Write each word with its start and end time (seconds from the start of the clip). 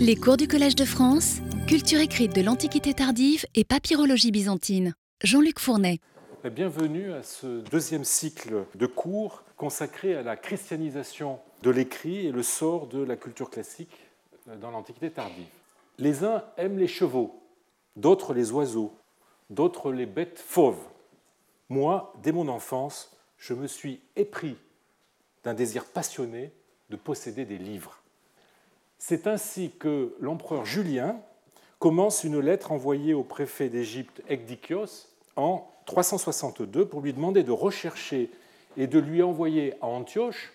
Les 0.00 0.14
cours 0.14 0.36
du 0.36 0.46
Collège 0.46 0.76
de 0.76 0.84
France, 0.84 1.38
culture 1.66 1.98
écrite 1.98 2.32
de 2.32 2.40
l'Antiquité 2.40 2.94
tardive 2.94 3.44
et 3.56 3.64
papyrologie 3.64 4.30
byzantine. 4.30 4.94
Jean-Luc 5.24 5.58
Fournet. 5.58 5.98
Bienvenue 6.44 7.12
à 7.12 7.24
ce 7.24 7.62
deuxième 7.68 8.04
cycle 8.04 8.64
de 8.76 8.86
cours 8.86 9.42
consacré 9.56 10.14
à 10.14 10.22
la 10.22 10.36
christianisation 10.36 11.40
de 11.62 11.70
l'écrit 11.70 12.28
et 12.28 12.30
le 12.30 12.44
sort 12.44 12.86
de 12.86 13.02
la 13.02 13.16
culture 13.16 13.50
classique 13.50 13.96
dans 14.60 14.70
l'Antiquité 14.70 15.10
tardive. 15.10 15.48
Les 15.98 16.22
uns 16.22 16.44
aiment 16.56 16.78
les 16.78 16.86
chevaux, 16.86 17.42
d'autres 17.96 18.34
les 18.34 18.52
oiseaux, 18.52 18.94
d'autres 19.50 19.90
les 19.90 20.06
bêtes 20.06 20.38
fauves. 20.38 20.86
Moi, 21.68 22.14
dès 22.22 22.30
mon 22.30 22.46
enfance, 22.46 23.16
je 23.36 23.52
me 23.52 23.66
suis 23.66 24.00
épris 24.14 24.56
d'un 25.42 25.54
désir 25.54 25.84
passionné 25.84 26.52
de 26.88 26.96
posséder 26.96 27.44
des 27.44 27.58
livres. 27.58 28.00
C'est 28.98 29.28
ainsi 29.28 29.70
que 29.78 30.14
l'empereur 30.20 30.64
Julien 30.64 31.20
commence 31.78 32.24
une 32.24 32.40
lettre 32.40 32.72
envoyée 32.72 33.14
au 33.14 33.22
préfet 33.22 33.68
d'Égypte 33.68 34.22
Ecdikios 34.28 35.06
en 35.36 35.70
362 35.86 36.84
pour 36.84 37.00
lui 37.00 37.12
demander 37.12 37.44
de 37.44 37.52
rechercher 37.52 38.28
et 38.76 38.88
de 38.88 38.98
lui 38.98 39.22
envoyer 39.22 39.74
à 39.80 39.86
Antioche, 39.86 40.52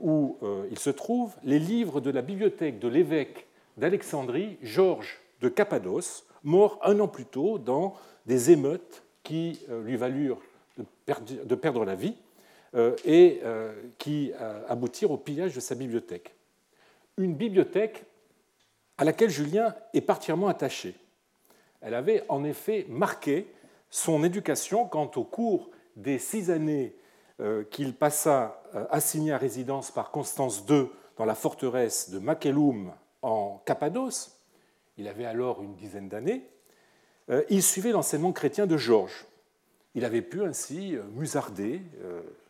où 0.00 0.36
euh, 0.42 0.68
il 0.70 0.78
se 0.78 0.90
trouve, 0.90 1.34
les 1.42 1.58
livres 1.58 2.00
de 2.00 2.10
la 2.10 2.22
bibliothèque 2.22 2.78
de 2.78 2.88
l'évêque 2.88 3.46
d'Alexandrie, 3.78 4.58
Georges 4.62 5.18
de 5.40 5.48
Cappadoce, 5.48 6.26
mort 6.44 6.78
un 6.84 7.00
an 7.00 7.08
plus 7.08 7.24
tôt 7.24 7.58
dans 7.58 7.94
des 8.26 8.50
émeutes 8.50 9.02
qui 9.22 9.60
euh, 9.70 9.82
lui 9.82 9.96
valurent 9.96 10.42
de 11.08 11.54
perdre 11.54 11.84
la 11.84 11.96
vie 11.96 12.14
euh, 12.74 12.94
et 13.04 13.40
qui 13.98 14.32
aboutirent 14.68 15.10
au 15.10 15.16
pillage 15.16 15.54
de 15.54 15.60
sa 15.60 15.74
bibliothèque 15.74 16.37
une 17.18 17.34
bibliothèque 17.34 18.04
à 18.96 19.04
laquelle 19.04 19.30
Julien 19.30 19.74
est 19.94 20.00
particulièrement 20.00 20.48
attaché. 20.48 20.94
Elle 21.80 21.94
avait 21.94 22.24
en 22.28 22.44
effet 22.44 22.86
marqué 22.88 23.52
son 23.90 24.24
éducation 24.24 24.86
quant 24.86 25.10
au 25.16 25.24
cours 25.24 25.70
des 25.96 26.18
six 26.18 26.50
années 26.50 26.94
euh, 27.40 27.64
qu'il 27.64 27.94
passa 27.94 28.62
euh, 28.74 28.84
assigné 28.90 29.32
à 29.32 29.38
résidence 29.38 29.90
par 29.90 30.10
Constance 30.10 30.64
II 30.68 30.88
dans 31.16 31.24
la 31.24 31.34
forteresse 31.34 32.10
de 32.10 32.18
Macellum 32.18 32.92
en 33.22 33.62
Cappadoce. 33.64 34.40
Il 34.96 35.06
avait 35.06 35.24
alors 35.24 35.62
une 35.62 35.74
dizaine 35.74 36.08
d'années. 36.08 36.44
Euh, 37.30 37.42
il 37.48 37.62
suivait 37.62 37.92
l'enseignement 37.92 38.32
chrétien 38.32 38.66
de 38.66 38.76
Georges. 38.76 39.26
Il 39.94 40.04
avait 40.04 40.22
pu 40.22 40.42
ainsi 40.42 40.96
musarder 41.14 41.80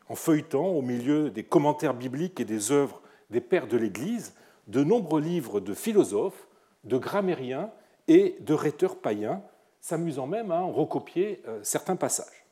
en 0.08 0.14
feuilletant 0.14 0.66
au 0.66 0.82
milieu 0.82 1.30
des 1.30 1.44
commentaires 1.44 1.94
bibliques 1.94 2.40
et 2.40 2.44
des 2.44 2.72
œuvres 2.72 3.00
des 3.30 3.40
pères 3.40 3.68
de 3.68 3.78
l'Église 3.78 4.34
de 4.68 4.84
nombreux 4.84 5.20
livres 5.20 5.60
de 5.60 5.74
philosophes, 5.74 6.46
de 6.84 6.96
grammairiens 6.96 7.70
et 8.06 8.36
de 8.40 8.54
rhéteurs 8.54 8.96
païens, 8.96 9.42
s'amusant 9.80 10.26
même 10.26 10.50
à 10.50 10.60
en 10.60 10.70
recopier 10.70 11.42
euh, 11.48 11.58
certains 11.62 11.96
passages. 11.96 12.46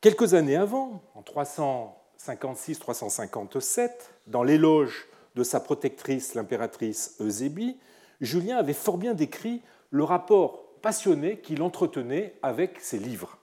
Quelques 0.00 0.32
années 0.34 0.56
avant, 0.56 1.02
en 1.14 1.22
356-357, 1.22 3.90
dans 4.26 4.42
l'éloge 4.42 5.06
de 5.36 5.42
sa 5.42 5.60
protectrice, 5.60 6.34
l'impératrice 6.34 7.16
Eusébie, 7.20 7.76
Julien 8.20 8.56
avait 8.56 8.72
fort 8.72 8.98
bien 8.98 9.14
décrit 9.14 9.62
le 9.90 10.04
rapport 10.04 10.64
passionné 10.82 11.40
qu'il 11.40 11.62
entretenait 11.62 12.34
avec 12.42 12.80
ses 12.80 12.98
livres. 12.98 13.38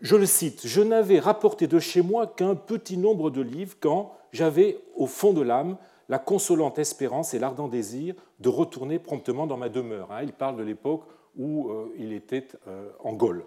Je 0.00 0.16
le 0.16 0.26
cite, 0.26 0.66
Je 0.66 0.80
n'avais 0.80 1.18
rapporté 1.18 1.66
de 1.66 1.78
chez 1.78 2.02
moi 2.02 2.26
qu'un 2.26 2.54
petit 2.54 2.96
nombre 2.96 3.30
de 3.30 3.42
livres 3.42 3.76
quand 3.80 4.16
j'avais 4.32 4.78
au 4.94 5.06
fond 5.06 5.32
de 5.32 5.42
l'âme 5.42 5.76
la 6.10 6.18
consolante 6.18 6.80
espérance 6.80 7.34
et 7.34 7.38
l'ardent 7.38 7.68
désir 7.68 8.16
de 8.40 8.48
retourner 8.48 8.98
promptement 8.98 9.46
dans 9.46 9.56
ma 9.56 9.68
demeure. 9.68 10.10
Hein. 10.10 10.22
Il 10.24 10.32
parle 10.32 10.56
de 10.56 10.64
l'époque 10.64 11.04
où 11.36 11.70
euh, 11.70 11.94
il 11.96 12.12
était 12.12 12.48
euh, 12.66 12.90
en 12.98 13.12
Gaule. 13.12 13.44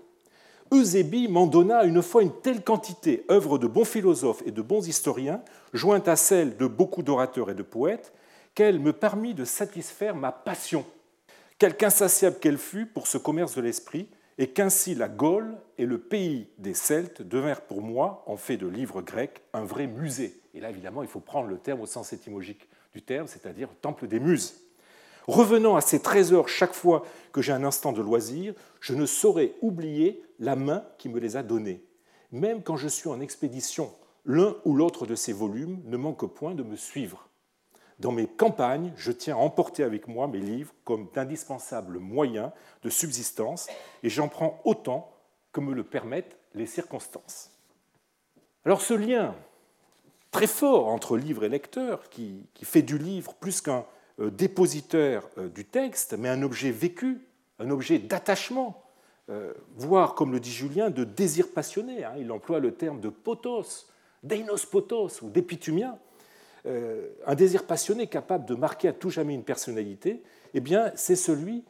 Eusébie 0.71 1.27
m'en 1.27 1.45
donna 1.45 1.83
une 1.83 2.01
fois 2.01 2.23
une 2.23 2.31
telle 2.31 2.63
quantité, 2.63 3.25
œuvre 3.29 3.57
de 3.57 3.67
bons 3.67 3.83
philosophes 3.83 4.41
et 4.45 4.51
de 4.51 4.61
bons 4.61 4.87
historiens, 4.87 5.41
jointe 5.73 6.07
à 6.07 6.15
celle 6.15 6.55
de 6.55 6.65
beaucoup 6.65 7.03
d'orateurs 7.03 7.51
et 7.51 7.53
de 7.53 7.63
poètes, 7.63 8.13
qu'elle 8.55 8.79
me 8.79 8.93
permit 8.93 9.33
de 9.33 9.43
satisfaire 9.43 10.15
ma 10.15 10.31
passion, 10.31 10.85
quelque 11.59 11.83
insatiable 11.83 12.37
qu'elle 12.39 12.57
fût 12.57 12.85
pour 12.85 13.07
ce 13.07 13.17
commerce 13.17 13.55
de 13.55 13.61
l'esprit, 13.61 14.07
et 14.37 14.47
qu'ainsi 14.47 14.95
la 14.95 15.09
Gaule 15.09 15.57
et 15.77 15.85
le 15.85 15.97
pays 15.97 16.47
des 16.59 16.73
Celtes 16.73 17.23
devinrent 17.23 17.61
pour 17.61 17.81
moi, 17.81 18.23
en 18.25 18.37
fait 18.37 18.55
de 18.55 18.67
livres 18.67 19.01
grecs, 19.01 19.41
un 19.51 19.65
vrai 19.65 19.85
musée. 19.85 20.39
Et 20.53 20.59
là, 20.59 20.69
évidemment, 20.69 21.01
il 21.01 21.09
faut 21.09 21.19
prendre 21.19 21.47
le 21.47 21.57
terme 21.57 21.81
au 21.81 21.85
sens 21.85 22.13
étymologique 22.13 22.67
du 22.93 23.01
terme, 23.01 23.27
c'est-à-dire 23.27 23.69
temple 23.81 24.07
des 24.07 24.19
muses. 24.19 24.55
Revenant 25.27 25.75
à 25.75 25.81
ces 25.81 26.01
trésors 26.01 26.49
chaque 26.49 26.73
fois 26.73 27.03
que 27.31 27.41
j'ai 27.41 27.53
un 27.53 27.63
instant 27.63 27.93
de 27.93 28.01
loisir, 28.01 28.53
je 28.81 28.93
ne 28.93 29.05
saurais 29.05 29.53
oublier 29.61 30.21
la 30.39 30.55
main 30.55 30.83
qui 30.97 31.09
me 31.09 31.19
les 31.19 31.37
a 31.37 31.43
donnés. 31.43 31.83
Même 32.31 32.61
quand 32.61 32.77
je 32.77 32.87
suis 32.87 33.09
en 33.09 33.21
expédition, 33.21 33.91
l'un 34.25 34.55
ou 34.65 34.75
l'autre 34.75 35.05
de 35.05 35.15
ces 35.15 35.33
volumes 35.33 35.81
ne 35.85 35.97
manque 35.97 36.25
point 36.25 36.55
de 36.55 36.63
me 36.63 36.75
suivre. 36.75 37.29
Dans 37.99 38.11
mes 38.11 38.27
campagnes, 38.27 38.91
je 38.97 39.11
tiens 39.11 39.35
à 39.35 39.39
emporter 39.39 39.83
avec 39.83 40.07
moi 40.07 40.27
mes 40.27 40.39
livres 40.39 40.73
comme 40.83 41.07
d'indispensables 41.13 41.99
moyens 41.99 42.51
de 42.81 42.89
subsistance 42.89 43.67
et 44.01 44.09
j'en 44.09 44.27
prends 44.27 44.59
autant 44.65 45.13
que 45.51 45.61
me 45.61 45.73
le 45.73 45.83
permettent 45.83 46.35
les 46.53 46.65
circonstances. 46.65 47.51
Alors 48.65 48.81
ce 48.81 48.93
lien 48.93 49.35
très 50.33 50.47
fort 50.47 50.89
entre 50.89 51.15
livre 51.15 51.45
et 51.45 51.49
lecteur, 51.49 52.09
qui, 52.09 52.43
fait 52.63 52.81
du 52.81 52.97
livre 52.97 53.33
plus 53.35 53.61
qu'un 53.61 53.85
euh, 54.19 54.29
dépositeur 54.29 55.29
euh, 55.37 55.47
du 55.47 55.63
texte, 55.63 56.15
mais 56.17 56.27
un 56.27 56.41
objet 56.41 56.71
vécu, 56.71 57.21
un 57.59 57.69
objet 57.69 57.99
d'attachement, 57.99 58.83
euh, 59.29 59.53
voire, 59.77 60.15
comme 60.15 60.33
le 60.33 60.41
dit 60.41 60.51
Julien, 60.51 60.89
de 60.89 61.05
désir 61.05 61.51
passionné. 61.53 62.03
Hein. 62.03 62.13
il 62.17 62.31
emploie 62.31 62.59
le 62.59 62.73
terme 62.73 62.99
de 62.99 63.09
potos, 63.09 63.87
deinos 64.23 64.65
potos 64.65 65.21
ou 65.21 65.29
d'épitumia. 65.29 65.97
Euh, 66.65 67.09
un 67.25 67.35
désir 67.35 67.65
passionné 67.65 68.07
capable 68.07 68.45
de 68.45 68.55
marquer 68.55 68.87
à 68.87 68.93
tout 68.93 69.09
jamais 69.09 69.35
une 69.35 69.43
personnalité, 69.43 70.23
eh 70.53 70.59
bien, 70.59 70.91
c'est 70.95 71.15
celui 71.15 71.63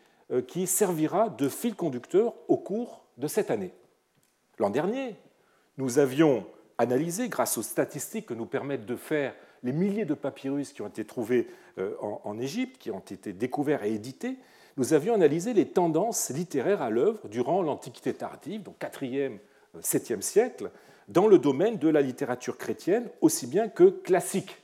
qui 0.47 0.65
servira 0.65 1.29
de 1.29 1.47
fil 1.47 1.75
conducteur 1.75 2.33
au 2.47 2.57
cours 2.57 3.03
de 3.17 3.27
cette 3.27 3.51
année. 3.51 3.73
L'an 4.57 4.69
dernier, 4.69 5.15
nous 5.77 5.99
avions 5.99 6.45
analysé, 6.77 7.29
grâce 7.29 7.57
aux 7.57 7.63
statistiques 7.63 8.27
que 8.27 8.33
nous 8.33 8.45
permettent 8.45 8.85
de 8.85 8.95
faire 8.95 9.33
les 9.63 9.71
milliers 9.71 10.05
de 10.05 10.13
papyrus 10.13 10.73
qui 10.73 10.81
ont 10.81 10.87
été 10.87 11.05
trouvés 11.05 11.47
euh, 11.77 11.93
en 12.01 12.37
Égypte, 12.37 12.77
qui 12.77 12.91
ont 12.91 12.99
été 12.99 13.33
découverts 13.33 13.83
et 13.83 13.93
édités, 13.93 14.37
nous 14.77 14.93
avions 14.93 15.13
analysé 15.13 15.53
les 15.53 15.67
tendances 15.67 16.29
littéraires 16.31 16.81
à 16.81 16.89
l'œuvre 16.89 17.27
durant 17.27 17.61
l'Antiquité 17.61 18.13
tardive, 18.13 18.63
donc 18.63 18.75
4e, 18.79 19.37
7e 19.81 20.21
siècle, 20.21 20.71
dans 21.07 21.27
le 21.27 21.37
domaine 21.37 21.77
de 21.77 21.89
la 21.89 22.01
littérature 22.01 22.57
chrétienne 22.57 23.07
aussi 23.21 23.45
bien 23.45 23.67
que 23.67 23.83
classique. 23.83 24.57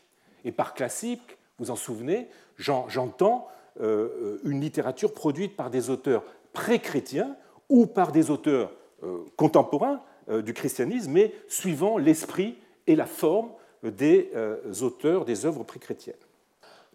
Et 0.45 0.51
par 0.51 0.73
classique, 0.73 1.37
vous 1.59 1.69
en 1.69 1.75
souvenez, 1.75 2.29
j'entends 2.57 3.47
euh, 3.81 4.39
une 4.43 4.61
littérature 4.61 5.13
produite 5.13 5.55
par 5.55 5.69
des 5.69 5.89
auteurs 5.89 6.23
pré-chrétiens 6.53 7.35
ou 7.69 7.85
par 7.85 8.11
des 8.11 8.31
auteurs 8.31 8.71
euh, 9.03 9.25
contemporains 9.35 9.95
euh, 9.95 9.97
du 10.29 10.53
christianisme, 10.53 11.11
mais 11.11 11.33
suivant 11.47 11.97
l'esprit 11.97 12.57
et 12.87 12.95
la 12.95 13.05
forme 13.05 13.49
des 13.83 14.29
auteurs 14.81 15.25
des 15.25 15.45
œuvres 15.45 15.63
pré-chrétiennes. 15.63 16.15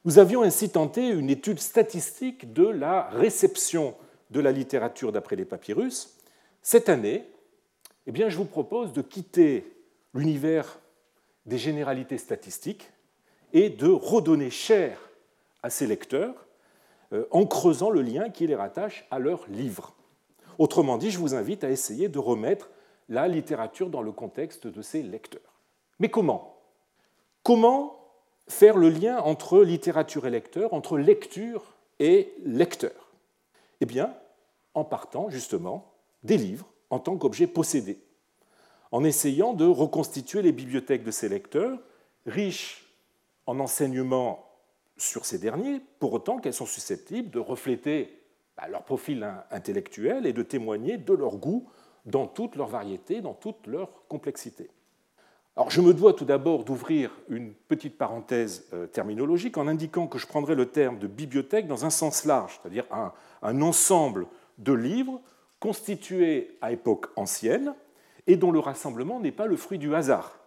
Nous 0.04 0.18
avions 0.18 0.42
ainsi 0.42 0.68
tenté 0.68 1.08
une 1.08 1.30
étude 1.30 1.58
statistique 1.58 2.52
de 2.52 2.66
la 2.66 3.08
réception 3.10 3.94
de 4.30 4.40
la 4.40 4.52
littérature 4.52 5.12
d'après 5.12 5.36
les 5.36 5.46
papyrus. 5.46 6.18
Cette 6.60 6.88
année, 6.88 7.24
eh 8.06 8.12
bien, 8.12 8.28
je 8.28 8.36
vous 8.36 8.44
propose 8.44 8.92
de 8.92 9.00
quitter 9.00 9.72
l'univers 10.12 10.78
des 11.46 11.56
généralités 11.56 12.18
statistiques 12.18 12.90
et 13.52 13.70
de 13.70 13.88
redonner 13.88 14.50
chair 14.50 14.98
à 15.62 15.70
ces 15.70 15.86
lecteurs 15.86 16.34
euh, 17.12 17.24
en 17.30 17.46
creusant 17.46 17.90
le 17.90 18.02
lien 18.02 18.28
qui 18.28 18.46
les 18.46 18.54
rattache 18.54 19.06
à 19.10 19.18
leurs 19.18 19.46
livres. 19.48 19.94
Autrement 20.58 20.98
dit, 20.98 21.10
je 21.10 21.18
vous 21.18 21.34
invite 21.34 21.64
à 21.64 21.70
essayer 21.70 22.08
de 22.08 22.18
remettre 22.18 22.68
la 23.08 23.28
littérature 23.28 23.90
dans 23.90 24.02
le 24.02 24.12
contexte 24.12 24.66
de 24.66 24.82
ces 24.82 25.02
lecteurs. 25.02 25.40
Mais 25.98 26.08
comment? 26.08 26.56
Comment 27.42 28.00
faire 28.48 28.76
le 28.76 28.88
lien 28.88 29.18
entre 29.18 29.62
littérature 29.62 30.26
et 30.26 30.30
lecteur, 30.30 30.72
entre 30.74 30.98
lecture 30.98 31.74
et 31.98 32.32
lecteur? 32.44 33.12
Eh 33.80 33.86
bien, 33.86 34.14
en 34.74 34.84
partant 34.84 35.28
justement 35.28 35.92
des 36.22 36.36
livres 36.36 36.66
en 36.90 36.98
tant 36.98 37.16
qu'objet 37.16 37.46
possédé, 37.46 37.98
en 38.92 39.04
essayant 39.04 39.52
de 39.52 39.64
reconstituer 39.64 40.42
les 40.42 40.52
bibliothèques 40.52 41.04
de 41.04 41.10
ces 41.10 41.28
lecteurs, 41.28 41.78
riches 42.26 42.86
en 43.46 43.60
enseignement 43.60 44.46
sur 44.96 45.24
ces 45.24 45.38
derniers, 45.38 45.80
pour 45.98 46.12
autant 46.12 46.38
qu'elles 46.38 46.54
sont 46.54 46.66
susceptibles 46.66 47.30
de 47.30 47.40
refléter 47.40 48.22
bah, 48.56 48.68
leur 48.68 48.84
profil 48.84 49.28
intellectuel 49.50 50.26
et 50.26 50.32
de 50.32 50.42
témoigner 50.42 50.96
de 50.96 51.12
leur 51.12 51.36
goût 51.36 51.68
dans 52.04 52.26
toute 52.26 52.56
leur 52.56 52.68
variété, 52.68 53.20
dans 53.20 53.34
toute 53.34 53.66
leur 53.66 54.06
complexité. 54.08 54.70
Alors, 55.56 55.70
je 55.70 55.80
me 55.80 55.94
dois 55.94 56.14
tout 56.14 56.24
d'abord 56.24 56.64
d'ouvrir 56.64 57.12
une 57.28 57.52
petite 57.52 57.96
parenthèse 57.96 58.64
euh, 58.72 58.86
terminologique 58.86 59.56
en 59.56 59.68
indiquant 59.68 60.08
que 60.08 60.18
je 60.18 60.26
prendrai 60.26 60.56
le 60.56 60.66
terme 60.66 60.98
de 60.98 61.06
bibliothèque 61.06 61.68
dans 61.68 61.84
un 61.84 61.90
sens 61.90 62.24
large, 62.24 62.58
c'est-à-dire 62.60 62.86
un, 62.90 63.62
ensemble 63.62 64.26
de 64.58 64.72
livres 64.72 65.20
constitués 65.60 66.58
à 66.60 66.72
époque 66.72 67.06
ancienne 67.14 67.74
et 68.26 68.36
dont 68.36 68.50
le 68.50 68.58
rassemblement 68.58 69.20
n'est 69.20 69.32
pas 69.32 69.46
le 69.46 69.56
fruit 69.56 69.78
du 69.78 69.94
hasard. 69.94 70.40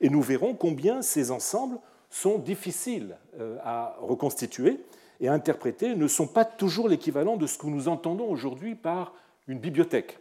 Et 0.00 0.08
nous 0.08 0.22
verrons 0.22 0.54
combien 0.54 1.02
ces 1.02 1.30
ensembles 1.30 1.78
sont 2.08 2.38
difficiles 2.38 3.18
euh, 3.38 3.58
à 3.62 3.96
reconstituer 4.00 4.80
et 5.20 5.28
à 5.28 5.34
interpréter, 5.34 5.94
ne 5.94 6.06
sont 6.06 6.26
pas 6.26 6.46
toujours 6.46 6.88
l'équivalent 6.88 7.36
de 7.36 7.46
ce 7.46 7.58
que 7.58 7.66
nous 7.66 7.88
entendons 7.88 8.30
aujourd'hui 8.30 8.76
par 8.76 9.12
une 9.46 9.58
bibliothèque. 9.58 10.18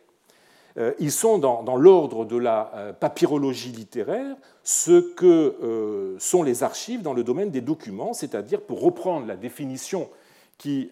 Euh, 0.78 0.94
ils 1.00 1.12
sont 1.12 1.38
dans, 1.38 1.76
l'ordre 1.76 2.26
de 2.26 2.38
la 2.38 2.72
euh, 2.76 2.94
papyrologie 2.94 3.72
littéraire 3.72 4.36
ce 4.64 5.14
que 5.14 6.16
sont 6.20 6.44
les 6.44 6.64
archives 6.64 7.02
dans 7.02 7.14
le 7.14 7.24
domaine 7.24 7.52
des 7.52 7.62
documents, 7.62 8.14
c'est-à-dire, 8.14 8.62
pour 8.62 8.82
reprendre 8.82 9.26
la 9.26 9.38
définition 9.38 10.10
qui 10.58 10.92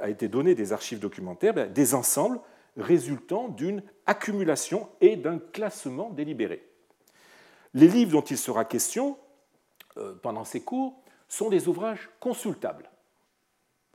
a 0.00 0.08
été 0.08 0.28
donnée 0.28 0.54
des 0.54 0.72
archives 0.72 1.00
documentaires, 1.00 1.52
ben, 1.54 1.72
des 1.72 1.94
ensembles 1.94 2.38
résultant 2.76 3.48
d'une 3.48 3.82
accumulation 4.06 4.88
et 5.00 5.16
d'un 5.16 5.38
classement 5.38 6.10
délibéré. 6.10 6.64
Les 7.74 7.88
livres 7.88 8.12
dont 8.12 8.22
il 8.22 8.38
sera 8.38 8.64
question 8.64 9.18
euh, 9.96 10.14
pendant 10.22 10.44
ces 10.44 10.60
cours 10.60 10.94
sont 11.28 11.48
des 11.48 11.68
ouvrages 11.68 12.10
consultables. 12.20 12.90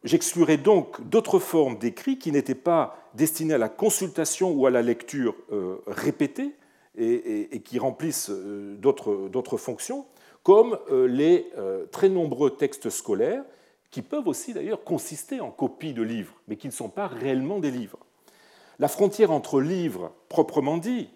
J'exclurai 0.03 0.57
donc 0.57 1.01
d'autres 1.09 1.39
formes 1.39 1.77
d'écrits 1.77 2.19
qui 2.19 2.31
n'étaient 2.31 2.55
pas 2.55 2.97
destinés 3.13 3.55
à 3.55 3.57
la 3.57 3.69
consultation 3.69 4.51
ou 4.53 4.65
à 4.65 4.71
la 4.71 4.81
lecture 4.81 5.35
euh, 5.51 5.77
répétée 5.87 6.51
et, 6.99 7.61
qui 7.63 7.77
remplissent 7.77 8.31
euh, 8.31 8.75
d'autres 8.77 9.57
fonctions, 9.57 10.05
comme 10.43 10.79
les 11.09 11.51
très 11.91 12.07
nombreux 12.07 12.51
textes 12.51 12.89
scolaires, 12.89 13.43
qui 13.91 14.01
peuvent 14.01 14.27
aussi 14.27 14.53
d'ailleurs 14.53 14.85
consister 14.85 15.41
en 15.41 15.51
copies 15.51 15.93
de 15.93 16.01
livres, 16.01 16.33
mais 16.47 16.55
qui 16.55 16.67
ne 16.67 16.71
sont 16.71 16.87
pas 16.87 17.07
réellement 17.07 17.59
des 17.59 17.69
livres. 17.69 17.99
La 18.79 18.87
frontière 18.87 19.31
entre 19.31 19.59
livres 19.59 20.13
proprement 20.29 20.77
dit 20.77 21.09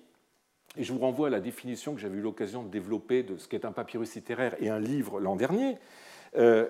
et 0.77 0.83
je 0.83 0.93
vous 0.93 0.99
renvoie 0.99 1.27
à 1.27 1.29
la 1.29 1.39
définition 1.39 1.93
que 1.93 1.99
j'avais 1.99 2.17
eu 2.17 2.21
l'occasion 2.21 2.63
de 2.63 2.69
développer 2.69 3.23
de 3.23 3.37
ce 3.37 3.47
qu'est 3.47 3.65
un 3.65 3.71
papyrus 3.71 4.15
littéraire 4.15 4.55
et 4.61 4.69
un 4.69 4.79
livre 4.79 5.19
l'an 5.19 5.35
dernier, 5.35 5.77
euh, 6.37 6.67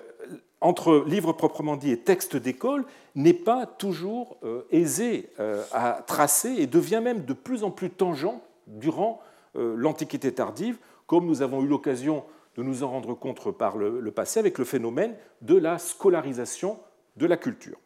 entre 0.62 1.04
livre 1.06 1.32
proprement 1.32 1.76
dit 1.76 1.90
et 1.90 1.98
texte 1.98 2.36
d'école 2.36 2.84
n'est 3.14 3.32
pas 3.34 3.66
toujours 3.66 4.38
euh, 4.44 4.62
aisé 4.70 5.28
euh, 5.38 5.62
à 5.72 6.02
tracer 6.06 6.54
et 6.58 6.66
devient 6.66 7.00
même 7.02 7.24
de 7.24 7.32
plus 7.32 7.64
en 7.64 7.70
plus 7.70 7.90
tangent 7.90 8.38
durant 8.66 9.20
l'Antiquité 9.54 10.32
tardive, 10.32 10.78
comme 11.06 11.26
nous 11.26 11.42
avons 11.42 11.62
eu 11.62 11.66
l'occasion 11.66 12.24
de 12.56 12.62
nous 12.62 12.82
en 12.82 12.90
rendre 12.90 13.14
compte 13.14 13.50
par 13.50 13.76
le, 13.76 14.10
passé 14.10 14.40
avec 14.40 14.58
le 14.58 14.64
phénomène 14.64 15.14
de 15.40 15.56
la 15.56 15.78
scolarisation 15.78 16.78
de 17.16 17.26
la 17.26 17.36
culture. 17.36 17.78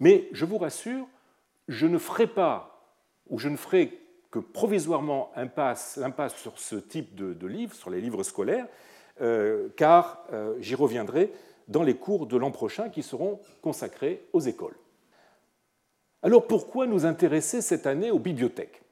Mais 0.00 0.28
je 0.32 0.44
vous 0.44 0.58
rassure, 0.58 1.06
je 1.68 1.86
ne 1.86 1.98
ferai 1.98 2.26
pas, 2.26 2.84
ou 3.28 3.38
je 3.38 3.48
ne 3.48 3.56
ferai 3.56 3.98
que 4.30 4.38
provisoirement 4.38 5.32
l'impasse 5.36 5.98
sur 6.36 6.58
ce 6.58 6.76
type 6.76 7.14
de, 7.14 7.46
livres, 7.46 7.74
sur 7.74 7.90
les 7.90 8.00
livres 8.00 8.22
scolaires, 8.22 8.66
euh, 9.20 9.68
car 9.76 10.24
euh, 10.32 10.54
j'y 10.60 10.74
reviendrai 10.74 11.32
dans 11.68 11.82
les 11.82 11.94
cours 11.94 12.26
de 12.26 12.36
l'an 12.36 12.50
prochain 12.50 12.88
qui 12.88 13.02
seront 13.02 13.40
consacrés 13.62 14.26
aux 14.32 14.40
écoles. 14.40 14.76
Alors 16.22 16.46
pourquoi 16.46 16.86
nous 16.86 17.06
intéresser 17.06 17.62
cette 17.62 17.86
année 17.86 18.10
aux 18.10 18.18
bibliothèques? 18.18 18.82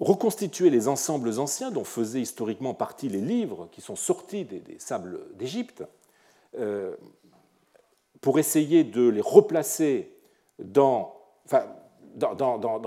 Reconstituer 0.00 0.70
les 0.70 0.88
ensembles 0.88 1.38
anciens 1.38 1.70
dont 1.70 1.84
faisaient 1.84 2.22
historiquement 2.22 2.74
partie 2.74 3.08
les 3.08 3.20
livres 3.20 3.68
qui 3.70 3.80
sont 3.80 3.94
sortis 3.94 4.44
des, 4.44 4.78
sables 4.78 5.20
d'Égypte, 5.36 5.84
euh, 6.58 6.96
pour 8.20 8.38
essayer 8.38 8.84
de 8.84 9.06
les 9.08 9.20
replacer 9.20 10.14
dans, 10.58 11.14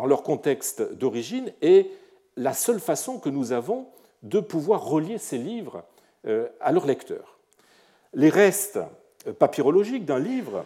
leur 0.05 0.23
contexte 0.23 0.81
d'origine 0.93 1.53
est 1.61 1.91
la 2.35 2.53
seule 2.53 2.79
façon 2.79 3.19
que 3.19 3.29
nous 3.29 3.51
avons 3.51 3.87
de 4.23 4.39
pouvoir 4.39 4.85
relier 4.85 5.17
ces 5.17 5.37
livres 5.37 5.83
euh, 6.25 6.47
à 6.59 6.71
leurs 6.71 6.85
lecteurs. 6.85 7.34
Les 8.15 8.29
restes 8.29 8.79
papyrologiques 9.39 10.05
d'un 10.05 10.19
livre 10.19 10.65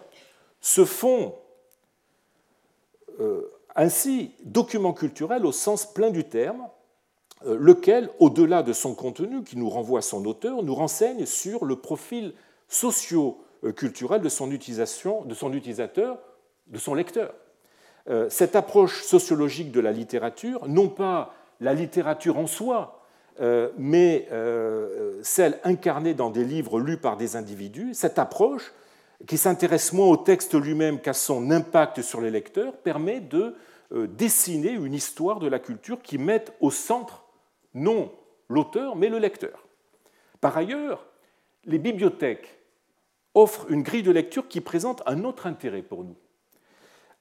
se 0.61 0.85
font 0.85 1.35
euh, 3.19 3.51
ainsi 3.75 4.31
document 4.43 4.93
culturel 4.93 5.45
au 5.45 5.51
sens 5.51 5.91
plein 5.91 6.09
du 6.09 6.23
terme, 6.23 6.67
euh, 7.45 7.57
lequel, 7.59 8.09
au-delà 8.19 8.63
de 8.63 8.73
son 8.73 8.93
contenu 8.93 9.43
qui 9.43 9.57
nous 9.57 9.69
renvoie 9.69 9.99
à 9.99 10.01
son 10.01 10.25
auteur, 10.25 10.63
nous 10.63 10.75
renseigne 10.75 11.25
sur 11.25 11.65
le 11.65 11.75
profil 11.75 12.33
socio-culturel 12.67 14.21
de 14.21 14.29
son 14.29 14.51
utilisation, 14.51 15.23
de 15.23 15.33
son 15.33 15.53
utilisateur, 15.53 16.19
de 16.67 16.77
son 16.77 16.93
lecteur. 16.93 17.33
Euh, 18.09 18.29
cette 18.29 18.55
approche 18.55 19.03
sociologique 19.03 19.71
de 19.71 19.79
la 19.79 19.91
littérature, 19.91 20.67
non 20.67 20.89
pas 20.89 21.33
la 21.59 21.73
littérature 21.73 22.37
en 22.37 22.47
soi, 22.47 22.98
euh, 22.98 22.98
mais 23.77 24.27
euh, 24.31 25.19
celle 25.23 25.59
incarnée 25.63 26.13
dans 26.13 26.29
des 26.29 26.43
livres 26.43 26.79
lus 26.79 26.97
par 26.97 27.17
des 27.17 27.35
individus, 27.35 27.93
cette 27.93 28.19
approche 28.19 28.73
qui 29.27 29.37
s'intéresse 29.37 29.93
moins 29.93 30.07
au 30.07 30.17
texte 30.17 30.55
lui-même 30.55 30.99
qu'à 30.99 31.13
son 31.13 31.51
impact 31.51 32.01
sur 32.01 32.21
les 32.21 32.31
lecteurs, 32.31 32.73
permet 32.77 33.19
de 33.19 33.55
dessiner 33.91 34.71
une 34.71 34.93
histoire 34.93 35.39
de 35.39 35.47
la 35.47 35.59
culture 35.59 36.01
qui 36.01 36.17
mette 36.17 36.53
au 36.61 36.71
centre 36.71 37.25
non 37.73 38.11
l'auteur, 38.47 38.95
mais 38.95 39.09
le 39.09 39.17
lecteur. 39.17 39.67
Par 40.41 40.55
ailleurs, 40.55 41.05
les 41.65 41.79
bibliothèques 41.79 42.59
offrent 43.33 43.69
une 43.69 43.83
grille 43.83 44.03
de 44.03 44.11
lecture 44.11 44.47
qui 44.47 44.61
présente 44.61 45.01
un 45.05 45.23
autre 45.23 45.47
intérêt 45.47 45.81
pour 45.81 46.03
nous 46.03 46.15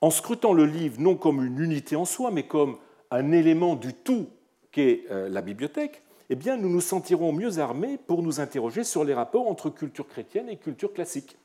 en 0.00 0.10
scrutant 0.10 0.52
le 0.52 0.64
livre 0.64 1.00
non 1.00 1.16
comme 1.16 1.44
une 1.44 1.60
unité 1.60 1.96
en 1.96 2.04
soi, 2.04 2.30
mais 2.30 2.44
comme 2.44 2.78
un 3.10 3.32
élément 3.32 3.74
du 3.74 3.94
tout 3.94 4.28
qu'est 4.70 5.04
euh, 5.10 5.28
la 5.28 5.42
bibliothèque, 5.42 6.02
eh 6.30 6.36
bien, 6.36 6.56
nous 6.56 6.68
nous 6.68 6.80
sentirons 6.80 7.32
mieux 7.32 7.58
armés 7.58 7.98
pour 8.06 8.22
nous 8.22 8.40
interroger 8.40 8.84
sur 8.84 9.04
les 9.04 9.14
rapports 9.14 9.48
entre 9.48 9.70
culture 9.70 10.06
chrétienne 10.06 10.48
et 10.48 10.56
culture 10.56 10.92
classique, 10.92 11.36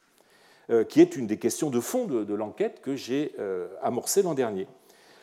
euh, 0.70 0.84
qui 0.84 1.02
est 1.02 1.16
une 1.16 1.28
des 1.28 1.38
questions 1.38 1.70
de 1.70 1.80
fond 1.80 2.06
de, 2.06 2.34
l'enquête 2.34 2.82
que 2.82 2.96
j'ai 2.96 3.34
euh, 3.40 3.68
amorcée 3.82 4.22
l'an 4.22 4.34
dernier. 4.34 4.68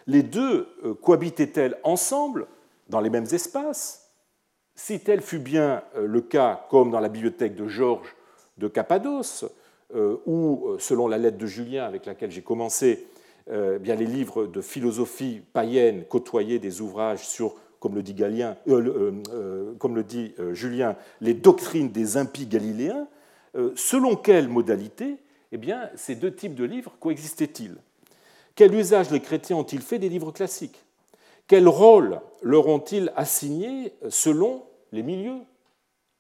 Les 0.06 0.22
deux 0.22 0.66
cohabitaient-elles 1.02 1.78
ensemble 1.84 2.46
dans 2.88 3.00
les 3.00 3.10
mêmes 3.10 3.26
espaces? 3.32 4.10
Si 4.74 4.98
tel 5.00 5.20
fut 5.20 5.38
bien 5.38 5.84
le 5.94 6.20
cas, 6.22 6.66
comme 6.70 6.90
dans 6.90 7.00
la 7.00 7.10
bibliothèque 7.10 7.54
de 7.54 7.68
Georges 7.68 8.16
de 8.56 8.66
Cappadoce, 8.66 9.44
ou 10.26 10.76
selon 10.78 11.06
la 11.06 11.18
lettre 11.18 11.36
de 11.36 11.46
Julien 11.46 11.84
avec 11.84 12.06
laquelle 12.06 12.30
j'ai 12.30 12.42
commencé, 12.42 13.06
euh, 13.50 13.81
bien 13.81 13.96
les 13.96 14.06
livres 14.06 14.46
de 14.46 14.60
philosophie 14.60 15.43
païenne 15.52 16.05
côtoyaient 16.05 16.60
des 16.60 16.81
ouvrages 16.81 17.26
sur, 17.26 17.56
comme 17.81 17.94
le 17.94 18.03
dit, 18.03 18.15
Galien, 18.15 18.56
euh, 18.69 19.13
euh, 19.32 19.75
comme 19.79 19.96
le 19.96 20.05
dit 20.05 20.34
Julien, 20.53 20.96
les 21.20 21.34
doctrines 21.34 21.91
des 21.91 22.17
impies 22.17 22.46
galiléens, 22.46 23.08
selon 23.75 24.15
quelle 24.15 24.49
modalité 24.49 25.17
eh 25.53 25.56
bien, 25.56 25.91
ces 25.96 26.15
deux 26.15 26.32
types 26.32 26.55
de 26.55 26.65
livres 26.65 26.93
coexistaient-ils? 27.01 27.77
Quel 28.55 28.75
usage 28.75 29.10
les 29.10 29.20
chrétiens 29.20 29.56
ont-ils 29.56 29.81
fait 29.81 29.99
des 29.99 30.08
livres 30.08 30.31
classiques? 30.31 30.84
Quel 31.49 31.67
rôle 31.67 32.20
leur 32.43 32.69
ont-ils 32.69 33.13
assigné 33.17 33.93
selon 34.08 34.63
les 34.93 35.03
milieux, 35.03 35.41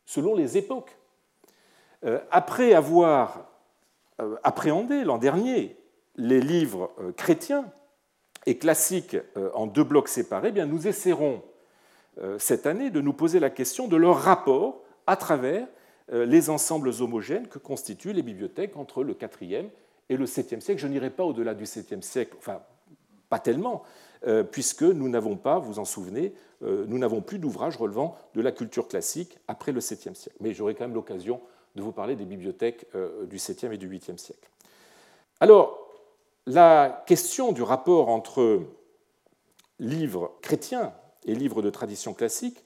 selon 0.06 0.34
les 0.34 0.58
époques? 0.58 0.96
Après 2.30 2.72
avoir 2.72 3.48
appréhendé 4.42 5.04
l'an 5.04 5.18
dernier 5.18 5.76
les 6.16 6.40
livres 6.40 6.90
euh, 7.00 7.12
chrétiens 7.12 7.64
et 8.46 8.58
classiques 8.58 9.16
euh, 9.36 9.50
en 9.54 9.66
deux 9.66 9.84
blocs 9.84 10.08
séparés, 10.08 10.48
eh 10.48 10.52
bien, 10.52 10.66
nous 10.66 10.86
essaierons 10.86 11.42
euh, 11.42 11.49
cette 12.38 12.66
année 12.66 12.90
de 12.90 13.00
nous 13.00 13.12
poser 13.12 13.40
la 13.40 13.50
question 13.50 13.88
de 13.88 13.96
leur 13.96 14.18
rapport 14.18 14.82
à 15.06 15.16
travers 15.16 15.66
les 16.08 16.50
ensembles 16.50 16.90
homogènes 17.00 17.46
que 17.48 17.58
constituent 17.58 18.12
les 18.12 18.22
bibliothèques 18.22 18.76
entre 18.76 19.04
le 19.04 19.16
IVe 19.40 19.70
et 20.08 20.16
le 20.16 20.24
7e 20.26 20.60
siècle. 20.60 20.80
Je 20.80 20.88
n'irai 20.88 21.10
pas 21.10 21.24
au-delà 21.24 21.54
du 21.54 21.64
7e 21.64 22.02
siècle, 22.02 22.34
enfin, 22.38 22.60
pas 23.28 23.38
tellement, 23.38 23.84
puisque 24.50 24.82
nous 24.82 25.08
n'avons 25.08 25.36
pas, 25.36 25.58
vous 25.58 25.78
en 25.78 25.84
souvenez, 25.84 26.34
nous 26.62 26.98
n'avons 26.98 27.20
plus 27.22 27.38
d'ouvrages 27.38 27.76
relevant 27.76 28.16
de 28.34 28.40
la 28.40 28.52
culture 28.52 28.88
classique 28.88 29.38
après 29.48 29.72
le 29.72 29.80
7e 29.80 30.14
siècle. 30.14 30.36
Mais 30.40 30.52
j'aurai 30.52 30.74
quand 30.74 30.84
même 30.84 30.94
l'occasion 30.94 31.40
de 31.76 31.82
vous 31.82 31.92
parler 31.92 32.16
des 32.16 32.24
bibliothèques 32.24 32.86
du 33.28 33.36
7e 33.36 33.72
et 33.72 33.78
du 33.78 33.88
8e 33.88 34.18
siècle. 34.18 34.50
Alors, 35.38 35.88
la 36.46 37.04
question 37.06 37.52
du 37.52 37.62
rapport 37.62 38.08
entre 38.08 38.62
livres 39.78 40.32
chrétiens 40.42 40.92
et 41.24 41.34
livres 41.34 41.62
de 41.62 41.70
tradition 41.70 42.14
classique 42.14 42.64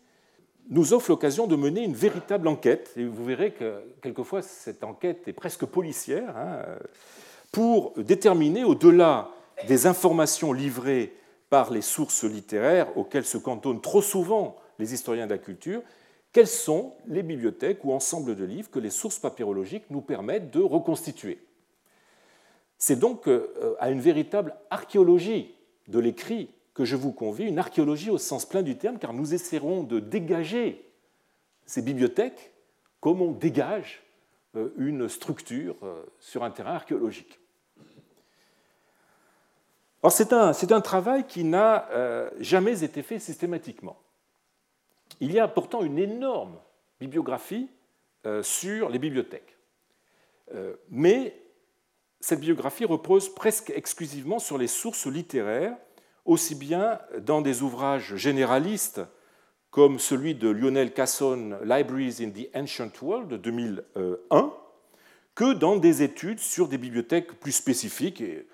nous 0.70 0.94
offre 0.94 1.10
l'occasion 1.10 1.46
de 1.46 1.56
mener 1.56 1.82
une 1.82 1.94
véritable 1.94 2.48
enquête, 2.48 2.92
et 2.96 3.04
vous 3.04 3.24
verrez 3.24 3.52
que 3.52 3.82
quelquefois 4.02 4.42
cette 4.42 4.82
enquête 4.82 5.28
est 5.28 5.32
presque 5.32 5.66
policière, 5.66 6.36
hein, 6.36 6.62
pour 7.52 7.92
déterminer, 7.96 8.64
au-delà 8.64 9.30
des 9.68 9.86
informations 9.86 10.52
livrées 10.52 11.14
par 11.50 11.70
les 11.70 11.82
sources 11.82 12.24
littéraires 12.24 12.96
auxquelles 12.96 13.24
se 13.24 13.38
cantonnent 13.38 13.80
trop 13.80 14.02
souvent 14.02 14.56
les 14.78 14.94
historiens 14.94 15.26
de 15.26 15.32
la 15.32 15.38
culture, 15.38 15.82
quelles 16.32 16.48
sont 16.48 16.94
les 17.06 17.22
bibliothèques 17.22 17.84
ou 17.84 17.92
ensembles 17.92 18.34
de 18.34 18.44
livres 18.44 18.70
que 18.70 18.80
les 18.80 18.90
sources 18.90 19.20
papyrologiques 19.20 19.88
nous 19.90 20.00
permettent 20.00 20.50
de 20.50 20.60
reconstituer. 20.60 21.38
C'est 22.76 22.98
donc 22.98 23.28
euh, 23.28 23.76
à 23.78 23.90
une 23.90 24.00
véritable 24.00 24.56
archéologie 24.68 25.54
de 25.86 26.00
l'écrit 26.00 26.50
que 26.74 26.84
je 26.84 26.96
vous 26.96 27.12
convie, 27.12 27.44
une 27.44 27.58
archéologie 27.58 28.10
au 28.10 28.18
sens 28.18 28.46
plein 28.46 28.62
du 28.62 28.76
terme, 28.76 28.98
car 28.98 29.12
nous 29.12 29.32
essaierons 29.32 29.84
de 29.84 30.00
dégager 30.00 30.84
ces 31.66 31.82
bibliothèques 31.82 32.52
comme 33.00 33.22
on 33.22 33.32
dégage 33.32 34.02
euh, 34.56 34.70
une 34.76 35.08
structure 35.08 35.76
euh, 35.82 36.02
sur 36.18 36.42
un 36.42 36.50
terrain 36.50 36.74
archéologique. 36.74 37.38
C'est 40.10 40.34
un, 40.34 40.80
travail 40.82 41.26
qui 41.26 41.44
n'a 41.44 41.88
jamais 42.38 42.84
été 42.84 43.02
fait 43.02 43.18
systématiquement. 43.18 43.96
Il 45.20 45.32
y 45.32 45.38
a 45.38 45.48
pourtant 45.48 45.82
une 45.82 45.98
énorme 45.98 46.58
bibliographie 47.00 47.70
euh, 48.26 48.42
sur 48.42 48.88
les 48.88 48.98
bibliothèques. 48.98 49.56
Euh, 50.54 50.74
mais 50.90 51.36
cette 52.20 52.40
biographie 52.40 52.84
repose 52.84 53.34
presque 53.34 53.70
exclusivement 53.70 54.38
sur 54.38 54.56
les 54.56 54.66
sources 54.66 55.06
littéraires, 55.06 55.76
aussi 56.24 56.54
bien 56.54 56.98
dans 57.20 57.40
des 57.40 57.62
ouvrages 57.62 58.16
généralistes 58.16 59.00
comme 59.70 59.98
celui 59.98 60.36
de 60.36 60.48
Lionel 60.48 60.92
Casson, 60.92 61.58
Libraries 61.64 62.18
in 62.20 62.30
the 62.30 62.48
Ancient 62.54 62.92
World 63.02 63.28
de 63.28 63.36
2001, 63.36 64.52
que 65.34 65.52
dans 65.52 65.76
des 65.76 66.02
études 66.02 66.38
sur 66.38 66.68
des 66.68 66.78
bibliothèques 66.78 67.40
plus 67.40 67.52
spécifiques. 67.52 68.20
Il 68.20 68.44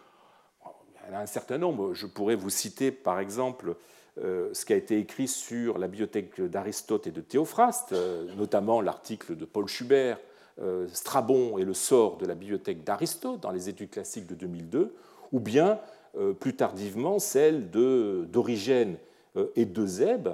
y 0.63 1.13
en 1.13 1.19
a 1.19 1.21
un 1.21 1.27
certain 1.27 1.59
nombre. 1.59 1.93
Je 1.93 2.07
pourrais 2.07 2.37
vous 2.37 2.49
citer 2.49 2.91
par 2.91 3.21
exemple 3.21 3.77
euh, 4.19 4.49
ce 4.53 4.65
qui 4.65 4.73
a 4.73 4.77
été 4.77 4.99
écrit 4.99 5.29
sur 5.29 5.79
la 5.79 5.89
bibliothèque 5.89 6.41
d'Aristote 6.41 7.07
et 7.07 7.11
de 7.11 7.21
Théophraste, 7.21 7.93
euh, 7.93 8.27
notamment 8.35 8.81
l'article 8.81 9.37
de 9.37 9.45
Paul 9.45 9.69
Schubert, 9.69 10.19
euh, 10.61 10.89
Strabon 10.93 11.59
et 11.59 11.65
le 11.65 11.75
sort 11.75 12.17
de 12.17 12.27
la 12.27 12.35
bibliothèque 12.35 12.83
d'Aristote 12.83 13.41
dans 13.41 13.51
les 13.51 13.69
études 13.69 13.91
classiques 13.91 14.27
de 14.27 14.35
2002, 14.35 14.95
ou 15.33 15.41
bien 15.41 15.79
plus 16.39 16.55
tardivement 16.55 17.19
celle 17.19 17.71
d'Origène 17.71 18.97
et 19.57 19.65
de 19.65 19.87
Zeb, 19.87 20.29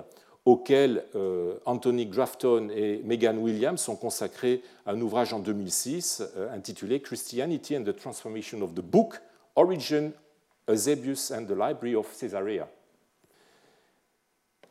auquel 0.45 1.05
Anthony 1.65 2.07
Grafton 2.07 2.69
et 2.75 3.03
Megan 3.05 3.39
Williams 3.39 3.89
ont 3.89 3.97
consacré 3.97 4.63
un 4.87 5.01
ouvrage 5.01 5.33
en 5.33 5.39
2006 5.39 6.23
intitulé 6.53 7.01
Christianity 7.01 7.77
and 7.77 7.85
the 7.85 7.95
Transformation 7.95 8.63
of 8.63 8.75
the 8.75 8.81
Book, 8.81 9.21
Origin, 9.55 10.13
Eusebius 10.69 11.31
and 11.31 11.45
the 11.45 11.51
Library 11.51 11.95
of 11.95 12.07
Caesarea 12.19 12.69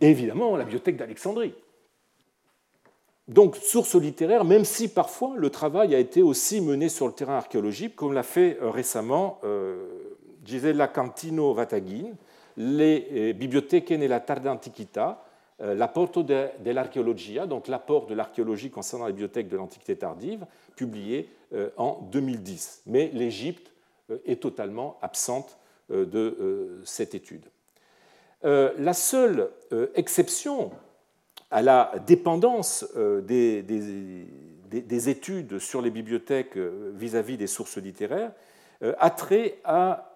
et 0.01 0.09
évidemment 0.09 0.55
la 0.55 0.63
bibliothèque 0.63 0.97
d'Alexandrie. 0.97 1.53
Donc, 3.27 3.55
source 3.55 3.95
littéraire, 3.95 4.45
même 4.45 4.65
si 4.65 4.87
parfois 4.87 5.33
le 5.35 5.49
travail 5.49 5.95
a 5.95 5.99
été 5.99 6.21
aussi 6.21 6.61
mené 6.61 6.89
sur 6.89 7.07
le 7.07 7.13
terrain 7.13 7.37
archéologique, 7.37 7.95
comme 7.95 8.13
l'a 8.13 8.23
fait 8.23 8.59
euh, 8.61 8.69
récemment 8.69 9.39
euh, 10.45 10.47
Gisela 10.47 10.87
Cantino 10.87 11.53
Vatagin, 11.53 12.13
les 12.57 13.07
euh, 13.11 13.33
Bibliothèques 13.33 13.91
nella 13.91 14.19
tarda 14.19 14.51
antiquità, 14.51 15.21
l'apporto 15.57 16.21
dell'archeologia, 16.21 17.47
donc 17.47 17.69
l'apport 17.69 18.07
de 18.07 18.13
l'archéologie 18.13 18.69
concernant 18.69 19.05
les 19.05 19.13
bibliothèques 19.13 19.47
de 19.47 19.55
l'Antiquité 19.55 19.95
tardive, 19.95 20.45
publié 20.75 21.29
en 21.77 22.01
2010. 22.11 22.81
Mais 22.87 23.09
l'Égypte 23.13 23.71
est 24.25 24.41
totalement 24.41 24.97
absente 25.01 25.57
de 25.89 26.81
cette 26.83 27.15
étude. 27.15 27.45
Euh, 28.45 28.71
la 28.77 28.93
seule 28.93 29.49
euh, 29.71 29.87
exception 29.95 30.71
à 31.49 31.63
la 31.63 31.93
dépendance 32.05 32.85
euh, 32.95 33.21
des, 33.21 35.09
études 35.09 35.57
sur 35.57 35.81
les 35.81 35.89
bibliothèques 35.89 36.57
vis-à-vis 36.57 37.37
des 37.37 37.47
sources 37.47 37.77
littéraires 37.77 38.31
a 38.99 39.09
trait 39.09 39.59
à 39.63 40.14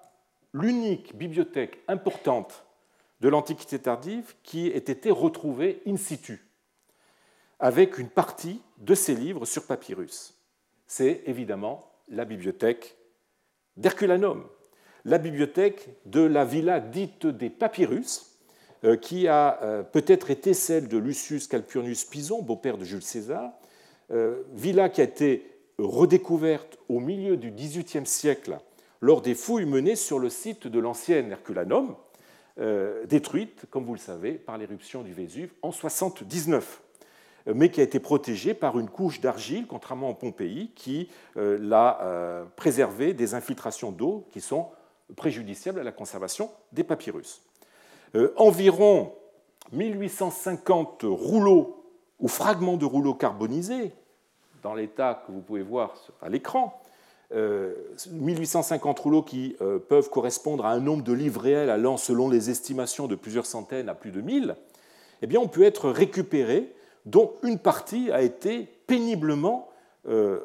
l'unique 0.53 1.15
bibliothèque 1.15 1.79
importante 1.87 2.65
de 3.21 3.29
l'Antiquité 3.29 3.79
tardive 3.79 4.33
qui 4.43 4.67
ait 4.67 4.77
été 4.77 5.11
retrouvée 5.11 5.81
in 5.85 5.97
situ, 5.97 6.45
avec 7.59 7.97
une 7.97 8.09
partie 8.09 8.61
de 8.77 8.95
ses 8.95 9.15
livres 9.15 9.45
sur 9.45 9.65
papyrus. 9.65 10.35
C'est 10.87 11.23
évidemment 11.25 11.91
la 12.07 12.25
bibliothèque 12.25 12.97
d'Herculanum, 13.77 14.47
la 15.05 15.17
bibliothèque 15.17 15.89
de 16.05 16.21
la 16.21 16.45
villa 16.45 16.79
dite 16.79 17.27
des 17.27 17.49
Papyrus, 17.49 18.37
euh, 18.83 18.95
qui 18.95 19.27
a 19.27 19.61
euh, 19.61 19.83
peut-être 19.83 20.31
été 20.31 20.53
celle 20.53 20.87
de 20.87 20.97
Lucius 20.97 21.47
Calpurnius 21.47 22.05
Pison, 22.05 22.41
beau-père 22.41 22.77
de 22.77 22.85
Jules 22.85 23.01
César, 23.01 23.51
euh, 24.11 24.43
villa 24.53 24.89
qui 24.89 25.01
a 25.01 25.03
été 25.03 25.45
redécouverte 25.77 26.77
au 26.89 26.99
milieu 26.99 27.37
du 27.37 27.51
XVIIIe 27.51 28.05
siècle 28.05 28.57
lors 29.01 29.21
des 29.21 29.35
fouilles 29.35 29.65
menées 29.65 29.95
sur 29.95 30.19
le 30.19 30.29
site 30.29 30.67
de 30.67 30.79
l'ancienne 30.79 31.31
Herculanum, 31.31 31.95
détruite, 33.05 33.65
comme 33.69 33.85
vous 33.85 33.93
le 33.93 33.99
savez, 33.99 34.33
par 34.33 34.57
l'éruption 34.57 35.01
du 35.01 35.13
Vésuve 35.13 35.53
en 35.61 35.71
79 35.71 36.81
mais 37.55 37.71
qui 37.71 37.79
a 37.79 37.83
été 37.83 37.99
protégée 37.99 38.53
par 38.53 38.77
une 38.77 38.89
couche 38.89 39.21
d'argile, 39.21 39.65
contrairement 39.65 40.11
à 40.11 40.13
Pompéi, 40.13 40.71
qui 40.75 41.09
l'a 41.35 42.45
préservée 42.57 43.13
des 43.13 43.33
infiltrations 43.33 43.91
d'eau 43.91 44.27
qui 44.31 44.41
sont 44.41 44.67
préjudiciable 45.15 45.79
à 45.79 45.83
la 45.83 45.91
conservation 45.91 46.51
des 46.71 46.83
papyrus. 46.83 47.41
Euh, 48.15 48.33
environ 48.37 49.13
1850 49.71 51.03
rouleaux 51.03 51.85
ou 52.19 52.27
fragments 52.27 52.77
de 52.77 52.85
rouleaux 52.85 53.13
carbonisés, 53.13 53.93
dans 54.61 54.73
l'état 54.73 55.23
que 55.25 55.31
vous 55.31 55.41
pouvez 55.41 55.61
voir 55.61 55.95
à 56.21 56.29
l'écran, 56.29 56.81
1850 57.31 58.99
euh, 58.99 59.01
rouleaux 59.01 59.21
qui 59.21 59.55
euh, 59.61 59.79
peuvent 59.79 60.09
correspondre 60.09 60.65
à 60.65 60.71
un 60.71 60.79
nombre 60.79 61.03
de 61.03 61.13
livres 61.13 61.41
réels 61.41 61.69
allant, 61.69 61.97
selon 61.97 62.29
les 62.29 62.49
estimations, 62.49 63.07
de 63.07 63.15
plusieurs 63.15 63.45
centaines 63.45 63.89
à 63.89 63.95
plus 63.95 64.11
de 64.11 64.21
1000, 64.21 64.55
eh 65.21 65.27
bien, 65.27 65.41
être 65.61 65.89
récupéré, 65.89 66.73
dont 67.05 67.33
une 67.43 67.59
partie 67.59 68.11
a 68.11 68.21
été 68.21 68.67
péniblement 68.87 69.69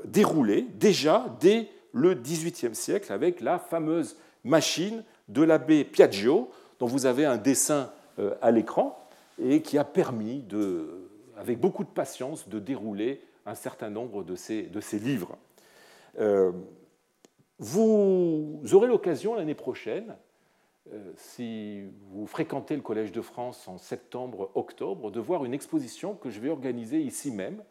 déroulée 0.05 0.67
déjà 0.75 1.27
dès 1.41 1.69
le 1.95 2.15
XVIIIe 2.15 2.75
siècle 2.75 3.13
avec 3.13 3.41
la 3.41 3.59
fameuse 3.59 4.17
machine 4.43 5.05
de 5.29 5.43
l'abbé 5.43 5.85
Piaggio, 5.85 6.51
dont 6.79 6.87
vous 6.87 7.07
avez 7.07 7.25
un 7.25 7.37
dessin 7.37 7.91
euh, 8.19 8.35
à 8.43 8.51
l'écran, 8.51 8.99
et 9.43 9.63
qui 9.63 9.79
a 9.79 9.85
permis, 9.85 10.41
de, 10.41 11.09
avec 11.37 11.59
beaucoup 11.59 11.85
de 11.85 11.89
patience, 11.89 12.49
de 12.49 12.59
dérouler 12.59 13.23
un 13.47 13.55
certain 13.55 13.91
nombre 13.91 14.23
de 14.23 14.37
ces 14.37 14.99
livres. 14.99 15.37
Euh, 16.19 16.53
vous 17.59 18.61
aurez 18.73 18.89
l'occasion 18.89 19.35
l'année 19.35 19.55
prochaine, 19.55 20.17
euh, 20.93 21.13
si 21.17 21.83
vous 22.11 22.27
fréquentez 22.27 22.77
le 22.77 22.83
Collège 22.83 23.13
de 23.13 23.21
France 23.21 23.69
en 23.69 23.79
septembre-octobre, 23.79 25.11
de 25.11 25.21
voir 25.21 25.45
une 25.45 25.55
exposition 25.55 26.15
que 26.15 26.31
je 26.31 26.41
vais 26.41 26.49
organiser 26.51 27.01
ici 27.01 27.31
même 27.31 27.63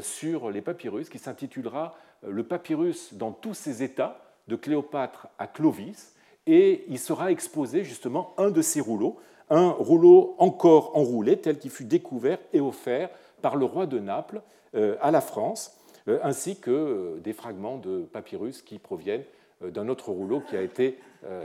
sur 0.00 0.52
les 0.52 0.60
papyrus, 0.60 1.08
qui 1.08 1.18
s'intitulera 1.18 1.96
Le 2.22 2.44
papyrus 2.44 3.14
dans 3.14 3.32
tous 3.32 3.54
ses 3.54 3.82
états, 3.82 4.22
de 4.48 4.56
Cléopâtre 4.56 5.28
à 5.38 5.46
Clovis, 5.46 6.14
et 6.46 6.84
il 6.88 6.98
sera 6.98 7.30
exposé 7.30 7.84
justement 7.84 8.34
un 8.36 8.50
de 8.50 8.62
ces 8.62 8.80
rouleaux, 8.80 9.18
un 9.50 9.70
rouleau 9.70 10.34
encore 10.38 10.96
enroulé 10.96 11.38
tel 11.38 11.58
qu'il 11.58 11.70
fut 11.70 11.84
découvert 11.84 12.38
et 12.52 12.60
offert 12.60 13.10
par 13.42 13.56
le 13.56 13.64
roi 13.64 13.86
de 13.86 13.98
Naples 13.98 14.42
euh, 14.74 14.96
à 15.00 15.10
la 15.10 15.20
France, 15.20 15.76
euh, 15.76 15.81
ainsi 16.22 16.56
que 16.58 16.70
euh, 16.70 17.20
des 17.20 17.32
fragments 17.32 17.78
de 17.78 18.02
papyrus 18.02 18.62
qui 18.62 18.78
proviennent 18.78 19.24
d'un 19.60 19.88
autre 19.88 20.10
rouleau 20.10 20.40
qui 20.40 20.56
a 20.56 20.62
été 20.62 20.98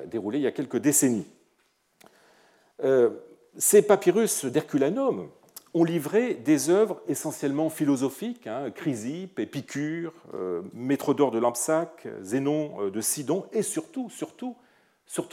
déroulé 0.08 0.40
il 0.40 0.42
y 0.42 0.48
a 0.48 0.52
quelques 0.52 0.78
décennies. 0.78 1.28
Ces 3.60 3.84
papyrus 3.84 4.46
d'Herculanum 4.46 5.30
ont 5.76 5.84
livré 5.84 6.34
des 6.34 6.72
œuvres 6.72 7.00
essentiellement 7.08 7.70
philosophiques, 7.70 8.48
hein, 8.48 8.72
Chrysippe, 8.72 9.38
Épicure, 9.38 10.14
Métrodore 10.74 11.30
de 11.30 11.38
Lampsac, 11.38 12.08
Zénon 12.24 12.90
de 12.90 13.02
Sidon, 13.02 13.46
et 13.54 13.62
surtout, 13.62 14.10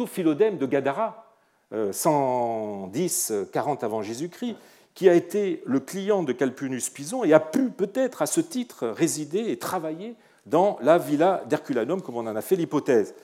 Philodème 0.07 0.59
de 0.59 0.67
Gadara, 0.67 1.25
110-40 1.73 3.33
euh, 3.33 3.77
avant 3.83 4.03
Jésus-Christ, 4.03 4.57
qui 4.95 5.09
a 5.09 5.15
été 5.15 5.63
le 5.67 5.81
client 5.81 6.23
de 6.23 6.33
Calpurnius 6.33 6.91
Pison 6.91 7.25
et 7.25 7.33
a 7.33 7.41
pu 7.41 7.71
peut-être 7.71 8.23
à 8.23 8.27
ce 8.27 8.41
titre 8.41 8.87
résider 8.89 9.51
et 9.51 9.59
travailler 9.59 10.15
dans 10.47 10.79
la 10.83 10.99
villa 10.99 11.43
d'Herculanum, 11.47 12.01
comme 12.03 12.17
on 12.17 12.27
en 12.27 12.37
a 12.37 12.43
fait 12.43 12.57
l'hypothèse. 12.57 13.15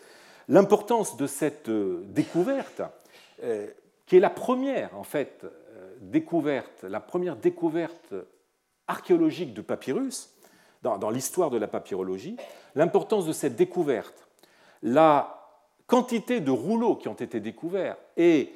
L'importance 0.49 1.17
de 1.17 1.27
cette 1.27 1.69
euh, 1.69 2.03
découverte, 2.07 2.83
euh, 3.45 3.69
qui 4.07 4.17
est 4.17 4.21
la 4.21 4.31
première 4.31 4.97
en 4.97 5.05
fait 5.05 5.47
découverte, 6.01 6.83
la 6.83 7.01
première 7.01 7.37
découverte 7.37 8.15
archéologique 8.89 9.55
de 9.55 9.61
papyrus 9.61 10.31
dans 10.83 11.11
l'histoire 11.11 11.51
de 11.51 11.59
la 11.59 11.69
papyrologie, 11.69 12.37
l'importance 12.75 13.27
de 13.27 13.33
cette 13.33 13.55
découverte, 13.55 14.27
la 14.83 15.41
quantité 15.87 16.41
de 16.41 16.51
rouleaux 16.51 16.97
qui 16.97 17.09
ont 17.09 17.15
été 17.15 17.39
découverts 17.39 17.97
et 18.17 18.53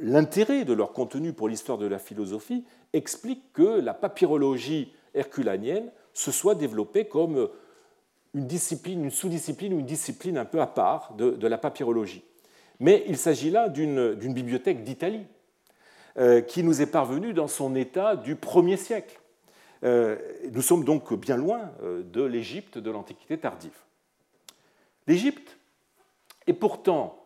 l'intérêt 0.00 0.64
de 0.64 0.72
leur 0.72 0.92
contenu 0.92 1.32
pour 1.32 1.48
l'histoire 1.48 1.78
de 1.78 1.86
la 1.86 1.98
philosophie 1.98 2.64
explique 2.92 3.52
que 3.52 3.80
la 3.80 3.94
papyrologie 3.94 4.92
herculanienne 5.14 5.90
se 6.12 6.32
soit 6.32 6.54
développée 6.54 7.06
comme 7.06 7.48
une 8.36 8.46
discipline, 8.46 9.04
une 9.04 9.10
sous-discipline 9.10 9.72
ou 9.72 9.80
une 9.80 9.86
discipline 9.86 10.36
un 10.36 10.44
peu 10.44 10.60
à 10.60 10.66
part 10.66 11.14
de, 11.14 11.46
la 11.46 11.58
papyrologie. 11.58 12.22
Mais 12.80 13.04
il 13.08 13.16
s'agit 13.16 13.50
là 13.50 13.68
d'une 13.68 14.34
bibliothèque 14.34 14.84
d'Italie 14.84 15.26
euh, 16.18 16.42
qui 16.42 16.62
nous 16.62 16.82
est 16.82 16.90
parvenue 16.90 17.32
dans 17.32 17.48
son 17.48 17.74
état 17.74 18.14
du 18.14 18.34
1er 18.34 18.76
siècle. 18.76 19.20
Euh, 19.84 20.16
nous 20.52 20.62
sommes 20.62 20.84
donc 20.84 21.12
bien 21.14 21.36
loin 21.36 21.70
euh, 21.82 22.02
de 22.02 22.22
l'Égypte 22.22 22.78
de 22.78 22.90
l'Antiquité 22.90 23.38
tardive. 23.38 23.78
L'Égypte 25.06 25.58
est 26.46 26.52
pourtant, 26.52 27.25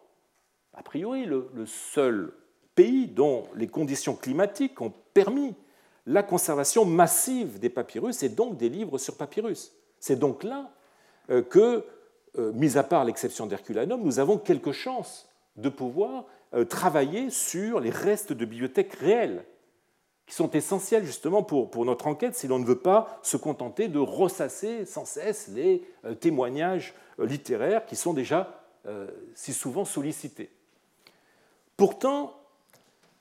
a 0.74 0.82
priori, 0.82 1.24
le, 1.26 1.66
seul 1.66 2.32
pays 2.74 3.06
dont 3.06 3.44
les 3.54 3.66
conditions 3.66 4.14
climatiques 4.14 4.80
ont 4.80 4.92
permis 5.12 5.54
la 6.06 6.22
conservation 6.22 6.84
massive 6.84 7.58
des 7.58 7.68
papyrus 7.68 8.22
et 8.22 8.28
donc 8.28 8.56
des 8.56 8.68
livres 8.68 8.98
sur 8.98 9.16
papyrus. 9.16 9.72
C'est 9.98 10.18
donc 10.18 10.44
là 10.44 10.70
euh, 11.30 11.42
que, 11.42 11.84
euh, 12.38 12.52
mis 12.52 12.78
à 12.78 12.82
part 12.82 13.04
l'exception 13.04 13.46
d'Herculanum, 13.46 14.02
nous 14.02 14.18
avons 14.18 14.38
quelque 14.38 14.72
chance 14.72 15.28
de 15.56 15.68
pouvoir 15.68 16.24
euh, 16.54 16.64
travailler 16.64 17.30
sur 17.30 17.80
les 17.80 17.90
restes 17.90 18.32
de 18.32 18.44
bibliothèques 18.44 18.94
réelles, 18.94 19.44
qui 20.26 20.34
sont 20.36 20.50
essentiels 20.52 21.04
justement 21.04 21.42
pour 21.42 21.84
notre 21.84 22.06
enquête 22.06 22.36
si 22.36 22.46
l'on 22.46 22.60
ne 22.60 22.64
veut 22.64 22.78
pas 22.78 23.18
se 23.24 23.36
contenter 23.36 23.88
de 23.88 23.98
ressasser 23.98 24.86
sans 24.86 25.04
cesse 25.04 25.48
les 25.48 25.82
témoignages 26.20 26.94
littéraires 27.18 27.84
qui 27.84 27.96
sont 27.96 28.14
déjà 28.14 28.62
si 29.34 29.52
souvent 29.52 29.84
sollicités. 29.84 30.48
Pourtant, 31.80 32.34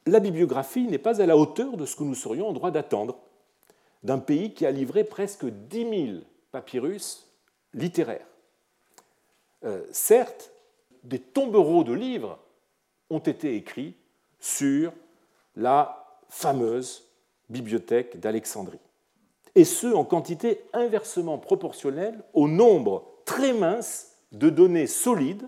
la 0.06 0.20
bibliographie 0.20 0.86
n'est 0.86 0.98
pas 0.98 1.22
à 1.22 1.26
la 1.26 1.38
hauteur 1.38 1.78
de 1.78 1.86
ce 1.86 1.96
que 1.96 2.04
nous 2.04 2.14
serions 2.14 2.50
en 2.50 2.52
droit 2.52 2.72
d'attendre. 2.72 3.18
D'un 4.04 4.20
pays 4.20 4.54
qui 4.54 4.66
a 4.66 4.72
livré 4.72 5.06
presque 5.06 5.46
10 5.46 6.08
000 6.08 6.20
papyrus 6.52 7.32
littéraire. 7.74 8.26
Euh, 9.64 9.86
certes, 9.94 10.52
des 11.06 11.20
tombereaux 11.20 11.86
de 11.86 11.94
livres 11.94 12.38
ont 13.10 13.20
été 13.20 13.56
écrits 13.56 13.96
sur 14.42 14.92
la 15.56 16.20
fameuse 16.28 17.06
bibliothèque 17.48 18.20
d'Alexandrie, 18.20 18.82
et 19.56 19.64
ce 19.64 19.88
en 19.88 20.04
quantité 20.04 20.66
inversement 20.74 21.38
proportionnelle 21.38 22.22
au 22.34 22.50
nombre 22.50 23.06
très 23.24 23.54
mince 23.54 24.18
de 24.34 24.50
données 24.50 24.88
solides 24.88 25.48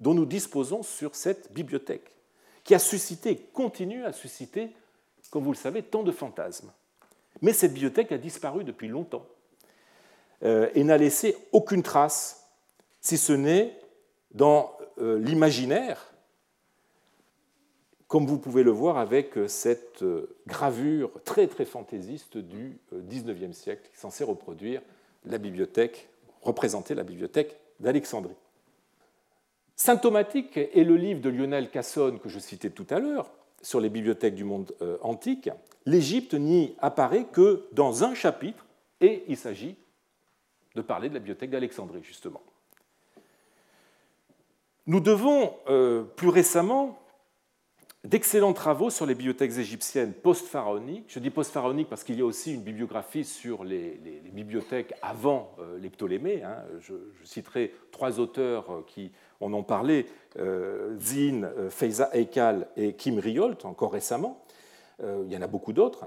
dont 0.00 0.14
nous 0.14 0.24
disposons 0.24 0.82
sur 0.82 1.14
cette 1.14 1.52
bibliothèque, 1.52 2.15
qui 2.66 2.74
a 2.74 2.78
suscité, 2.80 3.36
continue 3.54 4.04
à 4.04 4.12
susciter, 4.12 4.70
comme 5.30 5.44
vous 5.44 5.52
le 5.52 5.56
savez, 5.56 5.82
tant 5.82 6.02
de 6.02 6.10
fantasmes. 6.10 6.72
Mais 7.40 7.52
cette 7.52 7.72
bibliothèque 7.72 8.10
a 8.10 8.18
disparu 8.18 8.64
depuis 8.64 8.88
longtemps. 8.88 9.24
Euh, 10.42 10.68
et 10.74 10.84
n'a 10.84 10.98
laissé 10.98 11.36
aucune 11.52 11.82
trace, 11.82 12.44
si 13.00 13.16
ce 13.16 13.32
n'est 13.32 13.78
dans 14.32 14.76
euh, 14.98 15.18
l'imaginaire, 15.18 16.12
comme 18.08 18.26
vous 18.26 18.38
pouvez 18.38 18.64
le 18.64 18.72
voir 18.72 18.98
avec 18.98 19.38
euh, 19.38 19.48
cette 19.48 20.04
gravure 20.46 21.10
très 21.24 21.46
très 21.46 21.64
fantaisiste 21.64 22.36
du 22.36 22.78
XIXe 22.92 23.56
siècle, 23.56 23.88
censée 23.94 24.24
reproduire 24.24 24.82
la 25.24 25.38
bibliothèque, 25.38 26.08
représenter 26.42 26.94
la 26.94 27.04
bibliothèque 27.04 27.56
d'Alexandrie. 27.78 28.36
Symptomatique 29.76 30.56
est 30.56 30.84
le 30.84 30.96
livre 30.96 31.20
de 31.20 31.28
Lionel 31.28 31.70
Casson 31.70 32.18
que 32.22 32.28
je 32.28 32.38
citais 32.38 32.70
tout 32.70 32.86
à 32.90 32.98
l'heure 32.98 33.30
sur 33.62 33.80
les 33.80 33.90
bibliothèques 33.90 34.34
du 34.34 34.44
monde 34.44 34.74
antique. 35.02 35.50
L'Égypte 35.84 36.34
n'y 36.34 36.74
apparaît 36.80 37.26
que 37.30 37.66
dans 37.72 38.04
un 38.04 38.14
chapitre, 38.14 38.66
et 39.00 39.24
il 39.28 39.36
s'agit 39.36 39.76
de 40.74 40.82
parler 40.82 41.08
de 41.08 41.14
la 41.14 41.20
bibliothèque 41.20 41.50
d'Alexandrie, 41.50 42.02
justement. 42.02 42.42
Nous 44.86 45.00
devons 45.00 45.52
euh, 45.68 46.02
plus 46.02 46.28
récemment 46.28 46.98
d'excellents 48.04 48.52
travaux 48.52 48.88
sur 48.88 49.04
les 49.04 49.16
bibliothèques 49.16 49.58
égyptiennes 49.58 50.12
post-pharaoniques. 50.12 51.06
Je 51.08 51.18
dis 51.18 51.30
post-pharaoniques 51.30 51.88
parce 51.88 52.04
qu'il 52.04 52.16
y 52.16 52.20
a 52.20 52.24
aussi 52.24 52.54
une 52.54 52.62
bibliographie 52.62 53.24
sur 53.24 53.64
les, 53.64 54.00
bibliothèques 54.32 54.94
avant 55.02 55.56
euh, 55.58 55.78
les 55.80 55.90
Ptolémées. 55.90 56.44
Hein. 56.44 56.62
Je, 56.78 56.94
citerai 57.24 57.74
trois 57.90 58.20
auteurs 58.20 58.70
euh, 58.70 58.82
qui 59.38 59.44
en 59.44 59.52
ont 59.52 59.62
parlé, 59.62 60.06
Zine, 60.98 61.48
Feiza 61.70 62.10
Eikal 62.12 62.68
et 62.76 62.92
Kim 62.94 63.18
Riolt, 63.18 63.64
encore 63.64 63.92
récemment. 63.92 64.42
il 65.00 65.32
y 65.32 65.36
en 65.36 65.42
a 65.42 65.46
beaucoup 65.46 65.72
d'autres. 65.72 66.06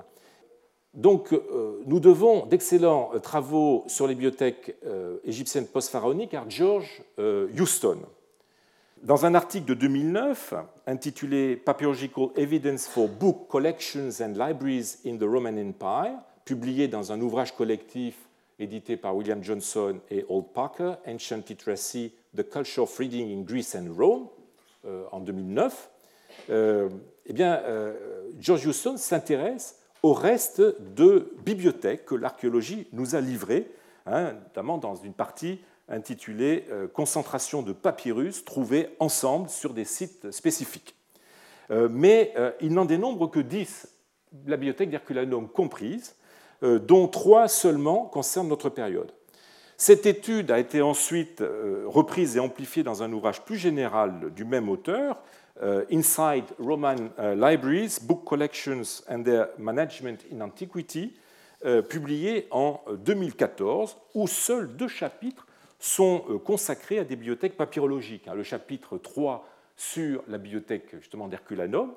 Donc, 0.94 1.34
euh, 1.34 1.82
nous 1.86 2.00
devons 2.00 2.46
d'excellents 2.48 3.12
euh, 3.14 3.20
travaux 3.20 3.84
sur 3.88 4.08
les 4.08 4.16
bibliothèques 4.16 4.76
euh, 4.86 5.18
égyptiennes 5.24 5.68
post-pharaoniques 5.68 6.34
à 6.34 6.46
George 6.50 7.04
Houston. 7.58 8.00
Dans 9.04 9.26
un 9.26 9.34
article 9.34 9.66
de 9.66 9.74
2009 9.76 10.56
intitulé 10.86 11.56
Papyrological 11.56 12.30
Evidence 12.36 12.88
for 12.88 13.08
Book 13.08 13.48
Collections 13.48 14.22
and 14.22 14.34
Libraries 14.34 14.98
in 15.06 15.18
the 15.18 15.24
Roman 15.24 15.56
Empire, 15.58 16.18
publié 16.44 16.90
dans 16.90 17.12
un 17.14 17.22
ouvrage 17.22 17.56
collectif 17.56 18.18
édité 18.58 18.98
par 18.98 19.16
William 19.16 19.42
Johnson 19.42 20.00
et 20.12 20.26
Old 20.28 20.48
Parker, 20.54 20.96
Ancient 21.08 21.44
Literacy, 21.48 22.12
The 22.40 22.50
Culture 22.50 22.84
of 22.84 22.98
Reading 22.98 23.38
in 23.38 23.42
Greece 23.42 23.76
and 23.76 23.94
Rome, 23.98 24.30
en 25.12 25.20
2009, 25.20 25.90
eh 26.50 27.34
bien, 27.34 27.62
George 28.40 28.66
Houston 28.66 28.96
s'intéresse 28.96 29.80
au 30.04 30.14
reste 30.14 30.62
de 30.96 31.34
bibliothèques 31.44 32.06
que 32.06 32.16
l'archéologie 32.16 32.88
nous 32.94 33.16
a 33.16 33.20
livrées, 33.20 33.70
hein, 34.06 34.34
notamment 34.34 34.78
dans 34.78 34.96
une 34.96 35.14
partie 35.14 35.60
intitulée 35.90 36.66
euh, 36.72 36.88
Concentration 36.88 37.62
de 37.62 37.74
papyrus 37.74 38.46
trouvés 38.46 38.90
ensemble 39.00 39.50
sur 39.50 39.74
des 39.74 39.86
sites 39.86 40.32
spécifiques. 40.32 40.96
Euh, 41.72 41.90
mais 41.92 42.34
euh, 42.38 42.52
il 42.62 42.74
n'en 42.74 42.86
dénombre 42.86 43.30
que 43.30 43.40
10, 43.40 43.88
la 44.46 44.56
bibliothèque 44.56 44.92
d'Herculanum 44.92 45.50
comprise, 45.50 46.16
dont 46.62 47.08
trois 47.08 47.48
seulement 47.48 48.04
concernent 48.04 48.50
notre 48.50 48.68
période. 48.68 49.14
Cette 49.82 50.06
étude 50.06 50.52
a 50.52 50.60
été 50.60 50.82
ensuite 50.82 51.42
reprise 51.86 52.36
et 52.36 52.42
amplifiée 52.42 52.84
dans 52.84 53.02
un 53.02 53.14
ouvrage 53.14 53.46
plus 53.46 53.56
général 53.56 54.34
du 54.36 54.44
même 54.44 54.68
auteur, 54.68 55.22
euh, 55.62 55.86
Inside 55.90 56.44
Roman 56.60 56.96
euh, 57.18 57.34
Libraries, 57.34 58.00
Book 58.02 58.26
Collections 58.26 59.04
and 59.10 59.24
Their 59.24 59.48
Management 59.58 60.26
in 60.34 60.42
Antiquity, 60.42 61.14
euh, 61.64 61.82
publié 61.82 62.48
en 62.52 62.82
2014, 63.06 63.96
où 64.16 64.28
seuls 64.28 64.68
deux 64.76 64.90
chapitres 64.90 65.48
sont 65.80 66.42
consacrés 66.44 67.00
à 67.00 67.06
des 67.06 67.16
bibliothèques 67.16 67.56
papyrologiques. 67.56 68.28
Hein. 68.28 68.36
Le 68.36 68.44
chapitre 68.44 68.98
3 68.98 69.48
sur 69.78 70.24
la 70.28 70.38
bibliothèque 70.38 70.94
justement 71.00 71.30
d'Herculanum 71.30 71.94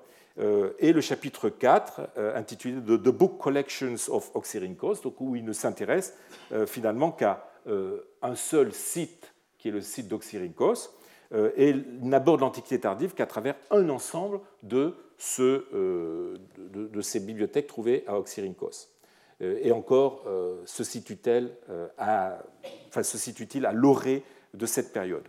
et 0.78 0.92
le 0.92 1.00
chapitre 1.00 1.48
4 1.48 2.10
intitulé 2.36 2.76
The 2.76 3.08
Book 3.08 3.38
Collections 3.38 3.96
of 4.08 4.30
Oxyrhynchos, 4.34 5.04
où 5.18 5.34
il 5.34 5.44
ne 5.44 5.52
s'intéresse 5.52 6.14
finalement 6.66 7.10
qu'à 7.10 7.51
un 7.66 8.34
seul 8.34 8.72
site 8.72 9.32
qui 9.58 9.68
est 9.68 9.72
le 9.72 9.80
site 9.80 10.08
d'Oxyrhynchos. 10.08 10.90
Euh, 11.34 11.50
et 11.56 11.74
n'aborde 12.02 12.40
l'Antiquité 12.40 12.80
tardive 12.80 13.14
qu'à 13.14 13.26
travers 13.26 13.54
un 13.70 13.88
ensemble 13.88 14.40
de, 14.62 14.94
euh, 15.38 16.36
ces 17.00 17.20
bibliothèques 17.20 17.68
trouvées 17.68 18.04
à 18.06 18.18
Oxyrhynchos. 18.18 18.88
Euh, 19.40 19.58
et 19.62 19.72
encore, 19.72 20.24
se 20.66 20.84
situe-t-il 20.84 21.50
à, 21.96 22.38
enfin, 22.88 23.02
situe 23.02 23.64
à 23.64 23.72
l'orée 23.72 24.22
de 24.54 24.66
cette 24.66 24.92
période 24.92 25.24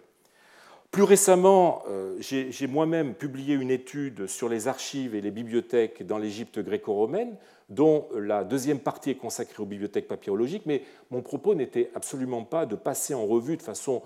plus 0.92 1.02
récemment, 1.02 1.82
j'ai 2.20 2.68
moi-même 2.68 3.16
publié 3.16 3.56
une 3.56 3.72
étude 3.72 4.28
sur 4.28 4.48
les 4.48 4.68
archives 4.68 5.16
et 5.16 5.22
les 5.22 5.32
bibliothèques 5.32 6.06
dans 6.06 6.20
l'Égypte 6.20 6.60
gréco-romaine, 6.60 7.36
dont 7.70 8.08
la 8.16 8.44
deuxième 8.44 8.80
partie 8.80 9.12
est 9.12 9.16
consacrée 9.16 9.62
aux 9.64 9.66
bibliothèques 9.66 10.08
papyrologiques, 10.08 10.66
mais 10.66 10.84
mon 11.12 11.22
propos 11.22 11.56
n'était 11.56 11.92
absolument 11.96 12.44
pas 12.44 12.66
de 12.66 12.76
passer 12.76 13.14
en 13.14 13.26
revue 13.26 13.58
de 13.58 13.62
façon 13.62 14.02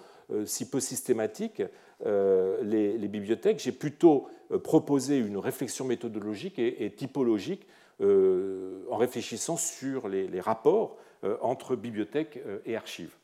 si 0.45 0.69
peu 0.69 0.81
systématique 0.81 1.63
euh, 2.05 2.61
les, 2.63 3.07
bibliothèques, 3.07 3.59
j'ai 3.59 3.71
plutôt 3.71 4.27
euh, 4.51 4.59
proposé 4.59 5.17
une 5.17 5.37
réflexion 5.37 5.85
méthodologique 5.85 6.59
et, 6.59 6.91
typologique 6.95 7.65
euh, 8.01 8.83
en 8.91 8.97
réfléchissant 8.97 9.57
sur 9.57 10.07
les, 10.07 10.39
rapports 10.39 10.97
entre 11.41 11.75
bibliothèques 11.75 12.39
et 12.67 12.75
archives. 12.75 13.15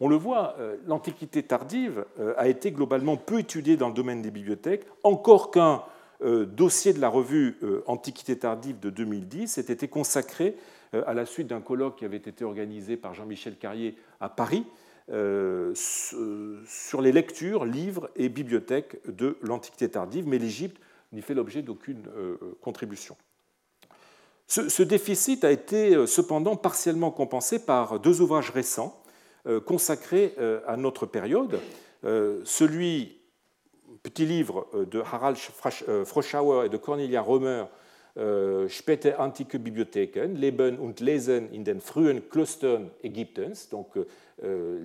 On 0.00 0.08
le 0.08 0.16
voit, 0.16 0.56
l'Antiquité 0.86 1.42
tardive 1.42 2.06
a 2.38 2.48
été 2.48 2.72
globalement 2.72 3.18
peu 3.18 3.40
étudiée 3.40 3.76
dans 3.76 3.88
le 3.88 3.94
domaine 3.94 4.22
des 4.22 4.30
bibliothèques, 4.30 4.86
encore 5.02 5.50
qu'un 5.50 5.82
dossier 6.24 6.92
de 6.92 7.00
la 7.00 7.08
revue 7.08 7.58
Antiquité 7.86 8.38
tardive 8.38 8.80
de 8.80 8.90
2010 8.90 9.58
ait 9.58 9.60
été 9.62 9.88
consacré 9.88 10.56
à 10.92 11.14
la 11.14 11.26
suite 11.26 11.48
d'un 11.48 11.60
colloque 11.60 11.96
qui 11.96 12.04
avait 12.04 12.16
été 12.16 12.44
organisé 12.44 12.96
par 12.96 13.14
Jean-Michel 13.14 13.56
Carrier 13.56 13.96
à 14.20 14.28
Paris 14.28 14.64
euh, 15.10 15.72
sur 15.74 17.02
les 17.02 17.12
lectures, 17.12 17.64
livres 17.64 18.10
et 18.16 18.28
bibliothèques 18.28 18.96
de 19.06 19.36
l'Antiquité 19.42 19.90
tardive, 19.90 20.26
mais 20.26 20.38
l'Égypte 20.38 20.80
n'y 21.12 21.20
fait 21.20 21.34
l'objet 21.34 21.62
d'aucune 21.62 22.02
contribution. 22.60 23.16
Ce, 24.46 24.82
déficit 24.82 25.44
a 25.44 25.50
été 25.50 26.06
cependant 26.06 26.56
partiellement 26.56 27.10
compensé 27.10 27.58
par 27.58 27.98
deux 28.00 28.20
ouvrages 28.20 28.50
récents 28.50 29.00
consacrés 29.64 30.34
à 30.66 30.76
notre 30.76 31.06
période. 31.06 31.60
Celui, 32.02 33.18
petit 34.04 34.26
livre 34.26 34.68
de 34.88 35.00
Harald 35.00 35.36
Froschauer 35.36 36.66
et 36.66 36.68
de 36.68 36.76
Cornelia 36.76 37.20
Romer, 37.20 37.66
äh, 38.16 38.68
späte 38.68 39.18
antike 39.18 39.58
Bibliotheken, 39.58 40.36
Leben 40.36 40.78
und 40.78 41.00
Lesen 41.00 41.50
in 41.52 41.64
den 41.64 41.80
frühen 41.80 42.28
Klöstern 42.28 42.90
Ägyptens, 43.02 43.70
donc 43.70 43.96
euh, 43.96 44.06
euh, 44.44 44.78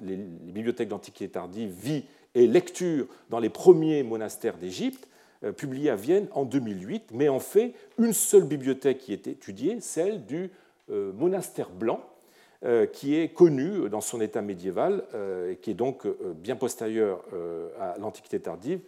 les, 0.00 0.16
bibliothèques 0.16 0.88
d'Antiquité 0.88 1.28
tardive, 1.28 1.72
vie 1.72 2.04
et 2.36 2.46
lecture 2.46 3.08
dans 3.28 3.40
les 3.40 3.48
premiers 3.48 4.04
monastères 4.04 4.56
d'Égypte, 4.56 5.08
euh, 5.42 5.50
publié 5.50 5.90
à 5.90 5.96
Vienne 5.96 6.28
en 6.30 6.44
2008, 6.44 7.08
mais 7.12 7.28
en 7.28 7.40
fait 7.40 7.74
une 7.98 8.12
seule 8.12 8.44
bibliothèque 8.44 8.98
qui 8.98 9.12
est 9.12 9.26
étudiée, 9.26 9.80
celle 9.80 10.24
du 10.24 10.50
euh, 10.88 11.12
monastère 11.12 11.70
blanc, 11.70 12.00
euh, 12.00 12.15
qui 12.92 13.14
est 13.16 13.28
connu 13.34 13.88
dans 13.90 14.00
son 14.00 14.20
état 14.20 14.40
médiéval 14.40 15.04
et 15.50 15.56
qui 15.56 15.70
est 15.72 15.74
donc 15.74 16.06
bien 16.36 16.56
postérieur 16.56 17.22
à 17.78 17.98
l'Antiquité 17.98 18.40
tardive 18.40 18.80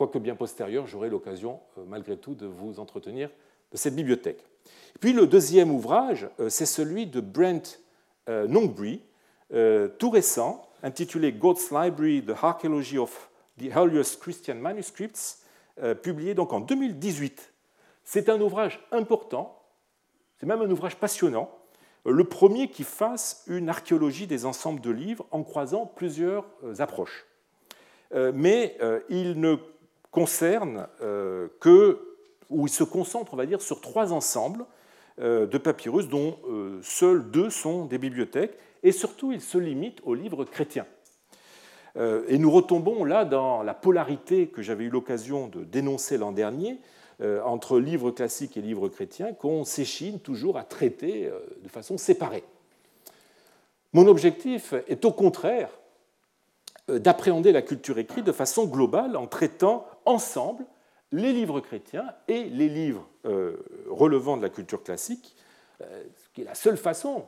quoique 0.00 0.18
bien 0.18 0.34
postérieur, 0.34 0.86
j'aurai 0.86 1.10
l'occasion 1.10 1.60
euh, 1.76 1.82
malgré 1.86 2.16
tout 2.16 2.34
de 2.34 2.46
vous 2.46 2.80
entretenir 2.80 3.28
de 3.70 3.76
cette 3.76 3.94
bibliothèque. 3.94 4.42
Puis 4.98 5.12
le 5.12 5.26
deuxième 5.26 5.70
ouvrage, 5.70 6.26
euh, 6.40 6.48
c'est 6.48 6.64
celui 6.64 7.06
de 7.06 7.20
Brent 7.20 7.82
euh, 8.30 8.46
Nongbury, 8.46 9.02
tout 9.98 10.10
récent, 10.10 10.62
intitulé 10.82 11.32
God's 11.32 11.70
Library, 11.70 12.24
The 12.24 12.32
Archaeology 12.40 12.96
of 12.96 13.28
the 13.58 13.64
Earliest 13.64 14.20
Christian 14.20 14.54
Manuscripts, 14.54 15.38
publié 16.02 16.34
donc 16.34 16.52
en 16.52 16.60
2018. 16.60 17.52
C'est 18.04 18.28
un 18.28 18.40
ouvrage 18.40 18.80
important, 18.92 19.60
c'est 20.38 20.46
même 20.46 20.60
un 20.62 20.70
ouvrage 20.70 20.94
passionnant, 20.94 21.50
le 22.06 22.24
premier 22.24 22.68
qui 22.68 22.84
fasse 22.84 23.44
une 23.46 23.68
archéologie 23.68 24.26
des 24.26 24.46
ensembles 24.46 24.80
de 24.80 24.90
livres 24.90 25.26
en 25.30 25.42
croisant 25.42 25.86
plusieurs 25.86 26.46
approches. 26.78 27.26
Mais 28.12 28.78
il 29.08 29.38
ne 29.38 29.56
concerne 30.10 30.88
euh, 31.02 31.48
que, 31.60 32.16
ou 32.48 32.66
il 32.66 32.70
se 32.70 32.84
concentre, 32.84 33.34
on 33.34 33.36
va 33.36 33.46
dire, 33.46 33.62
sur 33.62 33.80
trois 33.80 34.12
ensembles 34.12 34.64
euh, 35.20 35.46
de 35.46 35.58
papyrus, 35.58 36.08
dont 36.08 36.36
euh, 36.48 36.80
seuls 36.82 37.30
deux 37.30 37.50
sont 37.50 37.84
des 37.84 37.98
bibliothèques, 37.98 38.56
et 38.82 38.92
surtout 38.92 39.32
il 39.32 39.40
se 39.40 39.58
limite 39.58 40.00
aux 40.04 40.14
livres 40.14 40.44
chrétiens. 40.44 40.86
Et 42.28 42.38
nous 42.38 42.52
retombons 42.52 43.04
là 43.04 43.24
dans 43.24 43.64
la 43.64 43.74
polarité 43.74 44.46
que 44.46 44.62
j'avais 44.62 44.84
eu 44.84 44.90
l'occasion 44.90 45.48
de 45.48 45.64
dénoncer 45.64 46.18
l'an 46.18 46.30
dernier 46.30 46.78
entre 47.44 47.78
livres 47.78 48.10
classiques 48.10 48.56
et 48.56 48.62
livres 48.62 48.88
chrétiens 48.88 49.34
qu'on 49.34 49.64
s'échine 49.64 50.20
toujours 50.20 50.56
à 50.56 50.64
traiter 50.64 51.30
de 51.62 51.68
façon 51.68 51.98
séparée. 51.98 52.44
Mon 53.92 54.06
objectif 54.06 54.72
est 54.88 55.04
au 55.04 55.12
contraire 55.12 55.68
d'appréhender 56.88 57.52
la 57.52 57.62
culture 57.62 57.98
écrite 57.98 58.24
de 58.24 58.32
façon 58.32 58.66
globale 58.66 59.16
en 59.16 59.26
traitant 59.26 59.86
ensemble 60.06 60.64
les 61.12 61.32
livres 61.32 61.60
chrétiens 61.60 62.06
et 62.28 62.44
les 62.44 62.68
livres 62.68 63.08
euh, 63.26 63.56
relevant 63.88 64.36
de 64.36 64.42
la 64.42 64.48
culture 64.48 64.82
classique, 64.82 65.36
euh, 65.80 66.04
ce 66.16 66.28
qui 66.32 66.42
est 66.42 66.44
la 66.44 66.54
seule 66.54 66.76
façon 66.76 67.24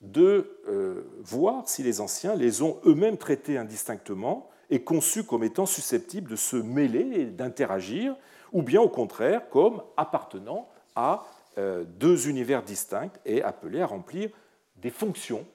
de 0.00 0.58
euh, 0.68 1.02
voir 1.22 1.68
si 1.68 1.82
les 1.82 2.00
anciens 2.00 2.34
les 2.34 2.62
ont 2.62 2.78
eux-mêmes 2.86 3.16
traités 3.16 3.56
indistinctement 3.56 4.50
et 4.70 4.82
conçus 4.82 5.24
comme 5.24 5.44
étant 5.44 5.66
susceptibles 5.66 6.30
de 6.30 6.36
se 6.36 6.56
mêler 6.56 7.20
et 7.20 7.24
d'interagir, 7.26 8.16
ou 8.54 8.62
bien 8.62 8.80
au 8.80 8.88
contraire 8.88 9.50
comme 9.50 9.82
appartenant 9.98 10.70
à 10.96 11.26
deux 11.56 12.28
univers 12.28 12.62
distincts 12.62 13.12
et 13.26 13.42
appelés 13.42 13.82
à 13.82 13.86
remplir 13.86 14.30
des 14.76 14.90
fonctions 14.90 15.46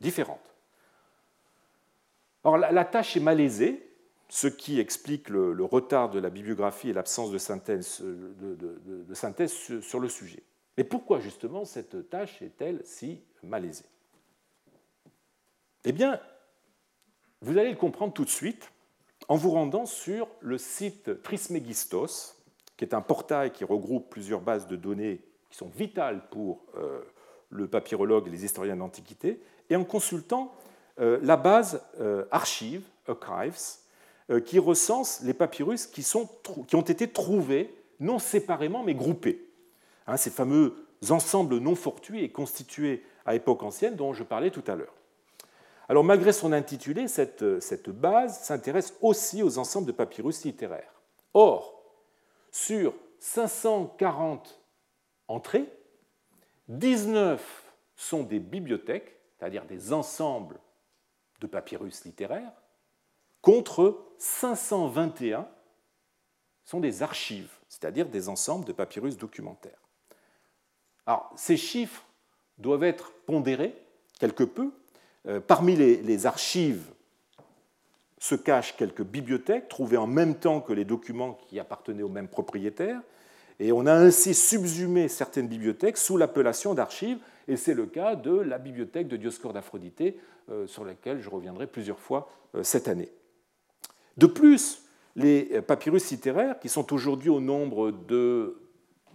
différentes. 0.00 0.54
Alors 2.44 2.58
la 2.58 2.84
tâche 2.84 3.16
est 3.16 3.20
malaisée, 3.20 3.84
ce 4.28 4.46
qui 4.48 4.80
explique 4.80 5.28
le, 5.28 5.64
retard 5.64 6.10
de 6.10 6.18
la 6.18 6.30
bibliographie 6.30 6.90
et 6.90 6.92
l'absence 6.92 7.30
de 7.30 7.38
synthèse, 7.38 8.02
de, 8.02 9.14
synthèse 9.14 9.52
sur 9.80 10.00
le 10.00 10.08
sujet. 10.08 10.42
Mais 10.76 10.84
pourquoi 10.84 11.20
justement 11.20 11.64
cette 11.64 12.10
tâche 12.10 12.42
est-elle 12.42 12.80
si 12.84 13.22
malaisée? 13.42 13.84
Eh 15.84 15.92
bien, 15.92 16.18
vous 17.42 17.56
allez 17.58 17.70
le 17.70 17.76
comprendre 17.76 18.12
tout 18.12 18.24
de 18.24 18.30
suite 18.30 18.72
en 19.28 19.36
vous 19.36 19.50
rendant 19.50 19.86
sur 19.86 20.28
le 20.40 20.58
site 20.58 21.22
Trismegistos, 21.22 22.36
qui 22.76 22.84
est 22.84 22.94
un 22.94 23.00
portail 23.00 23.52
qui 23.52 23.64
regroupe 23.64 24.10
plusieurs 24.10 24.40
bases 24.40 24.66
de 24.66 24.76
données 24.76 25.20
qui 25.50 25.56
sont 25.56 25.68
vitales 25.68 26.22
pour 26.30 26.64
euh, 26.76 27.00
le 27.50 27.68
papyrologue 27.68 28.26
et 28.26 28.30
les 28.30 28.44
historiens 28.44 28.76
d'Antiquité, 28.76 29.40
et 29.70 29.76
en 29.76 29.84
consultant 29.84 30.52
euh, 31.00 31.18
la 31.22 31.36
base 31.36 31.82
euh, 32.00 32.24
Archive, 32.30 32.82
Archives, 33.06 33.78
qui 34.46 34.58
recense 34.58 35.20
les 35.20 35.34
papyrus 35.34 35.86
qui, 35.86 36.02
ont 36.16 36.80
été 36.80 37.10
trouvés, 37.10 37.74
non 38.00 38.18
séparément, 38.18 38.82
mais 38.82 38.94
groupés. 38.94 39.46
Hein, 40.06 40.16
ces 40.16 40.30
fameux 40.30 40.86
ensembles 41.10 41.58
non 41.58 41.74
fortuits 41.74 42.24
et 42.24 42.30
constitués 42.30 43.04
à 43.26 43.34
époque 43.34 43.62
ancienne 43.62 43.96
dont 43.96 44.14
je 44.14 44.22
parlais 44.22 44.50
tout 44.50 44.64
à 44.66 44.76
l'heure. 44.76 44.94
Alors, 45.88 46.04
malgré 46.04 46.32
son 46.32 46.52
intitulé, 46.52 47.08
cette, 47.08 47.60
cette 47.60 47.90
base 47.90 48.40
s'intéresse 48.40 48.94
aussi 49.00 49.42
aux 49.42 49.58
ensembles 49.58 49.86
de 49.86 49.92
papyrus 49.92 50.44
littéraires. 50.44 51.02
Or, 51.34 51.82
sur 52.50 52.94
540 53.18 54.60
entrées, 55.28 55.68
19 56.68 57.74
sont 57.96 58.22
des 58.22 58.38
bibliothèques, 58.38 59.18
c'est-à-dire 59.38 59.64
des 59.66 59.92
ensembles 59.92 60.58
de 61.40 61.46
papyrus 61.46 62.04
littéraires, 62.04 62.52
contre 63.42 64.06
521 64.18 65.46
sont 66.64 66.80
des 66.80 67.02
archives, 67.02 67.52
c'est-à-dire 67.68 68.08
des 68.08 68.28
ensembles 68.28 68.64
de 68.64 68.72
papyrus 68.72 69.18
documentaires. 69.18 69.82
Alors, 71.06 71.30
ces 71.36 71.56
chiffres 71.56 72.04
doivent 72.56 72.84
être 72.84 73.12
pondérés 73.26 73.74
quelque 74.18 74.44
peu. 74.44 74.72
Euh, 75.26 75.40
parmi 75.40 75.76
les, 75.76 76.26
archives 76.26 76.84
se 78.18 78.34
cachent 78.34 78.76
quelques 78.76 79.02
bibliothèques 79.02 79.68
trouvées 79.68 79.96
en 79.96 80.06
même 80.06 80.34
temps 80.34 80.60
que 80.60 80.72
les 80.72 80.84
documents 80.84 81.38
qui 81.48 81.58
appartenaient 81.58 82.02
au 82.02 82.08
même 82.08 82.28
propriétaire, 82.28 83.00
et 83.60 83.72
on 83.72 83.86
a 83.86 83.94
ainsi 83.94 84.34
subsumé 84.34 85.08
certaines 85.08 85.48
bibliothèques 85.48 85.96
sous 85.96 86.16
l'appellation 86.16 86.74
d'archives, 86.74 87.18
et 87.46 87.56
c'est 87.56 87.74
le 87.74 87.86
cas 87.86 88.16
de 88.16 88.32
la 88.32 88.58
bibliothèque 88.58 89.08
de 89.08 89.16
Dioscure 89.16 89.52
d'Aphrodité, 89.52 90.18
euh, 90.50 90.66
sur 90.66 90.84
laquelle 90.84 91.20
je 91.20 91.30
reviendrai 91.30 91.66
plusieurs 91.66 91.98
fois 91.98 92.28
euh, 92.54 92.62
cette 92.62 92.88
année. 92.88 93.10
De 94.16 94.26
plus, 94.26 94.82
les 95.16 95.62
papyrus 95.62 96.10
littéraires, 96.10 96.58
qui 96.58 96.68
sont 96.68 96.92
aujourd'hui 96.92 97.30
au 97.30 97.40
nombre 97.40 97.92
de, 97.92 98.58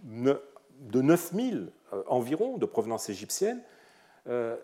9000 0.03 1.71
euh, 1.93 2.03
environ 2.07 2.57
de 2.57 2.65
provenance 2.65 3.09
égyptienne, 3.09 3.61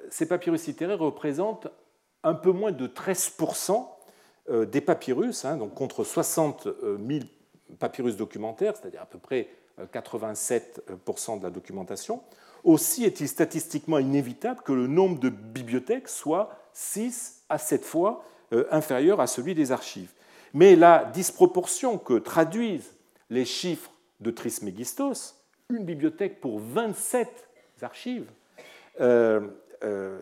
ces 0.10 0.28
papyrus 0.28 0.68
littéraires 0.68 1.00
représentent 1.00 1.68
un 2.24 2.34
peu 2.34 2.52
moins 2.52 2.72
de 2.72 2.88
13% 2.88 3.86
euh, 4.50 4.66
des 4.66 4.82
papyrus, 4.82 5.46
hein, 5.46 5.58
donc 5.58 5.74
contre 5.74 6.04
60 6.04 6.68
000 7.08 7.26
papyrus 7.80 8.18
documentaires, 8.18 8.76
c'est-à-dire 8.76 9.02
à 9.02 9.06
peu 9.06 9.20
près 9.20 9.48
87% 9.94 11.40
de 11.40 11.44
la 11.44 11.50
documentation. 11.50 12.22
Aussi 12.64 13.06
est-il 13.06 13.28
statistiquement 13.28 14.00
inévitable 14.00 14.62
que 14.62 14.72
le 14.72 14.88
nombre 14.88 15.20
de 15.20 15.30
bibliothèques 15.30 16.10
soit 16.10 16.50
6 16.74 17.44
à 17.50 17.58
7 17.58 17.84
fois 17.84 18.24
inférieur 18.72 19.20
à 19.20 19.28
celui 19.28 19.54
des 19.54 19.72
archives. 19.72 20.12
Mais 20.54 20.76
la 20.76 21.06
disproportion 21.06 21.98
que 21.98 22.14
traduisent 22.14 22.94
les 23.30 23.46
chiffres 23.46 23.92
de 24.22 24.32
Trismegistos, 24.32 25.36
une 25.70 25.84
bibliothèque 25.84 26.40
pour 26.40 26.60
27 26.60 27.28
archives, 27.82 28.30
euh, 29.02 29.42
euh, 29.84 30.22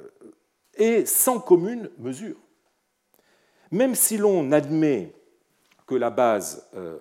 est 0.75 1.05
sans 1.05 1.39
commune 1.39 1.89
mesure. 1.99 2.37
Même 3.71 3.93
si 3.93 4.17
l'on 4.17 4.51
admet 4.51 5.13
que 5.85 5.95
la 5.95 6.09
base 6.09 6.67
euh, 6.75 6.97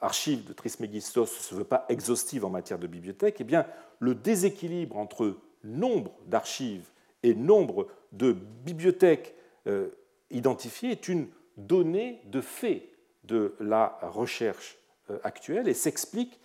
archive 0.00 0.44
de 0.44 0.52
Trismegistos 0.52 1.20
ne 1.20 1.26
se 1.26 1.54
veut 1.54 1.64
pas 1.64 1.86
exhaustive 1.88 2.44
en 2.44 2.50
matière 2.50 2.78
de 2.78 2.88
bibliothèque, 2.88 3.36
eh 3.38 3.44
bien, 3.44 3.66
le 4.00 4.16
déséquilibre 4.16 4.96
entre 4.96 5.36
nombre 5.62 6.12
d'archives 6.26 6.88
et 7.22 7.34
nombre 7.34 7.86
de 8.10 8.32
bibliothèques 8.32 9.36
identifiées 10.30 10.90
est 10.90 11.06
une 11.06 11.28
donnée 11.56 12.20
de 12.24 12.40
fait 12.40 12.88
de 13.22 13.54
la 13.60 13.96
recherche 14.02 14.76
actuelle 15.22 15.68
et 15.68 15.74
s'explique 15.74 16.40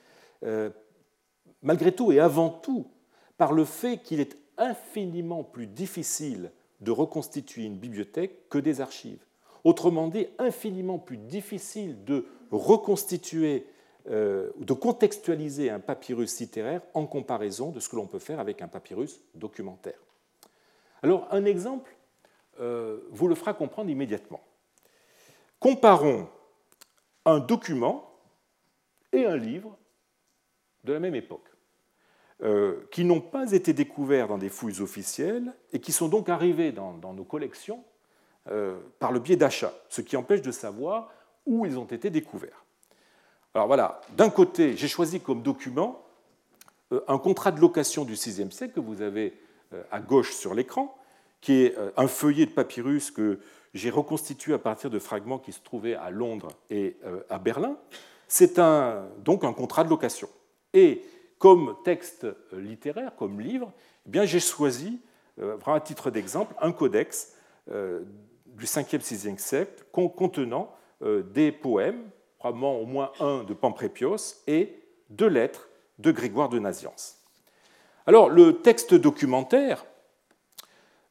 malgré 1.63 1.91
tout 1.91 2.11
et 2.11 2.19
avant 2.19 2.49
tout 2.49 2.85
par 3.37 3.53
le 3.53 3.65
fait 3.65 3.99
qu'il 3.99 4.19
est 4.19 4.37
infiniment 4.57 5.43
plus 5.43 5.67
difficile 5.67 6.51
de 6.81 6.91
reconstituer 6.91 7.63
une 7.63 7.77
bibliothèque 7.77 8.49
que 8.49 8.57
des 8.57 8.81
archives. 8.81 9.23
Autrement 9.63 10.07
dit, 10.07 10.27
infiniment 10.39 10.99
plus 10.99 11.17
difficile 11.17 12.03
de 12.05 12.25
reconstituer, 12.51 13.67
euh, 14.09 14.51
de 14.57 14.73
contextualiser 14.73 15.69
un 15.69 15.79
papyrus 15.79 16.39
littéraire 16.39 16.81
en 16.93 17.05
comparaison 17.05 17.71
de 17.71 17.79
ce 17.79 17.89
que 17.89 17.95
l'on 17.95 18.07
peut 18.07 18.19
faire 18.19 18.39
avec 18.39 18.61
un 18.61 18.67
papyrus 18.67 19.19
documentaire. 19.35 19.99
Alors, 21.03 21.27
un 21.31 21.45
exemple 21.45 21.95
euh, 22.59 22.99
vous 23.11 23.27
le 23.27 23.35
fera 23.35 23.53
comprendre 23.53 23.89
immédiatement. 23.89 24.41
Comparons 25.59 26.27
un 27.25 27.39
document 27.39 28.09
et 29.11 29.25
un 29.25 29.37
livre 29.37 29.77
de 30.83 30.93
la 30.93 30.99
même 30.99 31.15
époque. 31.15 31.47
Euh, 32.43 32.87
qui 32.91 33.03
n'ont 33.03 33.19
pas 33.19 33.51
été 33.53 33.73
découverts 33.73 34.27
dans 34.27 34.37
des 34.37 34.49
fouilles 34.49 34.79
officielles 34.81 35.55
et 35.73 35.79
qui 35.79 35.91
sont 35.91 36.07
donc 36.07 36.29
arrivés 36.29 36.71
dans, 36.71 36.93
nos 37.01 37.23
collections 37.23 37.83
euh, 38.51 38.77
par 38.99 39.11
le 39.11 39.19
biais 39.19 39.37
d'achats, 39.37 39.73
ce 39.89 40.01
qui 40.01 40.15
empêche 40.15 40.43
de 40.43 40.51
savoir 40.51 41.09
où 41.47 41.65
ils 41.65 41.79
ont 41.79 41.85
été 41.85 42.11
découverts. 42.11 42.63
Alors 43.55 43.65
voilà, 43.65 44.01
d'un 44.15 44.29
côté, 44.29 44.77
j'ai 44.77 44.87
choisi 44.87 45.19
comme 45.19 45.41
document 45.41 46.05
euh, 46.91 47.01
un 47.07 47.17
contrat 47.17 47.51
de 47.51 47.59
location 47.59 48.05
du 48.05 48.13
VIe 48.13 48.51
siècle 48.51 48.75
que 48.75 48.81
vous 48.81 49.01
avez 49.01 49.33
à 49.89 49.99
gauche 49.99 50.35
sur 50.35 50.53
l'écran, 50.53 50.95
qui 51.41 51.63
est 51.63 51.75
un 51.97 52.07
feuillet 52.07 52.45
de 52.45 52.51
papyrus 52.51 53.09
que 53.09 53.39
j'ai 53.73 53.89
reconstitué 53.89 54.53
à 54.53 54.59
partir 54.59 54.91
de 54.91 54.99
fragments 54.99 55.39
qui 55.39 55.51
se 55.51 55.59
trouvaient 55.59 55.95
à 55.95 56.09
Londres 56.09 56.49
et 56.69 56.95
à 57.29 57.37
Berlin. 57.37 57.77
C'est 58.29 58.61
donc 59.25 59.43
un 59.43 59.51
contrat 59.51 59.83
de 59.83 59.89
location. 59.89 60.29
Et 60.73 61.01
comme 61.39 61.75
texte 61.83 62.27
littéraire, 62.51 63.15
comme 63.15 63.39
livre, 63.39 63.71
eh 64.05 64.09
bien, 64.09 64.25
j'ai 64.25 64.39
choisi, 64.39 64.99
euh, 65.39 65.57
à 65.65 65.79
titre 65.79 66.09
d'exemple, 66.09 66.53
un 66.61 66.71
codex 66.71 67.33
euh, 67.71 68.01
du 68.45 68.65
5e, 68.65 69.01
6e 69.01 69.37
siècle 69.37 69.83
contenant 69.91 70.73
euh, 71.03 71.21
des 71.21 71.51
poèmes, 71.51 72.09
probablement 72.39 72.79
au 72.79 72.85
moins 72.85 73.11
un 73.19 73.43
de 73.43 73.53
Pamprépios, 73.53 74.41
et 74.47 74.79
deux 75.09 75.27
lettres 75.27 75.69
de 75.99 76.11
Grégoire 76.11 76.49
de 76.49 76.59
Naziance. 76.59 77.17
Alors, 78.05 78.29
le 78.29 78.61
texte 78.61 78.93
documentaire, 78.93 79.85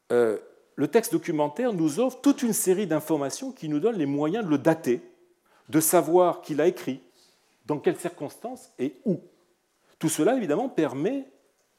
le 0.09 0.89
texte 0.89 1.13
documentaire 1.13 1.73
nous 1.73 2.01
offre 2.01 2.21
toute 2.23 2.43
une 2.43 2.53
série 2.53 2.87
d'informations 2.87 3.53
qui 3.53 3.69
nous 3.69 3.81
donnent 3.81 3.99
les 3.99 4.07
moyens 4.07 4.45
de 4.45 4.51
le 4.51 4.57
dater, 4.57 5.03
de 5.69 5.81
savoir 5.81 6.41
qui 6.41 6.55
l'a 6.55 6.69
écrit, 6.69 7.03
dans 7.67 7.79
quelles 7.79 7.99
circonstances 7.99 8.71
et 8.79 8.95
où. 9.05 9.21
Tout 9.99 10.09
cela, 10.09 10.37
évidemment, 10.37 10.69
permet 10.69 11.29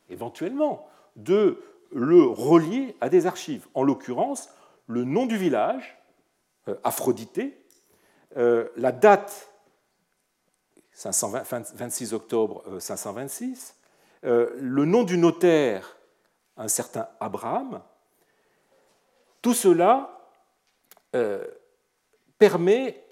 éventuellement 0.10 0.88
de 1.15 1.62
le 1.91 2.23
relier 2.23 2.95
à 3.01 3.10
des 3.10 3.25
archives. 3.25 3.67
En 3.73 3.84
l'occurrence, 3.84 4.49
le 4.88 5.03
nom 5.03 5.25
du 5.25 5.38
village, 5.38 5.97
euh, 6.67 6.75
Aphrodité, 6.84 7.58
euh, 8.38 8.67
la 8.75 8.91
date, 8.91 9.51
26 11.03 12.13
octobre 12.13 12.80
526, 12.80 13.75
euh, 14.23 14.49
le 14.60 14.86
nom 14.86 15.03
du 15.03 15.17
notaire, 15.17 15.97
un 16.58 16.67
certain 16.67 17.08
Abraham, 17.19 17.82
tout 19.41 19.53
cela 19.53 20.13
permet 22.38 23.07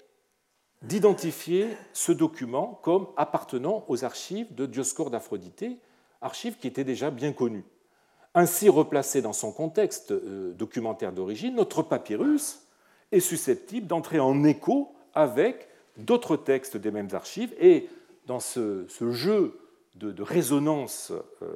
d'identifier 0.82 1.68
ce 1.92 2.12
document 2.12 2.78
comme 2.82 3.08
appartenant 3.16 3.84
aux 3.88 4.04
archives 4.04 4.54
de 4.54 4.66
Dioscore 4.66 5.10
d'Aphrodité, 5.10 5.78
archives 6.20 6.56
qui 6.58 6.66
étaient 6.66 6.84
déjà 6.84 7.10
bien 7.10 7.32
connues. 7.32 7.64
Ainsi 8.34 8.68
replacé 8.68 9.22
dans 9.22 9.32
son 9.32 9.50
contexte 9.50 10.12
euh, 10.12 10.52
documentaire 10.52 11.12
d'origine, 11.12 11.54
notre 11.54 11.82
papyrus 11.82 12.62
est 13.10 13.20
susceptible 13.20 13.86
d'entrer 13.86 14.20
en 14.20 14.44
écho 14.44 14.94
avec 15.14 15.68
d'autres 15.96 16.36
textes 16.36 16.76
des 16.76 16.90
mêmes 16.90 17.08
archives 17.12 17.54
et 17.58 17.88
dans 18.26 18.40
ce, 18.40 18.86
jeu 19.10 19.58
de, 19.94 20.22
résonance 20.22 21.12
euh, 21.40 21.54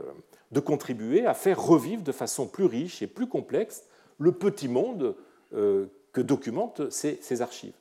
de 0.52 0.60
contribuer 0.60 1.26
à 1.26 1.34
faire 1.34 1.62
revivre 1.62 2.02
de 2.02 2.12
façon 2.12 2.46
plus 2.46 2.64
riche 2.64 3.02
et 3.02 3.06
plus 3.06 3.26
complexe 3.26 3.84
le 4.18 4.32
petit 4.32 4.68
monde 4.68 5.14
euh, 5.52 5.86
que 6.12 6.22
documentent 6.22 6.90
ces, 6.90 7.18
ces 7.20 7.42
archives. 7.42 7.74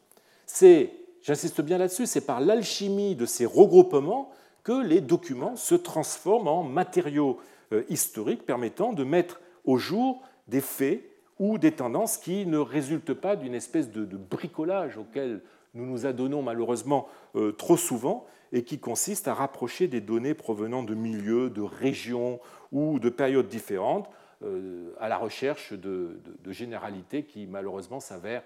C'est 0.45 0.91
j'insiste 1.21 1.61
bien 1.61 1.77
là-dessus, 1.77 2.05
c'est 2.05 2.25
par 2.25 2.39
l'alchimie 2.39 3.15
de 3.15 3.25
ces 3.25 3.45
regroupements 3.45 4.31
que 4.63 4.83
les 4.83 5.01
documents 5.01 5.55
se 5.55 5.75
transforment 5.75 6.47
en 6.47 6.63
matériaux 6.63 7.39
euh, 7.71 7.83
historiques 7.89 8.45
permettant 8.45 8.93
de 8.93 9.03
mettre 9.03 9.41
au 9.63 9.77
jour 9.77 10.21
des 10.47 10.61
faits 10.61 11.03
ou 11.37 11.57
des 11.57 11.71
tendances 11.71 12.17
qui 12.17 12.45
ne 12.45 12.57
résultent 12.57 13.13
pas 13.13 13.35
d'une 13.35 13.55
espèce 13.55 13.91
de, 13.91 14.05
bricolage 14.17 14.97
auquel 14.97 15.41
nous 15.73 15.85
nous 15.85 16.05
adonnons 16.05 16.41
malheureusement 16.41 17.07
euh, 17.35 17.51
trop 17.51 17.77
souvent 17.77 18.25
et 18.51 18.63
qui 18.63 18.79
consiste 18.79 19.27
à 19.27 19.33
rapprocher 19.33 19.87
des 19.87 20.01
données 20.01 20.33
provenant 20.33 20.83
de 20.83 20.95
milieux, 20.95 21.49
de 21.49 21.61
régions 21.61 22.39
ou 22.71 22.99
de 22.99 23.09
périodes 23.09 23.47
différentes 23.47 24.09
euh, 24.43 24.93
à 24.99 25.07
la 25.07 25.17
recherche 25.17 25.73
de, 25.73 26.19
généralités 26.47 27.23
qui 27.23 27.45
malheureusement 27.45 27.99
s'avèrent 27.99 28.43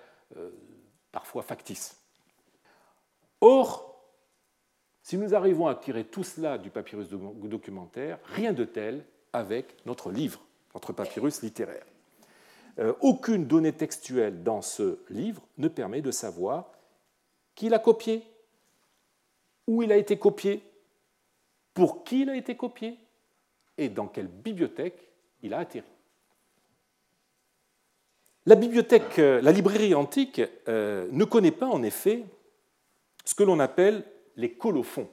parfois 1.11 1.43
factices. 1.43 2.02
Or, 3.45 4.01
si 5.01 5.17
nous 5.17 5.35
arrivons 5.35 5.67
à 5.67 5.75
tirer 5.75 6.05
tout 6.05 6.23
cela 6.23 6.57
du 6.57 6.69
papyrus 6.69 7.09
documentaire, 7.09 8.17
rien 8.23 8.53
de 8.53 8.63
tel 8.63 9.03
avec 9.33 9.85
notre 9.85 10.11
livre, 10.11 10.39
notre 10.73 10.93
papyrus 10.93 11.41
littéraire. 11.41 11.85
Euh, 12.79 12.93
aucune 13.01 13.45
donnée 13.45 13.73
textuelle 13.73 14.43
dans 14.43 14.61
ce 14.61 14.97
livre 15.09 15.41
ne 15.57 15.67
permet 15.67 16.01
de 16.01 16.09
savoir 16.09 16.71
qui 17.53 17.67
l'a 17.67 17.79
copié, 17.79 18.23
où 19.67 19.83
il 19.83 19.91
a 19.91 19.97
été 19.97 20.17
copié, 20.17 20.63
pour 21.73 22.05
qui 22.05 22.21
il 22.21 22.29
a 22.29 22.37
été 22.37 22.55
copié 22.55 22.97
et 23.77 23.89
dans 23.89 24.07
quelle 24.07 24.27
bibliothèque 24.27 25.11
il 25.41 25.53
a 25.53 25.59
atterri. 25.59 25.85
La 28.45 28.55
bibliothèque, 28.55 29.19
euh, 29.19 29.41
la 29.41 29.51
librairie 29.51 29.95
antique 29.95 30.41
euh, 30.69 31.09
ne 31.11 31.25
connaît 31.25 31.51
pas 31.51 31.67
en 31.67 31.83
effet 31.83 32.23
ce 33.23 33.35
que 33.35 33.43
l'on 33.43 33.59
appelle 33.59 34.05
les 34.35 34.53
colophons, 34.53 35.07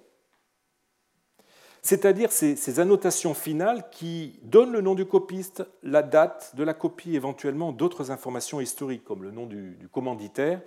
c'est-à-dire 1.83 2.31
ces, 2.31 2.81
annotations 2.81 3.33
finales 3.35 3.89
qui 3.91 4.39
donnent 4.43 4.73
le 4.73 4.83
nom 4.83 4.95
du 4.95 5.07
copiste, 5.07 5.65
la 5.83 6.03
date 6.03 6.55
de 6.55 6.63
la 6.63 6.75
copie, 6.75 7.17
éventuellement 7.17 7.73
d'autres 7.73 8.11
informations 8.11 8.61
historiques 8.61 9.05
comme 9.05 9.23
le 9.23 9.31
nom 9.31 9.47
du, 9.47 9.89
commanditaire 9.91 10.61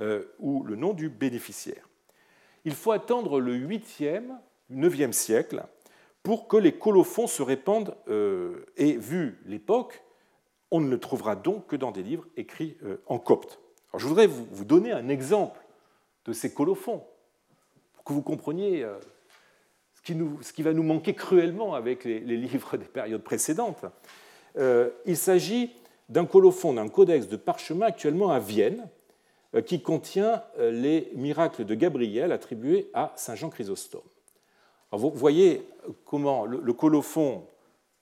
euh, 0.00 0.24
ou 0.38 0.62
le 0.62 0.76
nom 0.76 0.92
du 0.92 1.08
bénéficiaire. 1.08 1.88
Il 2.64 2.74
faut 2.74 2.92
attendre 2.92 3.40
le 3.40 3.56
8e, 3.56 4.36
9e 4.72 5.12
siècle 5.12 5.64
pour 6.22 6.46
que 6.46 6.56
les 6.56 6.72
colophons 6.72 7.26
se 7.26 7.42
répandent 7.42 7.96
euh, 8.08 8.64
et 8.76 8.96
vu 8.96 9.40
l'époque, 9.46 10.04
on 10.70 10.80
ne 10.80 10.88
le 10.88 11.00
trouvera 11.00 11.34
donc 11.34 11.66
que 11.66 11.76
dans 11.76 11.90
des 11.90 12.02
livres 12.02 12.26
écrits 12.36 12.76
euh, 12.84 12.98
en 13.06 13.18
copte. 13.18 13.58
je 13.96 14.06
voudrais 14.06 14.28
vous 14.28 14.64
donner 14.64 14.92
un 14.92 15.08
exemple 15.08 15.60
de 16.24 16.32
ces 16.32 16.52
colophons, 16.52 17.02
pour 17.94 18.04
que 18.04 18.12
vous 18.12 18.22
compreniez 18.22 18.82
euh, 18.82 18.98
ce 19.94 20.52
qui, 20.52 20.62
va 20.62 20.72
nous 20.72 20.82
manquer 20.82 21.14
cruellement 21.14 21.74
avec 21.74 22.04
les, 22.04 22.20
livres 22.20 22.76
des 22.76 22.86
périodes 22.86 23.22
précédentes. 23.22 23.84
Euh, 24.56 24.90
il 25.06 25.16
s'agit 25.16 25.74
d'un 26.08 26.26
colophon, 26.26 26.74
d'un 26.74 26.88
codex 26.88 27.28
de 27.28 27.36
parchemin 27.36 27.86
actuellement 27.86 28.30
à 28.30 28.38
Vienne, 28.38 28.88
euh, 29.54 29.62
qui 29.62 29.82
contient 29.82 30.42
les 30.58 31.10
miracles 31.14 31.64
de 31.64 31.74
Gabriel 31.74 32.32
attribués 32.32 32.90
à 32.94 33.12
Saint 33.16 33.34
Jean 33.34 33.50
Chrysostome. 33.50 34.00
vous 34.92 35.10
voyez 35.10 35.66
comment 36.04 36.44
le 36.44 36.72
colophon 36.72 37.46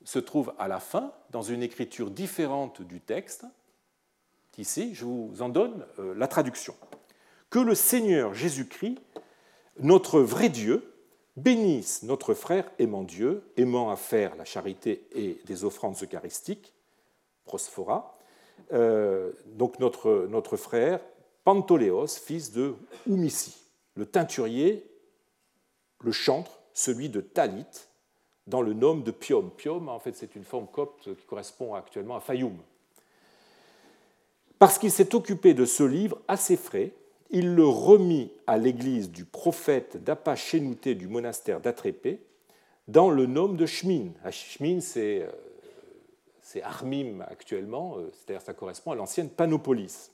se 0.04 0.18
trouve 0.18 0.54
à 0.59 0.68
la 0.68 0.81
fin, 0.81 1.12
dans 1.31 1.42
une 1.42 1.62
écriture 1.62 2.11
différente 2.11 2.81
du 2.81 3.00
texte. 3.00 3.44
Ici, 4.57 4.94
je 4.94 5.04
vous 5.04 5.40
en 5.40 5.50
donne 5.50 5.87
la 6.16 6.26
traduction 6.26 6.74
que 7.50 7.58
le 7.58 7.74
Seigneur 7.74 8.34
Jésus-Christ, 8.34 8.98
notre 9.80 10.20
vrai 10.20 10.48
Dieu, 10.48 10.92
bénisse 11.37 12.02
notre 12.02 12.34
frère 12.34 12.70
aimant 12.78 13.04
Dieu, 13.04 13.42
aimant 13.56 13.90
à 13.90 13.96
faire 13.96 14.34
la 14.37 14.44
charité 14.44 15.06
et 15.14 15.40
des 15.46 15.64
offrandes 15.64 15.96
eucharistiques, 16.02 16.74
prosphora, 17.44 18.18
euh, 18.72 19.32
donc 19.46 19.78
notre, 19.78 20.56
frère 20.56 21.00
Pantoléos, 21.44 22.08
fils 22.08 22.52
de 22.52 22.74
Oumissi, 23.06 23.56
le 23.94 24.04
teinturier, 24.04 24.84
le 26.02 26.12
chantre, 26.12 26.61
celui 26.74 27.08
de 27.08 27.20
Talit, 27.20 27.64
dans 28.46 28.62
le 28.62 28.72
nom 28.72 28.96
de 28.96 29.11
Piom. 29.11 29.50
Piom, 29.56 29.88
en 29.88 29.98
fait, 29.98 30.16
c'est 30.16 30.34
une 30.34 30.44
forme 30.44 30.66
copte 30.66 31.14
qui 31.14 31.26
correspond 31.26 31.74
actuellement 31.74 32.16
à 32.16 32.20
Fayoum. 32.20 32.56
Parce 34.58 34.78
qu'il 34.78 34.90
s'est 34.90 35.14
occupé 35.14 35.54
de 35.54 35.64
ce 35.64 35.82
livre 35.82 36.18
à 36.26 36.37
ses 36.37 36.56
frais, 36.56 36.92
il 37.30 37.54
le 37.54 37.66
remit 37.66 38.30
à 38.46 38.56
l'église 38.58 39.10
du 39.10 39.24
prophète 39.24 40.02
d'Apachénouté 40.02 40.94
du 40.94 41.08
monastère 41.08 41.60
d'Atrépé 41.60 42.20
dans 42.86 43.10
le 43.10 43.26
nom 43.26 43.48
de 43.48 43.66
Shmin. 43.66 44.12
Ah, 44.24 44.30
Shmin, 44.30 44.80
c'est 44.80 45.26
Armim 46.62 47.20
actuellement, 47.28 47.98
euh, 47.98 48.10
c'est-à-dire 48.12 48.42
ça 48.42 48.54
correspond 48.54 48.92
à 48.92 48.94
l'ancienne 48.94 49.28
Panopolis. 49.28 50.10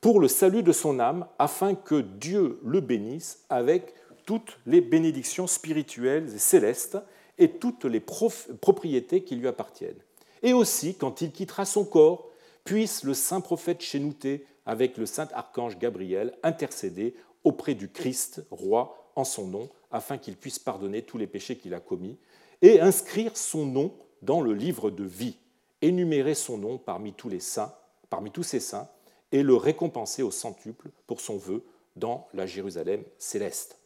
pour 0.00 0.20
le 0.20 0.28
salut 0.28 0.62
de 0.62 0.70
son 0.70 1.00
âme, 1.00 1.26
afin 1.40 1.74
que 1.74 2.00
Dieu 2.00 2.60
le 2.62 2.80
bénisse 2.80 3.44
avec 3.48 3.94
toutes 4.24 4.58
les 4.64 4.80
bénédictions 4.80 5.48
spirituelles 5.48 6.32
et 6.32 6.38
célestes 6.38 6.98
et 7.36 7.50
toutes 7.50 7.84
les 7.84 7.98
propriétés 7.98 9.24
qui 9.24 9.34
lui 9.34 9.48
appartiennent. 9.48 9.98
Et 10.42 10.52
aussi, 10.52 10.94
quand 10.94 11.20
il 11.20 11.32
quittera 11.32 11.64
son 11.64 11.84
corps, 11.84 12.28
puisse 12.62 13.02
le 13.02 13.14
saint 13.14 13.40
prophète 13.40 13.80
Chénouté, 13.80 14.46
avec 14.68 14.98
le 14.98 15.06
saint 15.06 15.28
archange 15.32 15.78
Gabriel, 15.78 16.36
intercéder 16.42 17.16
auprès 17.42 17.74
du 17.74 17.90
Christ, 17.90 18.44
roi, 18.50 19.10
en 19.16 19.24
son 19.24 19.46
nom, 19.46 19.70
afin 19.90 20.18
qu'il 20.18 20.36
puisse 20.36 20.58
pardonner 20.58 21.02
tous 21.02 21.16
les 21.16 21.26
péchés 21.26 21.56
qu'il 21.56 21.72
a 21.72 21.80
commis, 21.80 22.18
et 22.60 22.78
inscrire 22.78 23.36
son 23.38 23.64
nom 23.64 23.96
dans 24.20 24.42
le 24.42 24.52
livre 24.52 24.90
de 24.90 25.04
vie, 25.04 25.38
énumérer 25.80 26.34
son 26.34 26.58
nom 26.58 26.76
parmi 26.76 27.14
tous 27.14 27.30
les 27.30 27.40
saints, 27.40 27.74
parmi 28.10 28.30
tous 28.30 28.42
ces 28.42 28.60
saints, 28.60 28.90
et 29.32 29.42
le 29.42 29.54
récompenser 29.54 30.22
au 30.22 30.30
centuple 30.30 30.90
pour 31.06 31.22
son 31.22 31.38
vœu 31.38 31.64
dans 31.96 32.28
la 32.34 32.44
Jérusalem 32.44 33.02
céleste, 33.18 33.78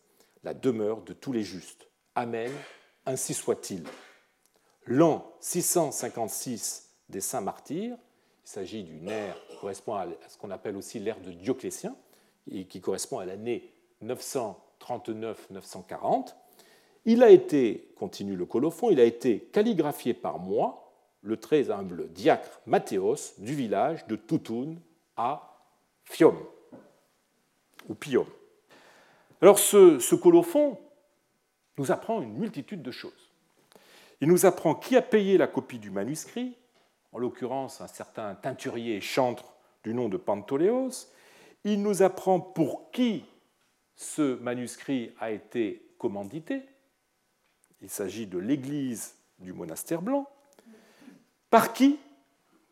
la 0.42 0.52
demeure 0.52 1.02
de 1.02 1.12
tous 1.12 1.32
les 1.32 1.44
justes. 1.44 1.86
Amen, 2.16 2.50
ainsi 3.06 3.34
soit-il. 3.34 3.84
L'an 4.86 5.32
656 5.38 6.90
des 7.08 7.20
saints 7.20 7.40
martyrs, 7.40 7.96
il 8.44 8.48
s'agit 8.48 8.82
d'une 8.82 9.08
ère 9.08 9.36
qui 9.48 9.56
correspond 9.56 9.94
à 9.94 10.06
ce 10.28 10.36
qu'on 10.36 10.50
appelle 10.50 10.76
aussi 10.76 10.98
l'ère 10.98 11.20
de 11.20 11.30
Dioclétien, 11.30 11.96
et 12.50 12.64
qui 12.64 12.80
correspond 12.80 13.18
à 13.18 13.24
l'année 13.24 13.70
939-940. 14.04 16.34
Il 17.04 17.22
a 17.22 17.30
été, 17.30 17.92
continue 17.96 18.34
le 18.36 18.46
colophon, 18.46 18.90
il 18.90 19.00
a 19.00 19.04
été 19.04 19.40
calligraphié 19.52 20.14
par 20.14 20.38
moi, 20.38 20.78
le 21.22 21.36
très 21.36 21.70
humble 21.70 22.08
diacre 22.12 22.60
Mathéos 22.66 23.34
du 23.38 23.54
village 23.54 24.06
de 24.08 24.16
Toutoun 24.16 24.80
à 25.16 25.56
Fium, 26.04 26.36
ou 27.88 27.94
Pium. 27.94 28.26
Alors 29.40 29.58
ce, 29.58 29.98
ce 29.98 30.14
colophon 30.14 30.78
nous 31.78 31.90
apprend 31.92 32.22
une 32.22 32.38
multitude 32.38 32.82
de 32.82 32.90
choses. 32.90 33.30
Il 34.20 34.28
nous 34.28 34.44
apprend 34.46 34.74
qui 34.74 34.96
a 34.96 35.02
payé 35.02 35.38
la 35.38 35.48
copie 35.48 35.78
du 35.78 35.90
manuscrit, 35.90 36.56
en 37.12 37.18
l'occurrence 37.18 37.80
un 37.80 37.86
certain 37.86 38.34
teinturier 38.34 38.96
et 38.96 39.00
chantre 39.00 39.52
du 39.84 39.94
nom 39.94 40.08
de 40.08 40.16
Pantoléos. 40.16 41.08
Il 41.64 41.82
nous 41.82 42.02
apprend 42.02 42.40
pour 42.40 42.90
qui 42.90 43.24
ce 43.94 44.36
manuscrit 44.36 45.14
a 45.20 45.30
été 45.30 45.94
commandité. 45.98 46.62
Il 47.80 47.90
s'agit 47.90 48.26
de 48.26 48.38
l'église 48.38 49.14
du 49.38 49.52
monastère 49.52 50.02
blanc. 50.02 50.28
Par 51.50 51.72
qui 51.72 51.98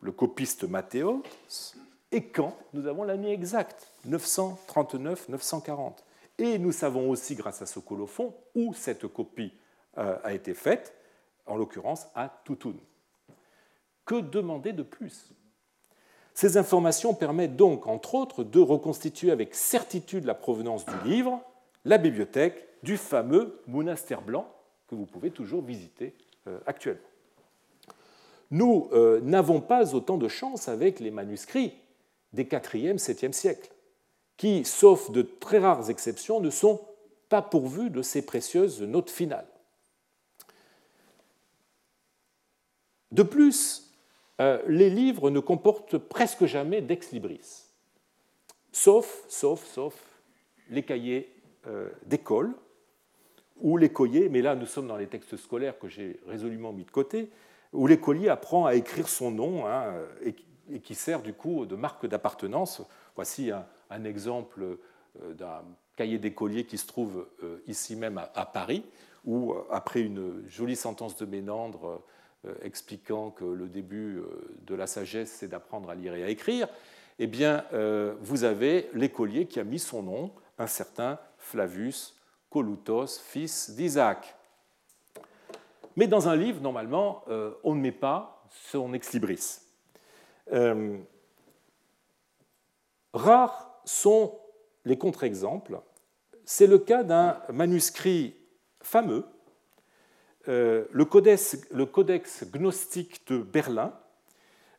Le 0.00 0.12
copiste 0.12 0.64
Mathéos. 0.64 1.22
Et 2.12 2.24
quand 2.24 2.56
Nous 2.72 2.86
avons 2.86 3.04
l'année 3.04 3.32
exacte, 3.32 3.92
939-940. 4.08 5.98
Et 6.38 6.58
nous 6.58 6.72
savons 6.72 7.10
aussi, 7.10 7.34
grâce 7.34 7.60
à 7.60 7.66
ce 7.66 7.78
colophon, 7.78 8.34
où 8.54 8.72
cette 8.72 9.06
copie 9.06 9.52
euh, 9.98 10.16
a 10.24 10.32
été 10.32 10.54
faite, 10.54 10.94
en 11.46 11.56
l'occurrence 11.56 12.06
à 12.14 12.28
Toutoun. 12.44 12.78
Que 14.10 14.20
demander 14.20 14.72
de 14.72 14.82
plus 14.82 15.30
Ces 16.34 16.56
informations 16.56 17.14
permettent 17.14 17.54
donc, 17.54 17.86
entre 17.86 18.16
autres, 18.16 18.42
de 18.42 18.58
reconstituer 18.58 19.30
avec 19.30 19.54
certitude 19.54 20.24
la 20.24 20.34
provenance 20.34 20.84
du 20.84 21.08
livre, 21.08 21.40
la 21.84 21.96
bibliothèque 21.96 22.66
du 22.82 22.96
fameux 22.96 23.62
monastère 23.68 24.22
blanc 24.22 24.52
que 24.88 24.96
vous 24.96 25.06
pouvez 25.06 25.30
toujours 25.30 25.62
visiter 25.62 26.16
euh, 26.48 26.58
actuellement. 26.66 27.06
Nous 28.50 28.88
euh, 28.90 29.20
n'avons 29.20 29.60
pas 29.60 29.94
autant 29.94 30.18
de 30.18 30.26
chance 30.26 30.66
avec 30.66 30.98
les 30.98 31.12
manuscrits 31.12 31.74
des 32.32 32.46
4e, 32.46 32.98
7e 32.98 33.30
siècles, 33.30 33.70
qui, 34.36 34.64
sauf 34.64 35.12
de 35.12 35.22
très 35.22 35.60
rares 35.60 35.88
exceptions, 35.88 36.40
ne 36.40 36.50
sont 36.50 36.80
pas 37.28 37.42
pourvus 37.42 37.90
de 37.90 38.02
ces 38.02 38.22
précieuses 38.22 38.82
notes 38.82 39.10
finales. 39.10 39.46
De 43.12 43.22
plus, 43.22 43.86
les 44.66 44.88
livres 44.88 45.30
ne 45.30 45.40
comportent 45.40 45.98
presque 45.98 46.46
jamais 46.46 46.80
d'ex 46.80 47.12
libris, 47.12 47.66
sauf, 48.72 49.24
sauf, 49.28 49.64
sauf 49.64 49.94
les 50.70 50.82
cahiers 50.82 51.32
euh, 51.66 51.90
d'école 52.06 52.54
ou 53.60 53.76
l'écolier, 53.76 54.30
mais 54.30 54.40
là 54.40 54.54
nous 54.54 54.66
sommes 54.66 54.86
dans 54.86 54.96
les 54.96 55.08
textes 55.08 55.36
scolaires 55.36 55.78
que 55.78 55.88
j'ai 55.88 56.18
résolument 56.26 56.72
mis 56.72 56.84
de 56.84 56.90
côté, 56.90 57.30
où 57.72 57.86
l'écolier 57.86 58.28
apprend 58.30 58.64
à 58.64 58.74
écrire 58.74 59.08
son 59.08 59.30
nom 59.30 59.66
hein, 59.66 59.92
et, 60.22 60.80
qui 60.80 60.94
sert 60.94 61.20
du 61.20 61.34
coup 61.34 61.66
de 61.66 61.76
marque 61.76 62.06
d'appartenance. 62.06 62.82
Voici 63.16 63.50
un, 63.50 64.04
exemple 64.04 64.62
euh, 64.62 65.34
d'un 65.34 65.62
cahier 65.96 66.18
d'écolier 66.18 66.64
qui 66.64 66.78
se 66.78 66.86
trouve 66.86 67.26
ici 67.66 67.96
même 67.96 68.16
à, 68.16 68.46
Paris, 68.46 68.84
où 69.26 69.54
après 69.70 70.00
une 70.00 70.48
jolie 70.48 70.76
sentence 70.76 71.16
de 71.16 71.26
Ménandre, 71.26 71.86
euh, 71.86 71.98
expliquant 72.62 73.30
que 73.30 73.44
le 73.44 73.68
début 73.68 74.18
euh, 74.18 74.26
de 74.66 74.74
la 74.74 74.86
sagesse, 74.86 75.30
c'est 75.30 75.48
d'apprendre 75.48 75.90
à 75.90 75.94
lire 75.94 76.14
et 76.14 76.24
à 76.24 76.28
écrire, 76.28 76.68
eh 77.18 77.26
bien, 77.26 77.64
euh, 77.72 78.14
vous 78.20 78.44
avez 78.44 78.88
l'écolier 78.94 79.46
qui 79.46 79.60
a 79.60 79.64
mis 79.64 79.78
son 79.78 80.02
nom, 80.02 80.32
un 80.58 80.66
certain 80.66 81.18
Flavius 81.36 82.16
Colutos, 82.48 83.18
fils 83.18 83.70
d'Isaac. 83.70 84.36
Mais 85.96 86.06
dans 86.06 86.28
un 86.28 86.36
livre, 86.36 86.60
normalement, 86.60 87.24
on 87.62 87.74
ne 87.74 87.80
met 87.80 87.92
pas 87.92 88.44
son 88.48 88.94
ex 88.94 89.12
libris. 89.12 89.60
rares 93.12 93.80
sont 93.84 94.38
les 94.84 94.96
contre-exemples. 94.96 95.80
C'est 96.44 96.66
le 96.66 96.78
cas 96.78 97.02
d'un 97.02 97.40
manuscrit 97.52 98.34
fameux 98.82 99.24
euh, 100.48 100.84
le, 100.90 101.04
codex, 101.04 102.44
gnostique 102.50 103.26
de 103.26 103.38
Berlin, 103.38 103.92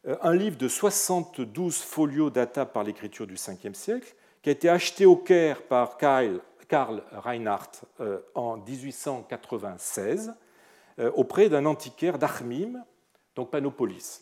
euh, 0.07 0.15
un 0.23 0.33
livre 0.33 0.57
de 0.57 0.67
72 0.67 1.77
folios 1.77 2.31
data 2.31 2.65
par 2.65 2.83
l'écriture 2.83 3.27
du 3.27 3.35
5e 3.35 3.75
siècle, 3.75 4.15
qui 4.41 4.49
a 4.49 4.53
été 4.53 4.69
acheté 4.69 5.05
au 5.05 5.15
Caire 5.15 5.61
par 5.61 5.97
Karl, 5.97 6.41
Reinhardt 7.11 7.81
euh, 7.99 8.19
en 8.33 8.57
1896 8.57 10.33
auprès 11.15 11.49
d'un 11.49 11.65
antiquaire 11.65 12.19
d'Armim, 12.19 12.83
donc 13.35 13.49
Panopolis. 13.49 14.21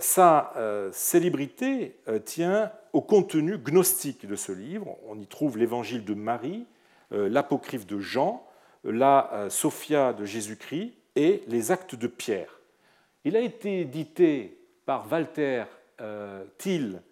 Sa 0.00 0.52
célébrité 0.90 2.00
tient 2.24 2.72
au 2.92 3.02
contenu 3.02 3.58
gnostique 3.58 4.26
de 4.26 4.34
ce 4.34 4.50
livre. 4.50 4.96
On 5.06 5.16
y 5.20 5.26
trouve 5.26 5.58
l'évangile 5.58 6.04
de 6.04 6.14
Marie, 6.14 6.66
l'apocryphe 7.10 7.86
de 7.86 8.00
Jean, 8.00 8.44
la 8.86 9.30
euh, 9.32 9.50
Sophia 9.50 10.12
de 10.12 10.24
Jésus-Christ 10.24 10.92
et 11.14 11.42
les 11.48 11.70
actes 11.70 11.94
de 11.94 12.06
Pierre. 12.06 12.60
Il 13.24 13.36
a 13.36 13.40
été 13.40 13.80
édité 13.80 14.58
par 14.84 15.10
Walter 15.10 15.64
euh, 16.00 16.44
Thiel 16.58 17.02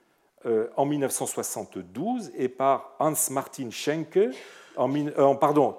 euh, 0.46 0.68
en 0.76 0.86
1972 0.86 2.30
et 2.36 2.48
par 2.48 2.94
Hans 3.00 3.14
Martin 3.30 3.70
Schenke, 3.70 4.30
en, 4.76 5.36
pardon, 5.36 5.76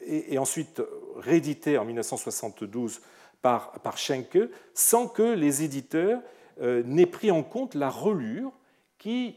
et, 0.00 0.38
ensuite 0.38 0.80
réédité 1.16 1.76
en 1.76 1.84
1972 1.84 3.00
par, 3.42 3.72
par 3.80 3.98
Schenke, 3.98 4.38
sans 4.74 5.08
que 5.08 5.34
les 5.34 5.64
éditeurs 5.64 6.20
n'aient 6.60 7.06
pris 7.06 7.32
en 7.32 7.42
compte 7.42 7.74
la 7.74 7.90
relure 7.90 8.52
qui 8.96 9.36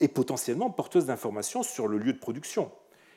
est 0.00 0.08
potentiellement 0.08 0.68
porteuse 0.68 1.06
d'informations 1.06 1.62
sur 1.62 1.88
le 1.88 1.96
lieu 1.96 2.12
de 2.12 2.18
production. 2.18 2.70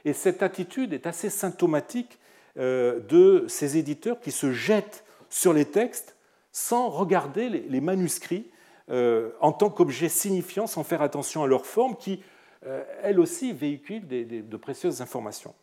Et 0.05 0.13
cette 0.13 0.43
attitude 0.43 0.93
est 0.93 1.07
assez 1.07 1.29
symptomatique 1.29 2.19
euh, 2.57 2.99
de 2.99 3.45
ces 3.47 3.77
éditeurs 3.77 4.19
qui 4.19 4.31
se 4.31 4.51
jettent 4.51 5.03
sur 5.29 5.53
les 5.53 5.65
textes 5.65 6.15
sans 6.51 6.89
regarder 6.89 7.49
les 7.49 7.81
manuscrits 7.81 8.51
euh, 8.91 9.31
en 9.39 9.51
tant 9.51 9.71
qu'objet 9.71 10.09
signifiant, 10.09 10.67
sans 10.67 10.83
faire 10.83 11.01
attention 11.01 11.41
à 11.41 11.47
leur 11.47 11.65
forme, 11.65 11.95
qui, 11.95 12.21
euh, 12.67 12.83
elles 13.01 13.19
aussi, 13.19 13.53
véhiculent 13.53 14.05
de 14.07 14.57
précieuses 14.57 15.01
informations, 15.01 15.55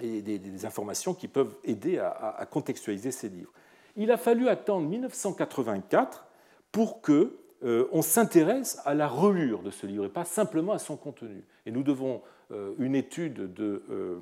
et 0.00 0.20
des, 0.20 0.66
informations 0.66 1.14
qui 1.14 1.28
peuvent 1.28 1.56
aider 1.64 1.98
à, 1.98 2.46
contextualiser 2.50 3.10
ces 3.10 3.30
livres. 3.30 3.52
Il 3.96 4.10
a 4.10 4.18
fallu 4.18 4.48
attendre 4.48 4.86
1984 4.86 6.26
pour 6.72 7.00
que 7.00 7.38
on 7.62 8.02
s'intéresse 8.02 8.78
à 8.84 8.94
la 8.94 9.08
relure 9.08 9.62
de 9.62 9.70
ce 9.70 9.86
livre 9.86 10.04
et 10.04 10.10
pas 10.10 10.24
simplement 10.24 10.72
à 10.72 10.78
son 10.78 10.96
contenu. 10.96 11.44
Et 11.66 11.72
nous 11.72 11.82
devons 11.82 12.22
une 12.78 12.94
étude 12.94 13.52
de 13.52 13.82
euh, 13.90 14.18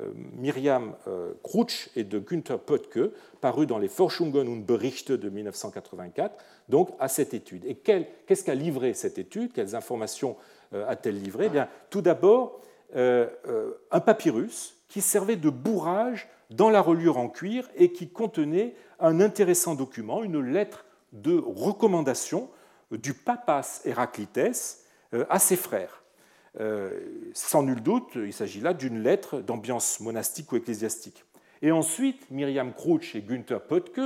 euh, 0.00 0.12
Myriam 0.14 0.94
Krutsch 1.42 1.90
et 1.96 2.04
de 2.04 2.18
Günther 2.18 2.58
Pöttke, 2.58 3.12
parue 3.40 3.66
dans 3.66 3.78
les 3.78 3.88
Forschungen 3.88 4.48
und 4.48 4.64
Berichte 4.64 5.12
de 5.12 5.28
1984, 5.28 6.36
donc 6.68 6.90
à 6.98 7.08
cette 7.08 7.34
étude. 7.34 7.64
Et 7.64 7.74
qu'est-ce 7.74 8.44
qu'a 8.44 8.54
livré 8.54 8.94
cette 8.94 9.18
étude? 9.18 9.52
Quelles 9.52 9.74
informations 9.74 10.36
a-t-elle 10.72 11.20
livré? 11.20 11.46
Eh 11.46 11.48
bien, 11.48 11.68
Tout 11.90 12.02
d'abord, 12.02 12.60
un 12.94 14.00
papyrus 14.00 14.76
qui 14.88 15.00
servait 15.00 15.36
de 15.36 15.50
bourrage 15.50 16.28
dans 16.50 16.70
la 16.70 16.80
reliure 16.80 17.18
en 17.18 17.28
cuir 17.28 17.68
et 17.76 17.92
qui 17.92 18.08
contenait 18.08 18.74
un 19.00 19.20
intéressant 19.20 19.74
document, 19.74 20.22
une 20.22 20.40
lettre 20.40 20.84
de 21.12 21.36
recommandation 21.38 22.50
du 22.90 23.14
papas 23.14 23.80
Héraclites 23.84 24.40
à 25.12 25.38
ses 25.38 25.56
frères. 25.56 25.97
Sans 27.34 27.62
nul 27.62 27.80
doute, 27.80 28.16
il 28.16 28.32
s'agit 28.32 28.60
là 28.60 28.74
d'une 28.74 29.02
lettre 29.02 29.40
d'ambiance 29.40 30.00
monastique 30.00 30.50
ou 30.52 30.56
ecclésiastique. 30.56 31.24
Et 31.62 31.70
ensuite, 31.70 32.30
Myriam 32.30 32.72
Crouch 32.72 33.14
et 33.14 33.22
Günther 33.22 33.60
Pöttke 33.60 34.00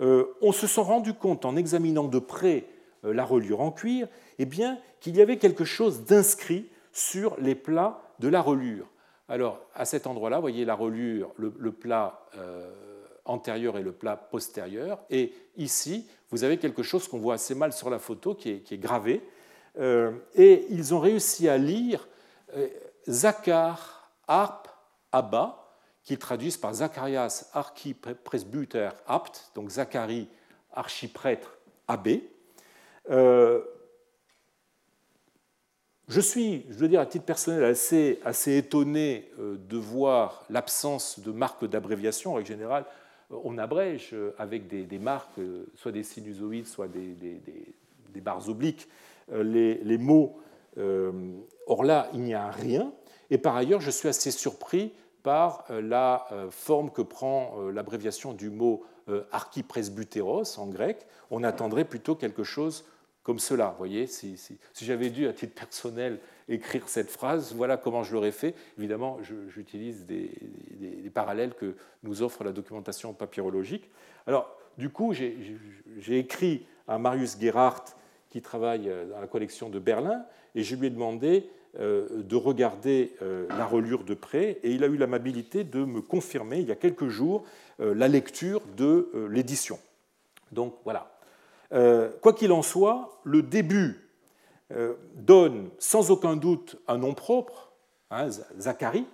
on 0.00 0.52
se 0.52 0.66
sont 0.66 0.82
rendus 0.82 1.12
compte 1.12 1.44
en 1.44 1.56
examinant 1.56 2.04
de 2.04 2.18
près 2.18 2.64
la 3.02 3.24
reliure 3.24 3.60
en 3.60 3.70
cuir 3.70 4.08
eh 4.38 4.46
bien, 4.46 4.78
qu'il 5.00 5.16
y 5.16 5.20
avait 5.20 5.36
quelque 5.36 5.64
chose 5.64 6.04
d'inscrit 6.04 6.66
sur 6.92 7.38
les 7.38 7.54
plats 7.54 8.00
de 8.20 8.28
la 8.28 8.40
reliure. 8.40 8.86
Alors, 9.28 9.60
à 9.74 9.84
cet 9.84 10.06
endroit-là, 10.06 10.36
vous 10.36 10.42
voyez 10.42 10.64
la 10.64 10.74
reliure, 10.74 11.32
le, 11.36 11.72
plat 11.72 12.26
euh, 12.36 12.70
antérieur 13.24 13.78
et 13.78 13.82
le 13.82 13.92
plat 13.92 14.16
postérieur. 14.16 14.98
Et 15.10 15.32
ici, 15.56 16.08
vous 16.30 16.42
avez 16.42 16.56
quelque 16.56 16.82
chose 16.82 17.06
qu'on 17.06 17.18
voit 17.18 17.34
assez 17.34 17.54
mal 17.54 17.72
sur 17.72 17.90
la 17.90 17.98
photo, 17.98 18.34
qui 18.34 18.50
est, 18.50 18.80
gravé. 18.80 19.22
Euh, 19.78 20.12
et 20.34 20.66
ils 20.70 20.94
ont 20.94 21.00
réussi 21.00 21.48
à 21.48 21.56
lire 21.56 22.08
euh, 22.56 22.68
Zachar, 23.08 24.10
Arp, 24.26 24.68
Abba, 25.12 25.56
qu'ils 26.02 26.18
traduisent 26.18 26.56
par 26.56 26.74
Zacharias, 26.74 27.50
archipresbyter, 27.52 28.90
apt, 29.06 29.50
donc 29.54 29.70
Zacharie, 29.70 30.28
archiprêtre, 30.72 31.58
abbé. 31.86 32.28
Je 36.10 36.20
suis, 36.20 36.66
je 36.68 36.74
veux 36.74 36.88
dire 36.88 36.98
à 36.98 37.06
titre 37.06 37.24
personnel, 37.24 37.62
assez, 37.62 38.18
assez 38.24 38.56
étonné 38.56 39.30
euh, 39.38 39.56
de 39.56 39.76
voir 39.76 40.44
l'absence 40.50 41.20
de 41.20 41.30
marques 41.30 41.64
d'abréviation. 41.66 42.32
En 42.32 42.34
règle 42.34 42.48
générale, 42.48 42.84
euh, 43.30 43.36
on 43.44 43.56
abrège 43.58 44.10
euh, 44.12 44.34
avec 44.36 44.66
des, 44.66 44.98
marques, 44.98 45.38
soit 45.76 45.92
des 45.92 46.02
sinusoïdes, 46.02 46.66
soit 46.66 46.88
des, 46.88 47.14
des, 47.14 48.20
barres 48.20 48.48
obliques, 48.48 48.88
les, 49.32 49.76
les 49.82 49.98
mots. 49.98 50.38
Or 51.66 51.84
là, 51.84 52.08
il 52.14 52.20
n'y 52.20 52.34
a 52.34 52.50
rien. 52.50 52.92
Et 53.30 53.38
par 53.38 53.56
ailleurs, 53.56 53.80
je 53.80 53.90
suis 53.90 54.08
assez 54.08 54.30
surpris 54.30 54.92
par 55.22 55.64
la 55.68 56.26
forme 56.50 56.90
que 56.90 57.02
prend 57.02 57.56
l'abréviation 57.72 58.32
du 58.32 58.50
mot 58.50 58.84
archipresbutéros 59.30 60.58
en 60.58 60.66
grec. 60.66 61.06
On 61.30 61.44
attendrait 61.44 61.84
plutôt 61.84 62.14
quelque 62.14 62.44
chose 62.44 62.84
comme 63.22 63.38
cela. 63.38 63.70
Vous 63.70 63.78
voyez, 63.78 64.06
si, 64.06 64.36
j'avais 64.80 65.10
dû, 65.10 65.28
à 65.28 65.32
titre 65.32 65.54
personnel, 65.54 66.20
écrire 66.48 66.88
cette 66.88 67.10
phrase, 67.10 67.54
voilà 67.54 67.76
comment 67.76 68.02
je 68.02 68.12
l'aurais 68.12 68.32
fait. 68.32 68.54
Évidemment, 68.78 69.18
j'utilise 69.48 70.06
des, 70.06 70.30
parallèles 71.12 71.54
que 71.54 71.76
nous 72.02 72.22
offre 72.22 72.44
la 72.44 72.52
documentation 72.52 73.12
papyrologique. 73.12 73.90
Alors, 74.26 74.56
du 74.78 74.90
coup, 74.90 75.12
j'ai 75.12 76.18
écrit 76.18 76.66
à 76.88 76.98
Marius 76.98 77.38
Gerhardt, 77.38 77.94
qui 78.30 78.42
travaille 78.42 78.88
euh, 78.88 79.06
dans 79.10 79.20
la 79.20 79.26
collection 79.26 79.68
de 79.68 79.78
Berlin, 79.78 80.24
et 80.54 80.62
je 80.62 80.74
lui 80.76 80.86
ai 80.86 80.90
demandé 80.90 81.48
euh, 81.78 82.22
de 82.22 82.36
regarder 82.36 83.14
euh, 83.22 83.46
la 83.50 83.66
relure 83.66 84.04
de 84.04 84.14
près, 84.14 84.58
et 84.62 84.72
il 84.72 84.84
a 84.84 84.86
eu 84.86 84.96
l'amabilité 84.96 85.64
de 85.64 85.84
me 85.84 86.00
confirmer, 86.00 86.60
il 86.60 86.68
y 86.68 86.72
a 86.72 86.76
quelques 86.76 87.08
jours, 87.08 87.44
la 87.78 88.08
lecture 88.08 88.60
de 88.76 89.10
l'édition. 89.30 89.78
Donc 90.52 90.74
voilà, 90.84 91.18
quoi 92.20 92.34
qu'il 92.34 92.52
en 92.52 92.60
soit, 92.60 93.22
le 93.24 93.40
début 93.40 94.06
donne 95.14 95.70
sans 95.78 96.10
aucun 96.10 96.36
doute 96.36 96.76
un 96.88 96.98
nom 96.98 97.14
propre, 97.14 97.72
hein, 98.10 98.28
Zacharie, 98.58 99.06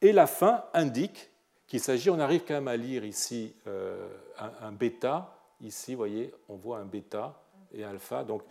et 0.00 0.12
la 0.12 0.26
fin 0.26 0.64
indique 0.72 1.30
qu'il 1.68 1.80
s'agit, 1.80 2.10
on 2.10 2.18
arrive 2.18 2.42
quand 2.46 2.54
même 2.54 2.68
à 2.68 2.76
lire 2.76 3.04
ici 3.04 3.54
euh, 3.66 4.08
un, 4.38 4.72
bêta, 4.72 5.38
ici, 5.60 5.92
vous 5.92 5.98
voyez, 5.98 6.32
on 6.48 6.56
voit 6.56 6.78
un 6.78 6.84
bêta 6.84 7.40
et 7.72 7.84
alpha, 7.84 8.24
donc 8.24 8.42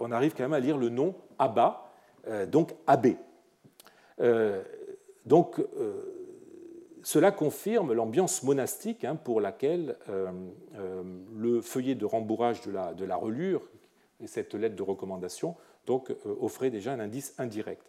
on 0.00 0.12
arrive 0.12 0.34
quand 0.34 0.42
même 0.42 0.52
à 0.52 0.60
lire 0.60 0.76
le 0.76 0.90
nom 0.90 1.14
Abba, 1.38 1.90
donc 2.48 2.74
Abbé. 2.86 3.16
donc 5.24 5.60
cela 7.04 7.30
confirme 7.30 7.92
l'ambiance 7.92 8.42
monastique 8.42 9.04
hein, 9.04 9.14
pour 9.14 9.40
laquelle 9.40 9.96
euh, 10.08 10.32
euh, 10.76 11.02
le 11.36 11.60
feuillet 11.60 11.94
de 11.94 12.06
rembourrage 12.06 12.62
de 12.62 12.72
la, 12.72 12.94
de 12.94 13.04
la, 13.04 13.14
relure 13.14 13.60
et 14.20 14.26
cette 14.26 14.54
lettre 14.54 14.74
de 14.74 14.82
recommandation 14.82 15.54
donc, 15.86 16.10
euh, 16.10 16.16
offrait 16.40 16.70
déjà 16.70 16.92
un 16.92 17.00
indice 17.00 17.34
indirect. 17.38 17.82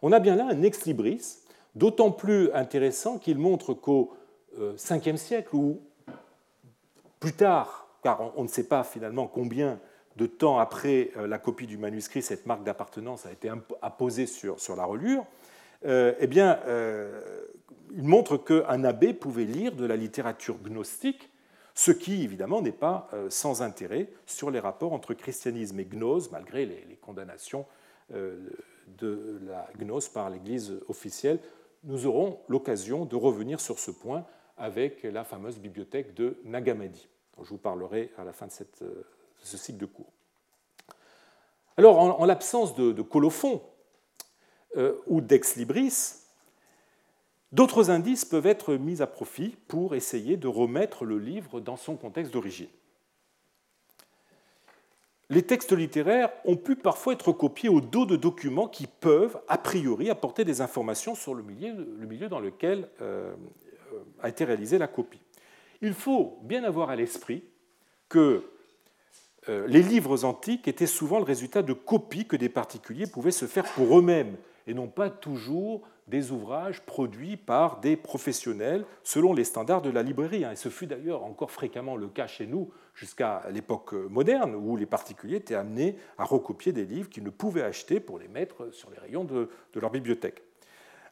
On 0.00 0.10
a 0.10 0.20
bien 0.20 0.36
là 0.36 0.48
un 0.50 0.62
ex 0.62 0.86
libris, 0.86 1.36
d'autant 1.74 2.10
plus 2.10 2.50
intéressant 2.52 3.18
qu'il 3.18 3.38
montre 3.38 3.74
qu'au 3.74 4.14
Ve 4.56 4.76
siècle, 5.16 5.54
ou 5.54 5.80
plus 7.20 7.32
tard, 7.32 7.88
car 8.02 8.32
on 8.36 8.42
ne 8.42 8.48
sait 8.48 8.68
pas 8.68 8.84
finalement 8.84 9.26
combien 9.26 9.80
de 10.16 10.26
temps 10.26 10.58
après 10.58 11.10
la 11.16 11.38
copie 11.38 11.66
du 11.66 11.78
manuscrit 11.78 12.22
cette 12.22 12.46
marque 12.46 12.64
d'appartenance 12.64 13.26
a 13.26 13.32
été 13.32 13.50
apposée 13.80 14.26
sur, 14.26 14.76
la 14.76 14.84
relure, 14.84 15.24
eh 15.84 16.26
bien, 16.26 16.58
il 17.94 18.04
montre 18.04 18.36
qu'un 18.36 18.84
abbé 18.84 19.14
pouvait 19.14 19.44
lire 19.44 19.72
de 19.72 19.84
la 19.84 19.96
littérature 19.96 20.58
gnostique, 20.58 21.30
ce 21.74 21.90
qui, 21.90 22.22
évidemment, 22.22 22.60
n'est 22.60 22.72
pas 22.72 23.08
euh, 23.12 23.30
sans 23.30 23.62
intérêt 23.62 24.08
sur 24.26 24.50
les 24.50 24.60
rapports 24.60 24.92
entre 24.92 25.14
christianisme 25.14 25.80
et 25.80 25.86
gnose, 25.86 26.30
malgré 26.30 26.66
les, 26.66 26.98
condamnations 27.00 27.66
euh, 28.12 28.38
de 28.98 29.40
la 29.46 29.68
gnose 29.78 30.08
par 30.08 30.28
l'Église 30.28 30.78
officielle. 30.88 31.38
Nous 31.84 32.06
aurons 32.06 32.40
l'occasion 32.48 33.04
de 33.04 33.16
revenir 33.16 33.60
sur 33.60 33.78
ce 33.78 33.90
point 33.90 34.24
avec 34.58 35.02
la 35.02 35.24
fameuse 35.24 35.58
bibliothèque 35.58 36.14
de 36.14 36.36
Nagamadi, 36.44 37.08
dont 37.36 37.44
je 37.44 37.50
vous 37.50 37.58
parlerai 37.58 38.12
à 38.18 38.24
la 38.24 38.32
fin 38.32 38.46
de, 38.46 38.52
cette, 38.52 38.82
euh, 38.82 39.06
ce 39.42 39.56
cycle 39.56 39.78
de 39.78 39.86
cours. 39.86 40.12
Alors, 41.76 41.98
en, 42.20 42.24
l'absence 42.24 42.74
de, 42.74 43.02
colophon 43.02 43.62
ou 45.06 45.20
d'ex 45.20 45.56
libris, 45.56 46.22
D'autres 47.52 47.90
indices 47.90 48.24
peuvent 48.24 48.46
être 48.46 48.74
mis 48.74 49.02
à 49.02 49.06
profit 49.06 49.56
pour 49.68 49.94
essayer 49.94 50.38
de 50.38 50.48
remettre 50.48 51.04
le 51.04 51.18
livre 51.18 51.60
dans 51.60 51.76
son 51.76 51.96
contexte 51.96 52.32
d'origine. 52.32 52.68
Les 55.28 55.42
textes 55.42 55.72
littéraires 55.72 56.30
ont 56.46 56.56
pu 56.56 56.76
parfois 56.76 57.12
être 57.12 57.32
copiés 57.32 57.68
au 57.68 57.80
dos 57.80 58.06
de 58.06 58.16
documents 58.16 58.68
qui 58.68 58.86
peuvent, 58.86 59.38
a 59.48 59.58
priori, 59.58 60.08
apporter 60.10 60.44
des 60.44 60.62
informations 60.62 61.14
sur 61.14 61.34
le 61.34 61.42
milieu, 61.42 62.28
dans 62.28 62.40
lequel 62.40 62.88
euh, 63.02 63.34
a 64.22 64.30
été 64.30 64.44
réalisée 64.44 64.78
la 64.78 64.88
copie. 64.88 65.20
Il 65.82 65.94
faut 65.94 66.38
bien 66.42 66.64
avoir 66.64 66.90
à 66.90 66.96
l'esprit 66.96 67.44
que 68.08 68.18
euh, 68.18 68.44
les 69.48 69.82
livres 69.82 70.24
antiques 70.24 70.68
étaient 70.68 70.86
souvent 70.86 71.18
le 71.18 71.24
résultat 71.24 71.62
de 71.62 71.72
copies 71.72 72.26
que 72.26 72.36
des 72.36 72.48
particuliers 72.48 73.06
pouvaient 73.06 73.30
se 73.30 73.46
faire 73.46 73.64
pour 73.74 73.98
eux-mêmes 73.98 74.36
et 74.66 74.74
non 74.74 74.86
pas 74.88 75.10
toujours 75.10 75.82
des 76.08 76.30
ouvrages 76.30 76.80
produits 76.82 77.36
par 77.36 77.80
des 77.80 77.96
professionnels 77.96 78.84
selon 79.02 79.32
les 79.32 79.44
standards 79.44 79.82
de 79.82 79.90
la 79.90 80.02
librairie. 80.02 80.44
Hein. 80.44 80.52
Et 80.52 80.56
ce 80.56 80.68
fut 80.68 80.86
d'ailleurs 80.86 81.24
encore 81.24 81.50
fréquemment 81.50 81.96
le 81.96 82.08
cas 82.08 82.26
chez 82.26 82.46
nous 82.46 82.70
jusqu'à 82.94 83.42
l'époque 83.50 83.92
moderne 83.92 84.54
où 84.54 84.76
les 84.76 84.86
particuliers 84.86 85.36
étaient 85.36 85.54
amenés 85.54 85.96
à 86.18 86.24
recopier 86.24 86.72
des 86.72 86.84
livres 86.84 87.08
qu'ils 87.08 87.24
ne 87.24 87.30
pouvaient 87.30 87.62
acheter 87.62 88.00
pour 88.00 88.18
les 88.18 88.28
mettre 88.28 88.72
sur 88.72 88.90
les 88.90 88.98
rayons 88.98 89.24
de, 89.24 89.48
leur 89.74 89.90
bibliothèque. 89.90 90.42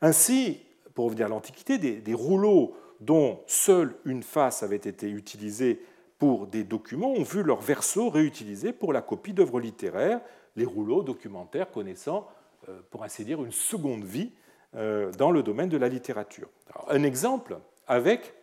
Ainsi, 0.02 0.60
pour 0.94 1.06
revenir 1.06 1.26
à 1.26 1.28
l'Antiquité, 1.28 1.78
des, 1.78 2.14
rouleaux 2.14 2.74
dont 3.00 3.40
seule 3.46 3.94
une 4.04 4.22
face 4.22 4.62
avait 4.62 4.76
été 4.76 5.08
utilisée 5.08 5.80
pour 6.20 6.46
des 6.46 6.64
documents 6.64 7.12
ont 7.12 7.22
vu 7.22 7.42
leur 7.42 7.60
verso 7.60 8.10
réutilisé 8.10 8.72
pour 8.72 8.92
la 8.92 9.00
copie 9.00 9.32
d'œuvres 9.32 9.58
littéraires, 9.58 10.20
les 10.54 10.66
rouleaux 10.66 11.02
documentaires 11.02 11.70
connaissant, 11.70 12.28
euh, 12.68 12.78
pour 12.90 13.02
ainsi 13.02 13.24
dire, 13.24 13.42
une 13.42 13.52
seconde 13.52 14.04
vie 14.04 14.30
euh, 14.76 15.10
dans 15.12 15.30
le 15.30 15.42
domaine 15.42 15.70
de 15.70 15.78
la 15.78 15.88
littérature. 15.88 16.48
un 16.88 17.02
exemple 17.04 17.58
avec 17.86 18.34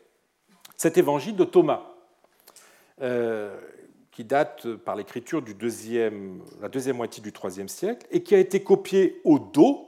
cet 0.76 0.98
évangile 0.98 1.36
de 1.36 1.44
Thomas, 1.44 1.84
euh, 3.02 3.56
qui 4.12 4.24
date 4.24 4.74
par 4.78 4.96
l'écriture 4.96 5.44
deuxième, 5.44 6.42
la 6.60 6.70
deuxième 6.70 6.98
moitié 6.98 7.22
du 7.22 7.32
IIIe 7.32 7.70
siècle 7.70 8.08
et 8.10 8.24
qui 8.24 8.34
a 8.34 8.40
été 8.40 8.64
copié 8.64 9.22
au 9.24 9.38
dos 9.38 9.86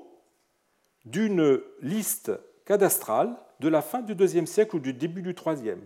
d'une 1.06 1.60
liste 1.82 2.32
cadastrale 2.66 3.36
de 3.60 3.68
la 3.68 3.82
fin 3.82 4.04
du 4.04 4.14
deuxième 4.14 4.46
siècle 4.46 4.76
ou 4.76 4.80
du 4.80 4.94
début 4.94 5.24
du 5.24 5.34
troisième. 5.34 5.82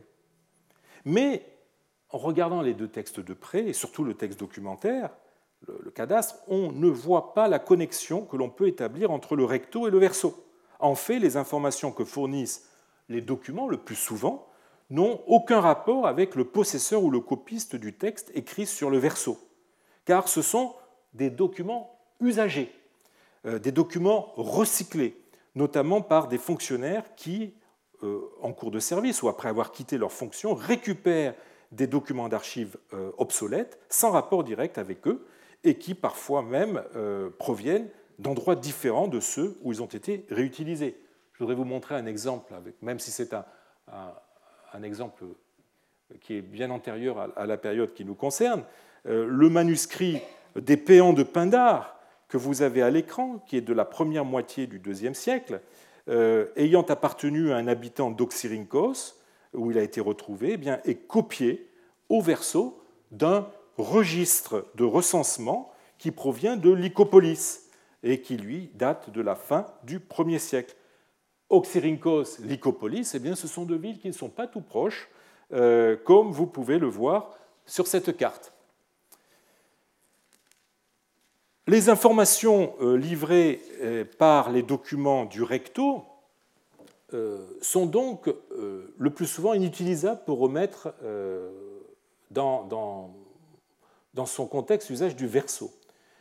Mais 1.06 1.45
en 2.14 2.20
regardant 2.20 2.61
les 2.61 2.76
deux 2.76 2.88
textes 2.88 3.20
de 3.20 3.34
près, 3.34 3.66
et 3.66 3.74
surtout 3.74 4.03
le 4.03 4.14
texte 4.14 4.39
documentaire, 4.39 5.09
le, 5.68 5.91
cadastre, 5.91 6.36
on 6.47 6.72
ne 6.72 6.88
voit 6.88 7.34
pas 7.34 7.47
la 7.47 7.57
connexion 7.57 8.22
que 8.22 8.38
l'on 8.38 8.49
peut 8.49 8.68
établir 8.68 9.11
entre 9.11 9.36
le 9.36 9.45
recto 9.45 9.88
et 9.88 9.91
le 9.91 9.97
verso. 9.97 10.45
En 10.80 10.93
fait, 10.93 11.20
les 11.20 11.38
informations 11.38 11.91
que 11.91 12.03
fournissent 12.03 12.70
les 13.09 13.22
documents, 13.22 13.68
le 13.68 13.78
plus 13.78 13.95
souvent, 13.95 14.47
n'ont 14.89 15.22
aucun 15.26 15.59
rapport 15.59 16.05
avec 16.05 16.36
le 16.36 16.45
possesseur 16.45 17.03
ou 17.03 17.09
le 17.09 17.20
copiste 17.20 17.76
du 17.76 17.93
texte 17.93 18.32
écrit 18.36 18.68
sur 18.68 18.91
le 18.91 18.99
verso, 18.99 19.39
car 20.05 20.28
ce 20.28 20.41
sont 20.43 20.76
des 21.14 21.32
documents 21.32 21.97
usagés, 22.20 22.72
euh, 23.45 23.57
des 23.57 23.72
documents 23.72 24.34
recyclés, 24.36 25.20
notamment 25.55 26.01
par 26.01 26.28
des 26.28 26.38
fonctionnaires 26.38 27.16
qui, 27.16 27.55
euh, 28.03 28.22
en 28.41 28.53
cours 28.53 28.70
de 28.70 28.80
service 28.80 29.24
ou 29.24 29.30
après 29.30 29.49
avoir 29.49 29.72
quitté 29.72 29.97
leur 29.97 30.11
fonction, 30.11 30.53
récupèrent 30.53 31.34
des 31.74 31.88
documents 31.88 32.30
d'archives 32.30 32.78
euh, 32.94 33.12
obsolètes 33.18 33.80
sans 33.90 34.12
rapport 34.12 34.44
direct 34.44 34.78
avec 34.78 35.08
eux 35.08 35.26
et 35.64 35.78
qui 35.78 35.94
parfois 35.96 36.42
même 36.42 36.84
proviennent 37.40 37.88
d'endroits 38.20 38.58
différents 38.58 39.08
de 39.08 39.22
ceux 39.22 39.58
où 39.62 39.72
ils 39.72 39.82
ont 39.82 39.86
été 39.86 40.26
réutilisés. 40.30 41.00
Je 41.32 41.40
voudrais 41.40 41.56
vous 41.56 41.64
montrer 41.64 41.96
un 41.96 42.06
exemple, 42.06 42.54
même 42.82 43.00
si 43.00 43.12
c'est 43.12 43.34
un, 43.34 44.84
exemple 44.84 45.24
qui 46.20 46.34
est 46.34 46.42
bien 46.42 46.70
antérieur 46.70 47.32
à, 47.38 47.46
la 47.46 47.56
période 47.56 47.94
qui 47.94 48.04
nous 48.04 48.14
concerne. 48.14 48.66
le 49.06 49.48
manuscrit 49.48 50.20
des 50.58 50.76
Péans 50.76 51.14
de 51.14 51.24
Pindar, 51.24 51.98
que 52.28 52.38
vous 52.38 52.62
avez 52.64 52.82
à 52.82 52.90
l'écran, 52.90 53.44
qui 53.48 53.58
est 53.58 53.62
de 53.62 53.74
la 53.74 53.86
première 53.86 54.26
moitié 54.26 54.68
du 54.68 54.82
IIe 54.86 55.16
siècle, 55.16 55.62
euh, 56.10 56.48
ayant 56.56 56.82
appartenu 56.82 57.54
à 57.54 57.58
un 57.58 57.68
habitant 57.68 58.12
d'Oxyrhynchos, 58.12 59.14
où 59.54 59.72
il 59.72 59.78
a 59.78 59.84
été 59.84 60.01
retrouvé, 60.01 60.60
eh 60.62 60.89
est 60.89 61.08
copié 61.08 61.70
au 62.10 62.22
verso 62.22 62.80
d'un 63.12 63.47
registre 63.78 64.68
de 64.76 64.84
recensement 64.84 65.72
qui 65.97 66.12
provient 66.12 66.58
de 66.58 66.72
Lycopolis 66.72 67.70
et 68.04 68.22
qui, 68.22 68.38
lui, 68.38 68.70
date 68.76 69.10
de 69.10 69.22
la 69.22 69.36
fin 69.36 69.66
du 69.84 69.99
1er 69.99 70.39
siècle. 70.39 70.76
Oxyrhynchos, 71.49 72.39
Lycopolis, 72.43 73.12
eh 73.14 73.20
bien, 73.20 73.36
ce 73.36 73.47
sont 73.47 73.64
deux 73.64 73.78
villes 73.78 73.99
qui 73.99 74.08
ne 74.08 74.14
sont 74.14 74.30
pas 74.30 74.47
tout 74.47 74.62
proches, 74.62 75.10
euh, 75.54 75.95
comme 76.04 76.32
vous 76.32 76.47
pouvez 76.47 76.80
le 76.80 76.88
voir 76.88 77.30
sur 77.66 77.88
cette 77.88 78.18
carte. 78.18 78.54
Les 81.68 81.88
informations 81.88 82.76
euh, 82.82 82.97
livrées 82.97 83.62
euh, 83.82 84.04
par 84.18 84.51
les 84.51 84.64
documents 84.64 85.24
du 85.24 85.43
recto 85.43 86.04
sont 87.61 87.86
donc 87.86 88.34
le 88.55 89.09
plus 89.09 89.28
souvent 89.28 89.53
inutilisables 89.53 90.22
pour 90.26 90.39
remettre 90.39 90.93
dans, 92.32 92.64
dans, 94.14 94.26
son 94.26 94.47
contexte 94.47 94.89
l'usage 94.89 95.16
du 95.16 95.28
verso. 95.28 95.72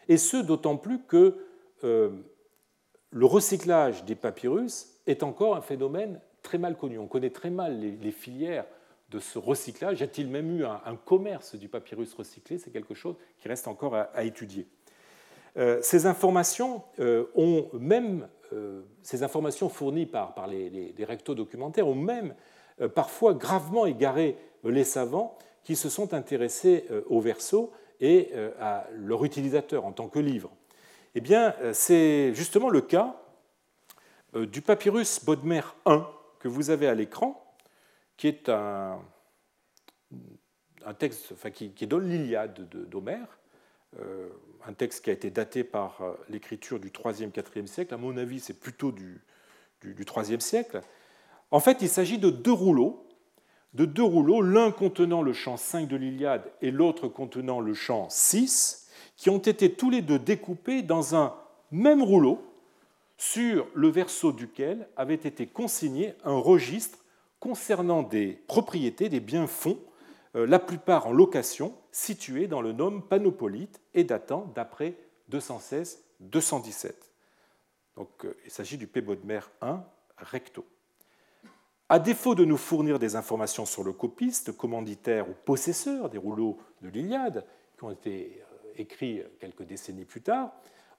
Et 0.09 0.17
ce, 0.17 0.37
d'autant 0.37 0.77
plus 0.77 1.01
que 1.03 1.39
le 1.83 3.27
recyclage 3.27 4.05
des 4.05 4.15
papyrus 4.15 4.89
est 5.07 5.23
encore 5.23 5.57
un 5.57 5.63
phénomène 5.63 6.21
très 6.43 6.59
mal 6.59 6.77
connu. 6.77 6.99
On 6.99 7.07
connaît 7.07 7.31
très 7.31 7.51
mal 7.51 7.79
les, 7.79 8.11
filières 8.11 8.67
de 9.11 9.19
ce 9.19 9.39
recyclage. 9.39 10.01
Y 10.01 10.05
a-t-il 10.05 10.29
même 10.29 10.59
eu 10.59 10.65
un, 10.65 10.97
commerce 11.05 11.55
du 11.55 11.69
papyrus 11.69 12.15
recyclé? 12.15 12.59
C'est 12.59 12.71
quelque 12.71 12.95
chose 12.95 13.17
qui 13.39 13.49
reste 13.49 13.69
encore 13.69 13.95
à 13.95 14.25
étudier. 14.25 14.67
Euh, 15.57 15.79
ces 15.83 16.07
informations 16.07 16.83
euh, 16.99 17.27
ont 17.35 17.69
même, 17.75 18.29
euh, 18.53 18.83
ces 19.03 19.23
informations 19.23 19.69
fournies 19.69 20.07
par, 20.07 20.35
par 20.35 20.47
les, 20.47 20.95
rectos 21.01 21.35
documentaires 21.35 21.89
ont 21.89 21.95
même 21.95 22.35
parfois 22.95 23.35
gravement 23.35 23.85
égaré 23.85 24.37
les 24.65 24.85
savants 24.85 25.37
qui 25.63 25.77
se 25.77 25.89
sont 25.89 26.15
intéressés 26.15 26.87
au 27.07 27.21
verso 27.21 27.71
et 28.01 28.33
à 28.59 28.87
leur 28.95 29.25
utilisateur 29.25 29.85
en 29.85 29.93
tant 29.93 30.09
que 30.09 30.19
livre. 30.19 30.51
Eh 31.15 31.21
bien, 31.21 31.55
c'est 31.73 32.33
justement 32.35 32.71
le 32.71 32.81
cas 32.81 33.21
du 34.35 34.63
papyrus 34.63 35.23
Bodmer 35.25 35.61
I 35.87 35.99
que 36.41 36.49
vous 36.49 36.71
avez 36.71 36.89
à 36.89 36.95
l'écran, 36.95 37.55
qui 38.17 38.27
est 38.27 38.49
un, 38.49 38.99
texte 40.99 41.33
enfin, 41.33 41.51
qui, 41.51 41.87
donne 41.87 42.09
l'Iliade 42.09 42.69
d'Homère, 42.89 43.39
un 44.67 44.73
texte 44.73 45.05
qui 45.05 45.11
a 45.11 45.13
été 45.13 45.31
daté 45.31 45.65
par 45.65 46.01
euh, 46.01 46.13
l'écriture 46.29 46.79
du 46.79 46.91
3e, 46.91 47.31
4e 47.31 47.67
siècle. 47.67 47.95
À 47.95 47.97
mon 47.97 48.17
avis, 48.17 48.41
c'est 48.41 48.59
plutôt 48.59 48.93
du, 48.93 49.21
du, 49.83 50.05
3e 50.05 50.41
siècle. 50.41 50.81
En 51.51 51.61
fait, 51.61 51.79
il 51.83 51.89
s'agit 51.89 52.19
de 52.19 52.31
deux 52.31 52.53
rouleaux, 52.53 53.07
de 53.75 53.85
deux 53.85 54.03
rouleaux, 54.03 54.43
l'un 54.43 54.71
contenant 54.71 55.23
le 55.23 55.33
chant 55.33 55.57
5 55.57 55.89
de 55.89 55.97
l'Iliade 55.97 56.51
et 56.61 56.71
l'autre 56.71 57.09
contenant 57.09 57.61
le 57.61 57.75
chant 57.75 58.09
6, 58.09 58.89
qui 59.17 59.31
ont 59.31 59.39
été 59.39 59.73
tous 59.73 59.91
les 59.91 60.03
deux 60.03 60.19
découpés 60.19 60.83
dans 60.83 61.15
un 61.15 61.35
même 61.71 62.03
rouleau, 62.03 62.43
sur 63.19 63.69
le 63.75 63.89
verso 63.89 64.33
duquel 64.33 64.89
avait 64.97 65.15
été 65.15 65.47
consigné 65.47 66.15
un 66.25 66.37
registre 66.37 66.99
concernant 67.39 68.03
des 68.03 68.41
propriétés, 68.49 69.09
des 69.09 69.21
biens 69.21 69.47
fonds, 69.47 69.79
la 70.35 70.59
plupart 70.59 71.07
en 71.07 71.13
location, 71.13 71.75
situés 71.91 72.47
dans 72.47 72.63
le 72.63 72.73
nom 72.73 73.01
Panopolite 73.01 73.81
et 73.95 74.05
datant 74.05 74.51
d'après 74.55 74.95
216-217. 75.31 76.93
Donc, 77.97 78.25
euh, 78.25 78.37
il 78.45 78.51
s'agit 78.51 78.79
du 78.79 78.87
Pébodmer 78.87 79.41
1 79.61 79.85
recto. 80.17 80.65
À 81.89 81.99
défaut 81.99 82.35
de 82.35 82.45
nous 82.45 82.57
fournir 82.57 82.99
des 82.99 83.17
informations 83.17 83.67
sur 83.67 83.85
le 83.85 83.93
copiste, 83.93 84.57
commanditaire 84.57 85.29
ou 85.29 85.35
possesseur 85.45 86.09
des 86.09 86.19
rouleaux 86.19 86.59
de 86.81 86.89
l'Iliade, 86.89 87.45
qui 87.77 87.85
ont 87.85 87.91
été 87.91 88.41
euh, 88.41 88.73
écrits 88.77 89.23
quelques 89.41 89.65
décennies 89.65 90.07
plus 90.07 90.23
tard, 90.23 90.53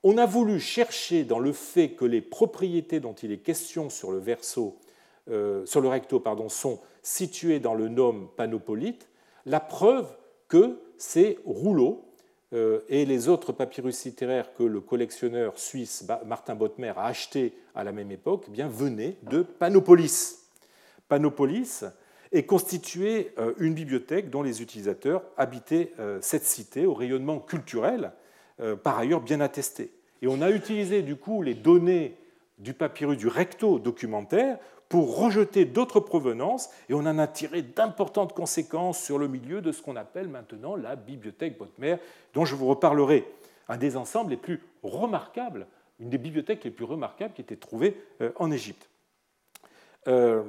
on 0.03 0.17
a 0.17 0.25
voulu 0.25 0.59
chercher 0.59 1.23
dans 1.23 1.39
le 1.39 1.53
fait 1.53 1.93
que 1.93 2.05
les 2.05 2.21
propriétés 2.21 2.99
dont 2.99 3.13
il 3.13 3.31
est 3.31 3.37
question 3.37 3.89
sur 3.89 4.11
le 4.11 4.17
verso, 4.17 4.77
sur 5.25 5.79
le 5.79 5.87
recto, 5.87 6.19
pardon, 6.19 6.49
sont 6.49 6.81
situées 7.01 7.61
dans 7.61 7.73
le 7.73 7.87
nom 7.87 8.27
panopolite, 8.35 9.07
la 9.45 9.59
preuve 9.59 10.07
que 10.47 10.79
ces 10.97 11.39
rouleaux 11.45 12.05
euh, 12.53 12.81
et 12.87 13.05
les 13.05 13.29
autres 13.29 13.51
papyrus 13.51 14.05
littéraires 14.05 14.53
que 14.53 14.63
le 14.63 14.79
collectionneur 14.79 15.57
suisse 15.57 16.05
Martin 16.25 16.55
Bottmer 16.55 16.93
a 16.95 17.05
achetés 17.05 17.53
à 17.73 17.83
la 17.83 17.91
même 17.91 18.11
époque 18.11 18.45
eh 18.55 18.63
venaient 18.63 19.17
de 19.23 19.41
Panopolis. 19.41 20.49
Panopolis 21.07 21.83
est 22.31 22.43
constituée 22.43 23.33
euh, 23.39 23.53
une 23.57 23.73
bibliothèque 23.73 24.29
dont 24.29 24.43
les 24.43 24.61
utilisateurs 24.61 25.23
habitaient 25.37 25.93
euh, 25.99 26.19
cette 26.21 26.45
cité 26.45 26.85
au 26.85 26.93
rayonnement 26.93 27.39
culturel, 27.39 28.11
par 28.83 28.99
ailleurs 28.99 29.19
bien 29.19 29.41
attesté. 29.41 29.91
Et 30.21 30.27
on 30.27 30.39
a 30.39 30.51
utilisé 30.51 31.01
du 31.01 31.15
coup 31.15 31.41
les 31.41 31.55
données 31.55 32.15
du 32.59 32.75
papyrus 32.75 33.17
du 33.17 33.27
recto 33.27 33.79
documentaire 33.79 34.59
pour 34.89 35.17
rejeter 35.17 35.65
d'autres 35.65 35.99
provenances, 35.99 36.69
et 36.89 36.93
on 36.93 36.99
en 36.99 37.17
a 37.17 37.27
tiré 37.27 37.61
d'importantes 37.61 38.33
conséquences 38.33 39.01
sur 39.01 39.17
le 39.17 39.27
milieu 39.27 39.61
de 39.61 39.71
ce 39.71 39.81
qu'on 39.81 39.95
appelle 39.95 40.27
maintenant 40.27 40.75
la 40.75 40.95
bibliothèque 40.95 41.57
Bodmer, 41.57 41.97
dont 42.33 42.45
je 42.45 42.55
vous 42.55 42.67
reparlerai. 42.67 43.27
Un 43.69 43.77
des 43.77 43.97
ensembles 43.97 44.31
les 44.31 44.37
plus 44.37 44.61
remarquables, 44.83 45.67
une 45.99 46.09
des 46.09 46.17
bibliothèques 46.17 46.63
les 46.63 46.71
plus 46.71 46.85
remarquables 46.85 47.33
qui 47.33 47.41
était 47.41 47.55
trouvée 47.55 47.97
euh, 48.21 48.31
en 48.35 48.51
Égypte. 48.51 48.89
Euh, 50.07 50.43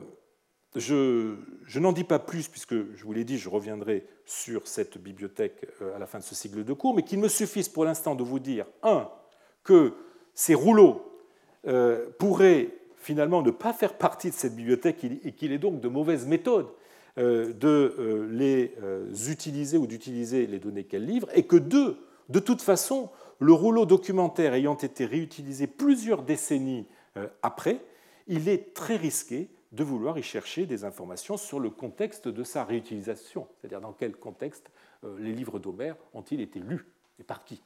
je, 0.74 1.36
n'en 1.78 1.92
dis 1.92 2.04
pas 2.04 2.18
plus, 2.18 2.48
puisque 2.48 2.74
je 2.74 3.04
vous 3.04 3.12
l'ai 3.12 3.24
dit, 3.24 3.38
je 3.38 3.48
reviendrai 3.48 4.06
sur 4.26 4.66
cette 4.66 4.98
bibliothèque 4.98 5.64
euh, 5.80 5.94
à 5.94 5.98
la 5.98 6.06
fin 6.06 6.18
de 6.18 6.24
ce 6.24 6.34
cycle 6.34 6.64
de 6.64 6.72
cours, 6.72 6.94
mais 6.94 7.02
qu'il 7.02 7.20
me 7.20 7.28
suffise 7.28 7.68
pour 7.68 7.84
l'instant 7.84 8.14
de 8.14 8.24
vous 8.24 8.40
dire, 8.40 8.66
un, 8.82 9.08
que 9.62 9.94
ces 10.34 10.54
rouleaux 10.54 11.10
pourraient 12.18 12.68
finalement 13.04 13.42
ne 13.42 13.50
pas 13.50 13.72
faire 13.72 13.98
partie 13.98 14.30
de 14.30 14.34
cette 14.34 14.56
bibliothèque 14.56 15.04
et 15.04 15.32
qu'il 15.32 15.52
est 15.52 15.58
donc 15.58 15.80
de 15.80 15.88
mauvaise 15.88 16.26
méthode 16.26 16.66
euh, 17.18 17.52
de 17.52 17.94
euh, 17.98 18.28
les 18.32 18.74
euh, 18.82 19.12
utiliser 19.30 19.78
ou 19.78 19.86
d'utiliser 19.86 20.46
les 20.46 20.58
données 20.58 20.82
qu'elle 20.84 21.04
livre, 21.04 21.28
et 21.34 21.44
que 21.44 21.56
deux, 21.56 21.96
de 22.28 22.40
toute 22.40 22.62
façon, 22.62 23.10
le 23.38 23.52
rouleau 23.52 23.86
documentaire 23.86 24.54
ayant 24.54 24.76
été 24.76 25.04
réutilisé 25.04 25.66
plusieurs 25.66 26.22
décennies 26.22 26.86
après, 27.42 27.78
il 28.26 28.48
est 28.48 28.74
très 28.74 28.96
risqué 28.96 29.48
de 29.70 29.84
vouloir 29.84 30.18
y 30.18 30.22
chercher 30.24 30.66
des 30.66 30.84
informations 30.84 31.36
sur 31.36 31.60
le 31.60 31.70
contexte 31.70 32.26
de 32.26 32.42
sa 32.42 32.64
réutilisation, 32.64 33.46
c'est-à-dire 33.60 33.80
dans 33.80 33.92
quel 33.92 34.16
contexte 34.16 34.68
les 35.18 35.32
livres 35.32 35.60
d'Homère 35.60 35.94
ont-ils 36.12 36.40
été 36.40 36.58
lus 36.58 36.86
et 37.20 37.22
par 37.22 37.44
qui. 37.44 37.62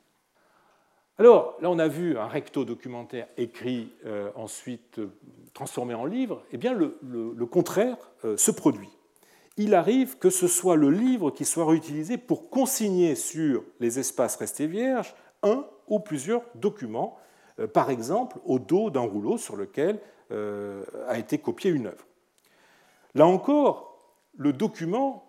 Alors, 1.20 1.56
là, 1.60 1.68
on 1.68 1.80
a 1.80 1.88
vu 1.88 2.16
un 2.16 2.28
recto 2.28 2.64
documentaire 2.64 3.26
écrit, 3.36 3.92
euh, 4.06 4.30
ensuite 4.36 5.00
euh, 5.00 5.10
transformé 5.52 5.92
en 5.94 6.04
livre. 6.04 6.44
Eh 6.52 6.58
bien, 6.58 6.72
le, 6.72 7.46
contraire 7.46 7.96
euh, 8.24 8.36
se 8.36 8.52
produit. 8.52 8.88
Il 9.56 9.74
arrive 9.74 10.18
que 10.18 10.30
ce 10.30 10.46
soit 10.46 10.76
le 10.76 10.90
livre 10.90 11.32
qui 11.32 11.44
soit 11.44 11.66
réutilisé 11.66 12.18
pour 12.18 12.50
consigner 12.50 13.16
sur 13.16 13.64
les 13.80 13.98
espaces 13.98 14.36
restés 14.36 14.68
vierges 14.68 15.16
un 15.42 15.66
ou 15.88 15.98
plusieurs 15.98 16.42
documents, 16.54 17.18
par 17.72 17.90
exemple 17.90 18.38
au 18.44 18.60
dos 18.60 18.90
d'un 18.90 19.00
rouleau 19.00 19.36
sur 19.36 19.56
lequel 19.56 19.98
a 20.30 21.18
été 21.18 21.38
copiée 21.38 21.72
une 21.72 21.86
œuvre. 21.86 22.06
Là 23.16 23.26
encore, 23.26 23.98
le 24.36 24.52
document 24.52 25.24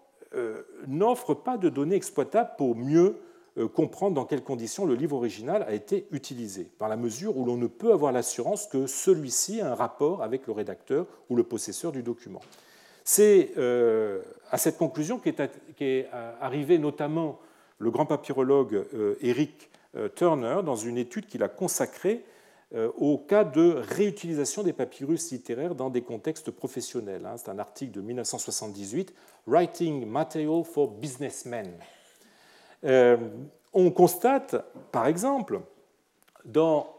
n'offre 0.85 1.33
pas 1.33 1.57
de 1.57 1.69
données 1.69 1.95
exploitables 1.95 2.51
pour 2.55 2.75
mieux 2.75 3.19
comprendre 3.67 4.15
dans 4.15 4.25
quelles 4.25 4.43
conditions 4.43 4.85
le 4.85 4.95
livre 4.95 5.15
original 5.15 5.63
a 5.67 5.73
été 5.73 6.07
utilisé, 6.11 6.67
dans 6.79 6.87
la 6.87 6.97
mesure 6.97 7.37
où 7.37 7.45
l'on 7.45 7.57
ne 7.57 7.67
peut 7.67 7.91
avoir 7.91 8.11
l'assurance 8.11 8.67
que 8.67 8.87
celui-ci 8.87 9.61
a 9.61 9.71
un 9.71 9.75
rapport 9.75 10.23
avec 10.23 10.47
le 10.47 10.53
rédacteur 10.53 11.05
ou 11.29 11.35
le 11.35 11.43
possesseur 11.43 11.91
du 11.91 12.03
document. 12.03 12.41
C'est 13.03 13.51
euh, 13.57 14.21
à 14.51 14.57
cette 14.57 14.77
conclusion 14.77 15.19
qu'est 15.19 15.39
euh, 15.81 16.33
arrivé 16.39 16.77
notamment 16.77 17.39
le 17.79 17.91
grand 17.91 18.05
papyrologue 18.05 18.85
Eric 19.21 19.69
Turner 20.15 20.57
dans 20.65 20.75
une 20.75 20.97
étude 20.97 21.27
qu'il 21.27 21.43
a 21.43 21.47
consacrée 21.47 22.25
au 22.97 23.17
cas 23.17 23.45
de 23.45 23.81
réutilisation 23.95 24.63
des 24.63 24.73
papyrus 24.73 25.31
littéraires 25.31 25.75
dans 25.75 25.89
des 25.89 26.01
contextes 26.01 26.51
professionnels. 26.51 27.25
Hein. 27.25 27.37
C'est 27.37 27.49
un 27.49 27.57
article 27.57 27.93
de 27.93 28.01
1978, 28.01 29.13
Writing 29.47 30.05
Material 30.05 30.65
for 30.65 30.89
Businessmen. 30.89 31.71
Euh, 32.83 33.17
on 33.73 33.91
constate, 33.91 34.55
par 34.91 35.07
exemple, 35.07 35.61
dans 36.45 36.95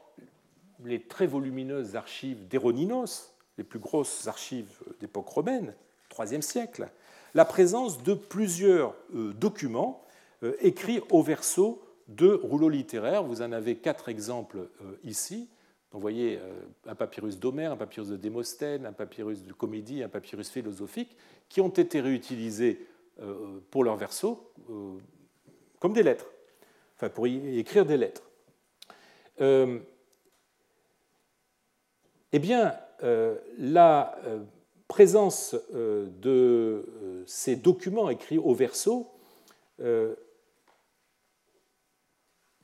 les 0.84 1.00
très 1.00 1.26
volumineuses 1.26 1.96
archives 1.96 2.46
d'Héroninos, 2.48 3.34
les 3.58 3.64
plus 3.64 3.78
grosses 3.78 4.26
archives 4.26 4.80
d'époque 5.00 5.28
romaine, 5.28 5.74
IIIe 6.18 6.42
siècle, 6.42 6.88
la 7.34 7.44
présence 7.44 8.02
de 8.02 8.14
plusieurs 8.14 8.94
euh, 9.14 9.32
documents 9.32 10.04
euh, 10.42 10.54
écrits 10.60 11.00
au 11.10 11.22
verso 11.22 11.82
de 12.08 12.32
rouleaux 12.42 12.68
littéraires. 12.68 13.22
Vous 13.22 13.42
en 13.42 13.52
avez 13.52 13.76
quatre 13.76 14.08
exemples 14.08 14.68
ici. 15.04 15.48
vous 15.92 16.00
voyez 16.00 16.40
un 16.88 16.96
papyrus 16.96 17.38
d'Homère, 17.38 17.70
un 17.70 17.76
papyrus 17.76 18.08
de 18.08 18.16
Démosthène, 18.16 18.84
un 18.84 18.92
papyrus 18.92 19.44
de 19.44 19.52
comédie, 19.52 20.02
un 20.02 20.08
papyrus 20.08 20.50
philosophique, 20.50 21.16
qui 21.48 21.60
ont 21.60 21.68
été 21.68 22.00
réutilisés 22.00 22.84
pour 23.70 23.84
leur 23.84 23.94
verso 23.94 24.50
comme 25.80 25.92
des 25.92 26.04
lettres, 26.04 26.30
enfin 26.96 27.08
pour 27.08 27.26
y 27.26 27.58
écrire 27.58 27.84
des 27.84 27.96
lettres. 27.96 28.22
eh 32.32 32.38
bien, 32.38 32.78
la 33.58 34.16
présence 34.90 35.54
euh, 35.72 36.08
de 36.20 36.84
euh, 37.02 37.22
ces 37.24 37.54
documents 37.54 38.10
écrits 38.10 38.38
au 38.38 38.54
verso 38.54 39.06
euh, 39.80 40.16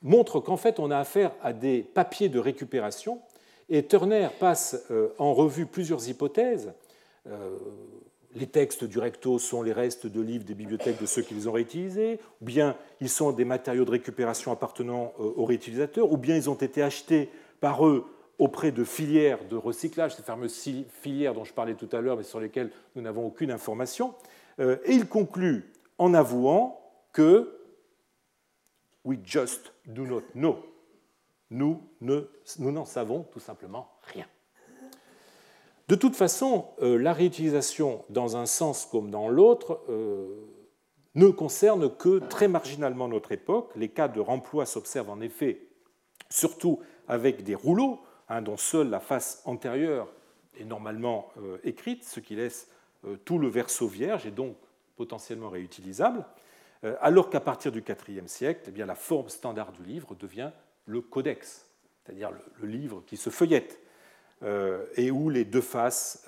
montre 0.01 0.41
qu'en 0.41 0.57
fait 0.57 0.77
on 0.77 0.91
a 0.91 0.97
affaire 0.97 1.31
à 1.41 1.53
des 1.53 1.83
papiers 1.83 2.27
de 2.27 2.37
récupération 2.37 3.21
et 3.69 3.87
Turner 3.87 4.27
passe 4.41 4.77
en 5.17 5.33
revue 5.33 5.65
plusieurs 5.65 6.07
hypothèses. 6.07 6.73
Les 8.35 8.47
textes 8.47 8.83
du 8.83 8.99
recto 8.99 9.39
sont 9.39 9.61
les 9.61 9.73
restes 9.73 10.05
de 10.05 10.21
livres 10.21 10.43
des 10.43 10.53
bibliothèques 10.53 10.99
de 10.99 11.05
ceux 11.05 11.21
qui 11.21 11.33
les 11.33 11.47
ont 11.47 11.53
réutilisés, 11.53 12.19
ou 12.41 12.45
bien 12.45 12.75
ils 13.01 13.09
sont 13.09 13.31
des 13.31 13.45
matériaux 13.45 13.85
de 13.85 13.91
récupération 13.91 14.51
appartenant 14.51 15.13
aux 15.17 15.45
réutilisateurs, 15.45 16.11
ou 16.11 16.17
bien 16.17 16.35
ils 16.35 16.49
ont 16.49 16.55
été 16.55 16.83
achetés 16.83 17.29
par 17.59 17.87
eux 17.87 18.05
auprès 18.37 18.71
de 18.71 18.83
filières 18.83 19.47
de 19.49 19.55
recyclage, 19.55 20.15
ces 20.15 20.23
fameuses 20.23 20.69
filières 20.89 21.33
dont 21.33 21.43
je 21.43 21.53
parlais 21.53 21.73
tout 21.73 21.89
à 21.91 22.01
l'heure, 22.01 22.17
mais 22.17 22.23
sur 22.23 22.39
lesquelles 22.39 22.71
nous 22.95 23.01
n'avons 23.01 23.25
aucune 23.25 23.49
information. 23.49 24.13
Euh, 24.59 24.77
et 24.85 24.93
il 24.93 25.07
conclut 25.07 25.71
en 25.97 26.13
avouant 26.13 26.79
que 27.13 27.53
We 29.03 29.17
just 29.23 29.71
do 29.85 30.05
not 30.05 30.23
know. 30.33 30.57
Nous 31.49 31.81
n'en 32.59 32.83
savons 32.83 33.23
tout 33.23 33.39
simplement 33.39 33.89
rien. 34.03 34.27
De 35.87 35.95
toute 35.95 36.15
façon, 36.15 36.65
euh, 36.81 36.97
la 36.97 37.13
réutilisation 37.13 38.03
dans 38.09 38.35
un 38.35 38.45
sens 38.45 38.85
comme 38.85 39.09
dans 39.09 39.29
l'autre 39.29 39.81
euh, 39.89 40.27
ne 41.15 41.29
concerne 41.29 41.89
que 41.95 42.19
très 42.19 42.49
marginalement 42.49 43.07
notre 43.07 43.31
époque. 43.31 43.71
Les 43.75 43.89
cas 43.89 44.09
de 44.09 44.19
remploi 44.19 44.65
s'observent 44.65 45.09
en 45.09 45.21
effet 45.21 45.61
surtout 46.29 46.81
avec 47.07 47.43
des 47.43 47.55
rouleaux, 47.55 47.99
Hein, 48.29 48.41
dont 48.41 48.57
seule 48.57 48.89
la 48.89 48.99
face 48.99 49.41
antérieure 49.45 50.11
est 50.59 50.65
normalement 50.65 51.31
euh, 51.37 51.57
écrite, 51.63 52.03
ce 52.03 52.19
qui 52.19 52.35
laisse 52.35 52.69
tout 53.23 53.37
le 53.37 53.47
verso 53.47 53.87
vierge 53.87 54.25
et 54.25 54.31
donc 54.31 54.57
potentiellement 54.97 55.49
réutilisable, 55.49 56.25
alors 56.99 57.29
qu'à 57.29 57.39
partir 57.39 57.71
du 57.71 57.83
IVe 58.07 58.27
siècle, 58.27 58.71
eh 58.75 58.83
la 58.83 58.95
forme 58.95 59.29
standard 59.29 59.71
du 59.71 59.83
livre 59.83 60.15
devient 60.15 60.51
le 60.85 60.99
codex, 60.99 61.69
c'est-à-dire 62.03 62.31
le, 62.59 62.67
livre 62.67 63.03
qui 63.05 63.15
se 63.15 63.29
feuillette 63.29 63.79
et 64.43 65.09
où 65.09 65.29
les 65.29 65.45
deux 65.45 65.61
faces 65.61 66.27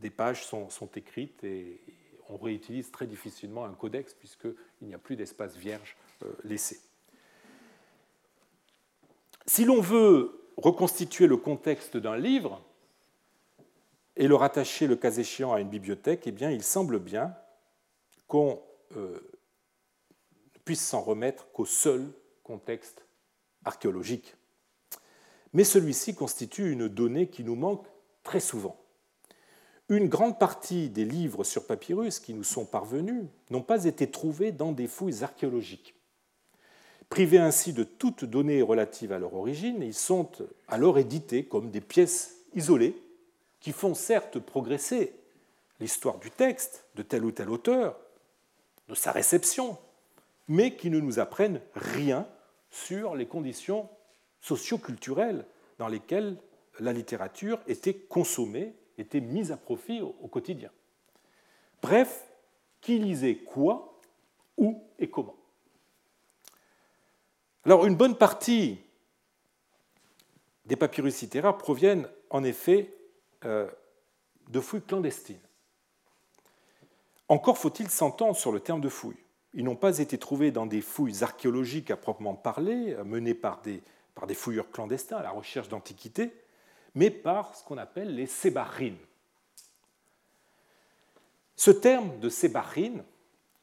des 0.00 0.10
pages 0.10 0.44
sont, 0.44 0.90
écrites 0.96 1.44
et 1.44 1.80
on 2.28 2.36
réutilise 2.36 2.90
très 2.90 3.06
difficilement 3.06 3.64
un 3.64 3.72
codex 3.72 4.14
puisqu'il 4.14 4.88
n'y 4.88 4.94
a 4.94 4.98
plus 4.98 5.16
d'espace 5.16 5.56
vierge 5.56 5.96
laissé. 6.42 6.80
Si 9.46 9.64
l'on 9.64 9.80
veut 9.80 10.46
reconstituer 10.56 11.26
le 11.26 11.36
contexte 11.36 11.96
d'un 11.96 12.16
livre 12.16 12.62
et 14.16 14.28
le 14.28 14.34
rattacher, 14.34 14.86
le 14.86 14.96
cas 14.96 15.12
échéant, 15.12 15.52
à 15.52 15.60
une 15.60 15.68
bibliothèque, 15.68 16.26
eh 16.26 16.30
il 16.52 16.62
semble 16.62 16.98
bien 16.98 17.34
qu'on 18.26 18.62
euh, 18.96 19.20
puisse 20.64 20.84
s'en 20.84 21.00
remettre 21.00 21.50
qu'au 21.52 21.66
seul 21.66 22.10
contexte 22.42 23.04
archéologique. 23.64 24.35
Mais 25.56 25.64
celui-ci 25.64 26.14
constitue 26.14 26.70
une 26.70 26.86
donnée 26.86 27.28
qui 27.28 27.42
nous 27.42 27.54
manque 27.54 27.86
très 28.22 28.40
souvent. 28.40 28.76
Une 29.88 30.06
grande 30.06 30.38
partie 30.38 30.90
des 30.90 31.06
livres 31.06 31.44
sur 31.44 31.66
papyrus 31.66 32.20
qui 32.20 32.34
nous 32.34 32.44
sont 32.44 32.66
parvenus 32.66 33.24
n'ont 33.48 33.62
pas 33.62 33.86
été 33.86 34.10
trouvés 34.10 34.52
dans 34.52 34.72
des 34.72 34.86
fouilles 34.86 35.24
archéologiques. 35.24 35.94
Privés 37.08 37.38
ainsi 37.38 37.72
de 37.72 37.84
toute 37.84 38.26
donnée 38.26 38.60
relative 38.60 39.12
à 39.12 39.18
leur 39.18 39.32
origine, 39.32 39.80
ils 39.80 39.94
sont 39.94 40.28
alors 40.68 40.98
édités 40.98 41.46
comme 41.46 41.70
des 41.70 41.80
pièces 41.80 42.36
isolées 42.54 42.94
qui 43.58 43.72
font 43.72 43.94
certes 43.94 44.38
progresser 44.38 45.14
l'histoire 45.80 46.18
du 46.18 46.30
texte 46.30 46.84
de 46.96 47.02
tel 47.02 47.24
ou 47.24 47.30
tel 47.30 47.48
auteur, 47.48 47.98
de 48.90 48.94
sa 48.94 49.10
réception, 49.10 49.78
mais 50.48 50.76
qui 50.76 50.90
ne 50.90 51.00
nous 51.00 51.18
apprennent 51.18 51.62
rien 51.74 52.28
sur 52.68 53.14
les 53.14 53.24
conditions 53.24 53.88
socioculturelles 54.46 55.44
dans 55.78 55.88
lesquelles 55.88 56.36
la 56.80 56.92
littérature 56.92 57.60
était 57.66 57.94
consommée, 57.94 58.74
était 58.98 59.20
mise 59.20 59.52
à 59.52 59.56
profit 59.56 60.00
au 60.00 60.28
quotidien. 60.28 60.70
Bref, 61.82 62.24
qui 62.80 62.98
lisait 62.98 63.36
quoi, 63.36 64.00
où 64.56 64.82
et 64.98 65.08
comment 65.08 65.36
alors, 67.66 67.84
une 67.84 67.96
bonne 67.96 68.16
partie 68.16 68.78
des 70.66 70.76
papyrus 70.76 71.20
littéraires 71.22 71.58
proviennent 71.58 72.08
en 72.30 72.44
effet 72.44 72.94
euh, 73.44 73.68
de 74.48 74.60
fouilles 74.60 74.82
clandestines. 74.82 75.40
Encore 77.26 77.58
faut-il 77.58 77.90
s'entendre 77.90 78.36
sur 78.36 78.52
le 78.52 78.60
terme 78.60 78.80
de 78.80 78.88
fouilles. 78.88 79.18
Ils 79.52 79.64
n'ont 79.64 79.74
pas 79.74 79.98
été 79.98 80.16
trouvés 80.16 80.52
dans 80.52 80.66
des 80.66 80.80
fouilles 80.80 81.24
archéologiques 81.24 81.90
à 81.90 81.96
proprement 81.96 82.36
parler, 82.36 82.94
euh, 82.94 83.02
menées 83.02 83.34
par 83.34 83.60
des, 83.62 83.82
par 84.16 84.26
des 84.26 84.34
fouilleurs 84.34 84.70
clandestins 84.72 85.18
à 85.18 85.22
la 85.22 85.30
recherche 85.30 85.68
d'antiquités, 85.68 86.32
mais 86.96 87.10
par 87.10 87.54
ce 87.54 87.62
qu'on 87.62 87.78
appelle 87.78 88.16
les 88.16 88.26
sébarines. 88.26 88.96
Ce 91.54 91.70
terme 91.70 92.18
de 92.18 92.28
sébarine 92.28 93.04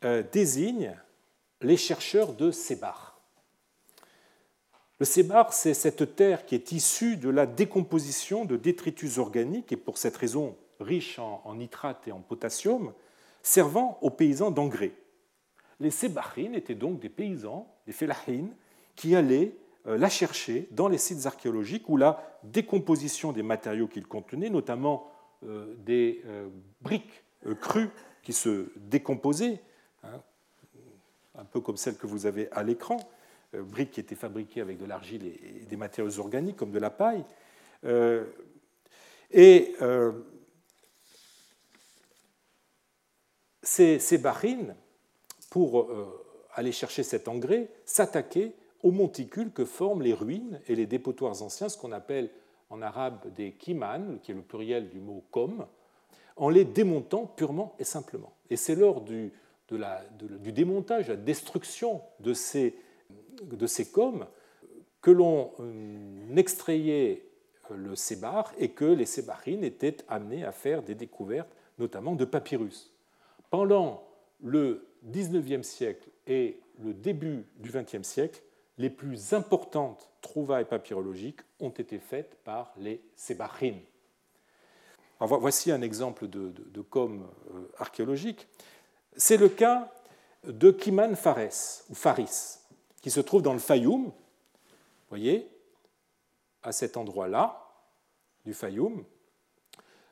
euh, 0.06 0.24
désigne 0.32 0.96
les 1.62 1.78
chercheurs 1.78 2.34
de 2.34 2.52
Sébar. 2.52 3.20
Le 5.00 5.06
sébar, 5.06 5.54
c'est 5.54 5.74
cette 5.74 6.16
terre 6.16 6.46
qui 6.46 6.56
est 6.56 6.72
issue 6.72 7.18
de 7.18 7.30
la 7.30 7.46
décomposition 7.46 8.46
de 8.46 8.56
détritus 8.56 9.18
organiques 9.18 9.72
et 9.72 9.78
pour 9.78 9.98
cette 9.98 10.16
raison 10.16 10.56
riche 10.80 11.20
en, 11.20 11.56
nitrate 11.56 12.08
et 12.08 12.12
en 12.12 12.20
potassium, 12.20 12.94
servant 13.42 13.98
aux 14.02 14.12
paysans 14.12 14.52
d'engrais. 14.52 14.94
Les 15.80 15.90
sébarines 15.90 16.56
étaient 16.56 16.76
donc 16.76 17.00
des 17.00 17.10
paysans, 17.10 17.68
des 17.88 17.92
félahines, 17.92 18.54
qui 18.96 19.16
allaient 19.16 19.56
la 19.86 20.10
chercher 20.10 20.68
dans 20.72 20.88
les 20.88 20.98
sites 20.98 21.26
archéologiques 21.26 21.90
où 21.90 21.98
la 21.98 22.40
décomposition 22.44 23.34
des 23.34 23.44
matériaux 23.44 23.88
qu'ils 23.88 24.08
contenaient, 24.08 24.50
notamment 24.50 25.12
euh, 25.44 25.76
des 25.80 26.22
euh, 26.26 26.48
briques 26.82 27.24
crues 27.60 27.90
qui 28.22 28.32
se 28.32 28.72
décomposaient, 28.78 29.62
hein, 30.04 30.22
un 31.36 31.46
peu 31.46 31.60
comme 31.60 31.78
celles 31.78 31.98
que 31.98 32.08
vous 32.08 32.26
avez 32.26 32.50
à 32.52 32.64
l'écran, 32.64 32.98
euh, 33.56 33.62
briques 33.62 33.92
qui 33.92 34.00
étaient 34.00 34.16
fabriquées 34.16 34.62
avec 34.62 34.78
de 34.78 34.86
l'argile 34.86 35.26
et 35.26 35.66
des 35.66 35.78
matériaux 35.78 36.20
organiques 36.20 36.58
comme 36.58 36.72
de 36.72 36.80
la 36.80 36.90
paille. 36.90 37.24
Euh, 37.86 38.26
et 39.32 39.76
euh, 39.82 40.12
ces, 43.62 44.00
ces 44.00 44.18
barines, 44.18 44.76
pour 45.50 45.88
aller 46.56 46.72
chercher 46.72 47.04
cet 47.04 47.28
engrais, 47.28 47.70
s'attaquaient 47.86 48.54
aux 48.84 48.92
monticules 48.92 49.52
que 49.52 49.66
forment 49.66 50.02
les 50.02 50.14
ruines 50.14 50.60
et 50.68 50.76
les 50.76 50.86
dépotoirs 50.86 51.42
anciens, 51.42 51.70
ce 51.70 51.78
qu'on 51.78 51.92
appelle 51.92 52.30
en 52.70 52.82
arabe 52.82 53.34
des 53.34 53.54
kiman, 53.54 54.20
qui 54.22 54.32
est 54.32 54.36
le 54.36 54.42
pluriel 54.42 54.90
du 54.90 55.00
mot 55.00 55.24
kom, 55.32 55.66
en 56.36 56.50
les 56.50 56.66
démontant 56.66 57.26
purement 57.26 57.76
et 57.80 57.84
simplement. 57.84 58.34
Et 58.50 58.56
c'est 58.56 58.76
lors 58.76 59.02
du, 59.02 59.32
de 59.70 59.78
la, 59.78 60.04
du 60.20 60.52
démontage, 60.52 61.08
la 61.08 61.16
destruction 61.16 62.02
de 62.20 62.34
ces 62.34 62.76
de 63.42 63.68
ces 63.68 63.86
coms 63.86 64.26
que 65.02 65.12
l'on 65.12 65.52
euh, 65.60 66.36
extrayait 66.36 67.26
euh, 67.72 67.76
le 67.76 67.96
sébar 67.96 68.54
et 68.58 68.70
que 68.70 68.86
les 68.86 69.06
sébarines 69.06 69.64
étaient 69.64 69.98
amenés 70.08 70.44
à 70.44 70.52
faire 70.52 70.84
des 70.84 70.96
découvertes, 70.96 71.50
notamment 71.78 72.16
de 72.16 72.26
papyrus. 72.26 72.94
Pendant 73.50 74.04
le 74.42 74.88
XIXe 75.06 75.68
siècle 75.68 76.10
et 76.28 76.60
le 76.84 76.94
début 76.94 77.46
du 77.58 77.70
XXe 77.70 78.08
siècle, 78.08 78.42
les 78.84 78.90
plus 78.90 79.32
importantes 79.32 80.10
trouvailles 80.20 80.66
papyrologiques 80.66 81.40
ont 81.62 81.70
été 81.70 82.00
faites 82.00 82.36
par 82.44 82.74
les 82.78 83.02
sébarines. 83.16 83.80
voici 85.22 85.72
un 85.72 85.82
exemple 85.82 86.28
de, 86.28 86.82
com 86.82 87.26
euh, 87.54 87.72
archéologique. 87.78 88.46
C'est 89.16 89.38
le 89.38 89.48
cas 89.48 89.90
de 90.46 90.70
Kiman 90.70 91.16
Fares, 91.16 91.86
ou 91.90 91.96
Faris, 91.96 92.60
qui 93.02 93.10
se 93.10 93.22
trouve 93.22 93.42
dans 93.42 93.54
le 93.54 93.60
Fayoum. 93.60 94.12
Voyez, 95.08 95.50
à 96.62 96.74
cet 96.74 96.98
endroit-là, 96.98 97.66
du 98.44 98.54
Fayoum. 98.54 99.06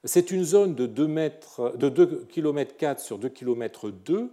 C'est 0.05 0.31
une 0.31 0.45
zone 0.45 0.75
de 0.75 0.85
2, 0.85 1.07
mètres, 1.07 1.75
de 1.75 1.89
2 1.89 2.25
km 2.29 2.77
4 2.77 3.01
sur 3.01 3.19
2 3.19 3.27
km 3.27 3.89
2 3.89 4.31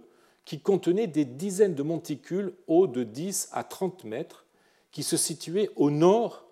qui 0.49 0.59
contenait 0.59 1.05
des 1.05 1.25
dizaines 1.25 1.75
de 1.75 1.83
monticules 1.83 2.53
hauts 2.65 2.87
de 2.87 3.03
10 3.03 3.49
à 3.51 3.63
30 3.63 4.03
mètres 4.05 4.47
qui 4.91 5.03
se 5.03 5.15
situaient 5.15 5.69
au 5.75 5.91
nord 5.91 6.43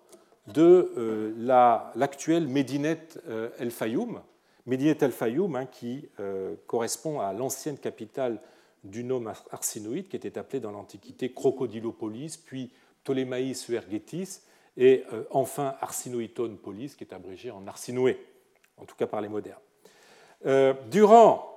de 0.46 0.92
euh, 0.96 1.90
l'actuelle 1.96 2.46
Médinette 2.46 3.20
euh, 3.26 3.50
El 3.58 3.72
Fayoum. 3.72 4.22
Médinette 4.66 5.02
El 5.02 5.10
Fayoum 5.10 5.56
hein, 5.56 5.66
qui 5.66 6.08
euh, 6.20 6.54
correspond 6.68 7.18
à 7.18 7.32
l'ancienne 7.32 7.76
capitale 7.76 8.40
du 8.84 9.02
nom 9.02 9.24
arsinoïde 9.50 10.06
qui 10.06 10.14
était 10.14 10.38
appelée 10.38 10.60
dans 10.60 10.70
l'Antiquité 10.70 11.32
Crocodilopolis, 11.32 12.36
puis 12.36 12.70
Ptolémaïs 13.02 13.68
Uergetis, 13.68 14.42
et 14.76 15.02
enfin 15.30 15.74
Arsinoïton 15.80 16.56
Polis, 16.62 16.94
qui 16.94 17.02
est 17.02 17.12
abrégé 17.12 17.50
en 17.50 17.66
Arsinoé, 17.66 18.24
en 18.76 18.84
tout 18.84 18.94
cas 18.94 19.08
par 19.08 19.20
les 19.20 19.28
modernes. 19.28 19.58
durant 20.88 21.52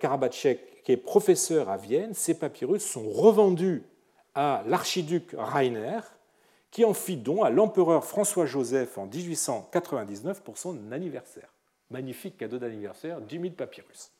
Karabachek, 0.00 0.82
qui 0.82 0.92
est 0.92 0.96
professeur 0.96 1.68
à 1.68 1.76
Vienne, 1.76 2.14
ces 2.14 2.34
papyrus 2.34 2.84
sont 2.84 3.08
revendus 3.08 3.82
à 4.34 4.62
l'archiduc 4.66 5.34
Rainer, 5.36 6.00
qui 6.70 6.84
en 6.84 6.94
fit 6.94 7.16
don 7.16 7.42
à 7.42 7.50
l'empereur 7.50 8.04
François-Joseph 8.04 8.98
en 8.98 9.06
1899 9.06 10.42
pour 10.42 10.58
son 10.58 10.76
anniversaire. 10.92 11.48
Magnifique 11.90 12.36
cadeau 12.36 12.58
d'anniversaire, 12.58 13.20
10 13.20 13.40
000 13.40 13.50
papyrus. 13.54 14.12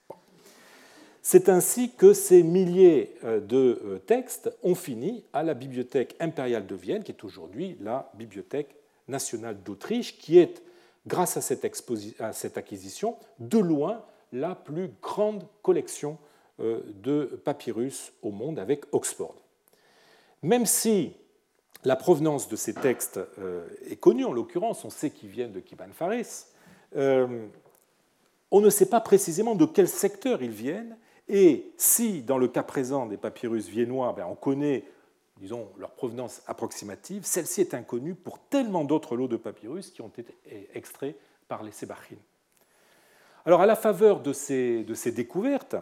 C'est 1.22 1.50
ainsi 1.50 1.90
que 1.90 2.14
ces 2.14 2.42
milliers 2.42 3.14
euh, 3.24 3.40
de 3.40 3.82
euh, 3.84 3.98
textes 3.98 4.50
ont 4.62 4.74
fini 4.74 5.24
à 5.34 5.42
la 5.42 5.52
Bibliothèque 5.52 6.16
impériale 6.20 6.66
de 6.66 6.74
Vienne, 6.74 7.02
qui 7.02 7.12
est 7.12 7.22
aujourd'hui 7.22 7.76
la 7.82 8.10
Bibliothèque 8.14 8.74
nationale 9.08 9.62
d'Autriche, 9.62 10.16
qui 10.16 10.38
est, 10.38 10.62
grâce 11.06 11.36
à 11.36 11.42
cette, 11.42 11.64
acquisition, 12.56 13.16
de 13.40 13.58
loin 13.58 14.02
la 14.32 14.54
plus 14.54 14.90
grande 15.02 15.44
collection 15.62 16.16
euh, 16.60 16.80
de 17.02 17.40
papyrus 17.44 18.12
au 18.22 18.30
monde 18.30 18.58
avec 18.58 18.84
Oxford. 18.92 19.36
Même 20.42 20.66
si 20.66 21.12
la 21.84 21.96
provenance 21.96 22.48
de 22.48 22.56
ces 22.56 22.74
textes 22.74 23.20
euh, 23.38 23.66
est 23.88 23.96
connue, 23.96 24.24
en 24.24 24.32
l'occurrence, 24.32 24.84
on 24.84 24.90
sait 24.90 25.10
qu'ils 25.10 25.30
viennent 25.30 25.52
de 25.52 25.60
Kiban 25.60 25.92
Faris. 25.92 26.46
Euh, 26.96 27.46
on 28.50 28.60
ne 28.60 28.70
sait 28.70 28.88
pas 28.88 29.00
précisément 29.00 29.54
de 29.54 29.66
quel 29.66 29.88
secteur 29.88 30.42
ils 30.42 30.50
viennent, 30.50 30.96
et 31.28 31.70
si, 31.76 32.22
dans 32.22 32.38
le 32.38 32.48
cas 32.48 32.62
présent 32.62 33.06
des 33.06 33.18
papyrus 33.18 33.68
viennois, 33.68 34.14
ben, 34.16 34.26
on 34.28 34.34
connaît 34.34 34.84
disons, 35.40 35.68
leur 35.78 35.90
provenance 35.90 36.42
approximative, 36.46 37.24
celle-ci 37.24 37.60
est 37.60 37.74
inconnue 37.74 38.14
pour 38.14 38.38
tellement 38.38 38.84
d'autres 38.84 39.16
lots 39.16 39.28
de 39.28 39.36
papyrus 39.36 39.90
qui 39.90 40.02
ont 40.02 40.08
été 40.08 40.34
extraits 40.74 41.16
par 41.46 41.62
les 41.62 41.72
Sébachines. 41.72 42.18
Alors, 43.46 43.60
à 43.60 43.66
la 43.66 43.76
faveur 43.76 44.20
de 44.20 44.32
ces, 44.32 44.84
de 44.84 44.94
ces 44.94 45.12
découvertes, 45.12 45.76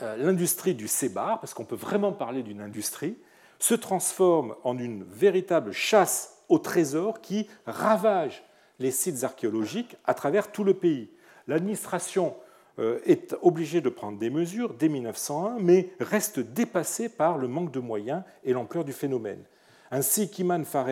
euh, 0.00 0.16
l'industrie 0.16 0.74
du 0.74 0.86
sébar, 0.86 1.40
parce 1.40 1.54
qu'on 1.54 1.64
peut 1.64 1.76
vraiment 1.76 2.12
parler 2.12 2.42
d'une 2.42 2.60
industrie, 2.60 3.16
se 3.58 3.74
transforme 3.74 4.54
en 4.64 4.78
une 4.78 5.04
véritable 5.04 5.72
chasse 5.72 6.42
au 6.48 6.58
trésor 6.58 7.20
qui 7.20 7.48
ravage 7.66 8.44
les 8.78 8.90
sites 8.90 9.24
archéologiques 9.24 9.96
à 10.04 10.14
travers 10.14 10.52
tout 10.52 10.64
le 10.64 10.74
pays. 10.74 11.10
L'administration 11.46 12.34
euh, 12.78 12.98
est 13.04 13.36
obligée 13.42 13.80
de 13.80 13.88
prendre 13.88 14.18
des 14.18 14.30
mesures 14.30 14.74
dès 14.74 14.88
1901, 14.88 15.58
mais 15.60 15.90
reste 16.00 16.40
dépassée 16.40 17.08
par 17.08 17.38
le 17.38 17.48
manque 17.48 17.70
de 17.70 17.80
moyens 17.80 18.22
et 18.42 18.52
l'ampleur 18.52 18.84
du 18.84 18.92
phénomène. 18.92 19.44
Ainsi, 19.90 20.28
Kiman 20.28 20.64
Fares 20.64 20.88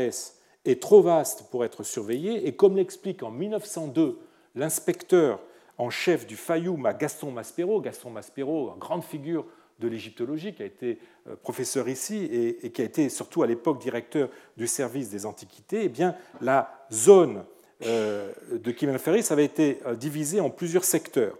est 0.64 0.80
trop 0.80 1.02
vaste 1.02 1.50
pour 1.50 1.64
être 1.64 1.82
surveillé, 1.82 2.46
et 2.46 2.54
comme 2.54 2.76
l'explique 2.76 3.22
en 3.22 3.30
1902 3.30 4.18
l'inspecteur 4.54 5.40
en 5.78 5.90
chef 5.90 6.26
du 6.26 6.36
Fayoum 6.36 6.88
Gaston 6.98 7.32
Maspero, 7.32 7.80
Gaston 7.80 8.10
Maspero, 8.10 8.76
grande 8.78 9.02
figure 9.02 9.44
de 9.78 9.88
l'égyptologie, 9.88 10.54
qui 10.54 10.62
a 10.62 10.66
été 10.66 10.98
euh, 11.28 11.36
professeur 11.36 11.88
ici 11.88 12.24
et, 12.62 12.70
qui 12.70 12.82
a 12.82 12.84
été 12.84 13.08
surtout 13.08 13.42
à 13.42 13.46
l'époque 13.46 13.80
directeur 13.80 14.28
du 14.56 14.66
service 14.66 15.10
des 15.10 15.26
antiquités, 15.26 15.82
eh 15.84 15.88
bien, 15.88 16.14
la 16.40 16.86
zone 16.92 17.44
euh, 17.84 18.32
de 18.52 18.70
Kimen 18.70 18.98
Ferris 18.98 19.26
avait 19.30 19.44
été 19.44 19.80
euh, 19.86 19.94
divisée 19.94 20.40
en 20.40 20.50
plusieurs 20.50 20.84
secteurs. 20.84 21.36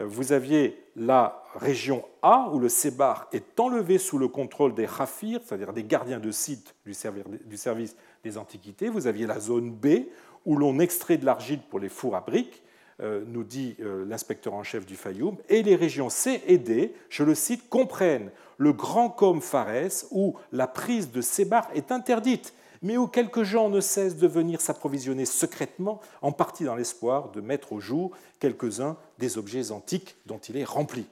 Vous 0.00 0.30
aviez 0.30 0.80
la 0.94 1.42
région 1.56 2.04
A, 2.22 2.50
où 2.52 2.60
le 2.60 2.68
Sébar 2.68 3.28
est 3.32 3.58
enlevé 3.58 3.98
sous 3.98 4.16
le 4.16 4.28
contrôle 4.28 4.72
des 4.72 4.86
Hafir, 4.86 5.40
c'est-à-dire 5.44 5.72
des 5.72 5.82
gardiens 5.82 6.20
de 6.20 6.30
site 6.30 6.76
du 6.86 6.94
service 6.94 7.96
des 8.22 8.38
antiquités. 8.38 8.88
Vous 8.88 9.08
aviez 9.08 9.26
la 9.26 9.40
zone 9.40 9.72
B, 9.72 10.04
où 10.44 10.56
l'on 10.56 10.78
extrait 10.78 11.16
de 11.16 11.26
l'argile 11.26 11.58
pour 11.68 11.80
les 11.80 11.88
fours 11.88 12.14
à 12.14 12.20
briques. 12.20 12.62
Euh, 13.00 13.22
nous 13.28 13.44
dit 13.44 13.76
euh, 13.78 14.04
l'inspecteur 14.06 14.54
en 14.54 14.64
chef 14.64 14.84
du 14.84 14.96
Fayoum, 14.96 15.36
et 15.48 15.62
les 15.62 15.76
régions 15.76 16.10
C 16.10 16.42
et 16.48 16.58
D, 16.58 16.96
je 17.08 17.22
le 17.22 17.36
cite, 17.36 17.68
comprennent 17.68 18.32
le 18.56 18.72
grand 18.72 19.08
comme 19.08 19.40
Fares 19.40 20.04
où 20.10 20.34
la 20.50 20.66
prise 20.66 21.12
de 21.12 21.20
Sébar 21.20 21.68
est 21.76 21.92
interdite, 21.92 22.52
mais 22.82 22.96
où 22.96 23.06
quelques 23.06 23.44
gens 23.44 23.68
ne 23.68 23.80
cessent 23.80 24.16
de 24.16 24.26
venir 24.26 24.60
s'approvisionner 24.60 25.26
secrètement, 25.26 26.00
en 26.22 26.32
partie 26.32 26.64
dans 26.64 26.74
l'espoir 26.74 27.30
de 27.30 27.40
mettre 27.40 27.72
au 27.72 27.78
jour 27.78 28.10
quelques-uns 28.40 28.96
des 29.18 29.38
objets 29.38 29.70
antiques 29.70 30.16
dont 30.26 30.38
il 30.38 30.56
est 30.56 30.64
rempli. 30.64 31.06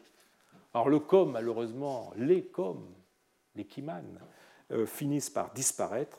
Alors 0.74 0.88
le 0.88 0.98
com, 0.98 1.30
malheureusement, 1.30 2.12
les 2.16 2.42
com, 2.42 2.84
les 3.54 3.64
kiman, 3.64 4.18
euh, 4.72 4.86
finissent 4.86 5.30
par 5.30 5.52
disparaître 5.52 6.18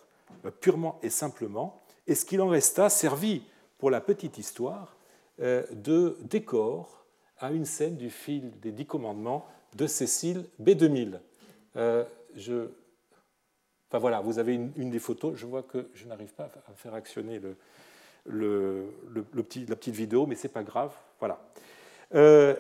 purement 0.62 0.98
et 1.04 1.10
simplement, 1.10 1.82
et 2.08 2.16
ce 2.16 2.24
qu'il 2.24 2.42
en 2.42 2.48
resta 2.48 2.90
servit 2.90 3.44
pour 3.78 3.92
la 3.92 4.00
petite 4.00 4.38
histoire 4.38 4.94
euh, 4.94 4.97
de 5.40 6.18
décor 6.22 7.06
à 7.40 7.52
une 7.52 7.66
scène 7.66 7.96
du 7.96 8.10
fil 8.10 8.52
des 8.60 8.72
Dix 8.72 8.86
Commandements 8.86 9.46
de 9.76 9.88
Cécile 9.88 10.46
B2000. 10.62 11.20
Euh. 11.76 12.04
Enfin 13.90 14.00
voilà, 14.00 14.20
vous 14.20 14.38
avez 14.38 14.54
une, 14.56 14.90
des 14.90 15.00
photos. 15.00 15.36
Je 15.36 15.46
vois 15.46 15.64
que 15.64 15.90
je 15.94 16.06
n'arrive 16.08 16.34
pas 16.34 16.50
à 16.68 16.74
faire 16.74 16.94
actionner 16.94 17.40
le, 18.26 18.88
petit, 19.44 19.66
la 19.66 19.76
petite 19.76 19.96
vidéo, 19.96 20.26
mais 20.26 20.36
ce 20.36 20.48
n'est 20.48 20.54
pas 20.54 20.64
grave. 20.64 20.92
Voilà. 21.20 21.40
Euh, 22.14 22.56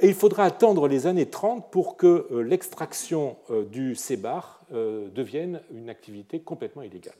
et 0.00 0.08
il 0.08 0.14
faudra 0.14 0.44
attendre 0.44 0.88
les 0.88 1.06
années 1.06 1.28
30 1.28 1.70
pour 1.70 1.96
que 1.96 2.26
l'extraction 2.44 3.36
du 3.70 3.94
sébar 3.94 4.64
devienne 4.70 5.60
une 5.70 5.88
activité 5.88 6.40
complètement 6.40 6.82
illégale. 6.82 7.14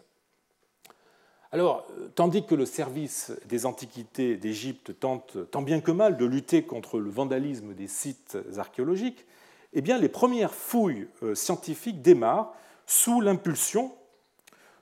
Alors, 1.54 1.86
tandis 2.14 2.46
que 2.46 2.54
le 2.54 2.64
service 2.64 3.30
des 3.44 3.66
antiquités 3.66 4.36
d'Égypte 4.36 4.98
tente 4.98 5.50
tant 5.50 5.60
bien 5.60 5.82
que 5.82 5.90
mal 5.90 6.16
de 6.16 6.24
lutter 6.24 6.62
contre 6.62 6.98
le 6.98 7.10
vandalisme 7.10 7.74
des 7.74 7.88
sites 7.88 8.38
archéologiques, 8.56 9.26
eh 9.74 9.82
les 9.82 10.08
premières 10.08 10.54
fouilles 10.54 11.08
euh, 11.22 11.34
scientifiques 11.34 12.00
démarrent 12.00 12.54
sous 12.86 13.20
l'impulsion 13.20 13.92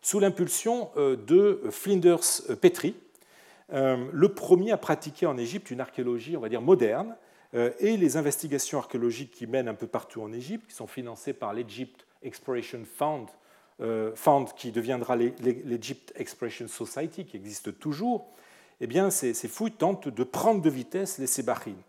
sous 0.03 0.19
l'impulsion 0.19 0.91
euh, 0.97 1.15
de 1.15 1.61
Flinders 1.71 2.25
Petrie, 2.61 2.95
euh, 3.73 4.09
le 4.13 4.29
premier 4.31 4.71
à 4.71 4.79
pratiquer 4.79 5.27
en 5.27 5.37
Égypte 5.37 5.71
une 5.71 5.81
archéologie, 5.81 6.37
on 6.37 6.41
va 6.41 6.49
dire, 6.49 6.63
moderne, 6.63 7.17
et 7.81 7.97
les 7.97 8.17
investigations 8.17 8.79
archéologiques 8.79 9.33
qui 9.33 9.49
mènent 9.49 9.67
un 9.67 9.75
peu 9.75 9.89
partout 9.89 10.23
en 10.23 10.33
Égypte, 10.33 10.69
qui 10.69 10.75
sont 10.77 10.87
financées 10.87 11.33
par 11.33 11.53
l'Egypt 11.53 12.07
Exploration 12.23 12.83
Fund 12.85 13.27
Fund, 14.15 14.47
qui 14.57 14.73
deviendra 14.73 15.17
l'Egypt 15.17 16.13
Expression 16.17 16.69
Society, 16.69 17.25
qui 17.25 17.37
existe 17.37 17.79
toujours, 17.79 18.27
eh 18.81 18.87
bien, 18.87 19.11
ces, 19.11 19.35
fouilles 19.49 19.73
tentent 19.73 20.09
de 20.09 20.25
prendre 20.25 20.61
de 20.61 20.71
vitesse 20.71 21.19
les 21.19 21.27
sébachines. 21.27 21.81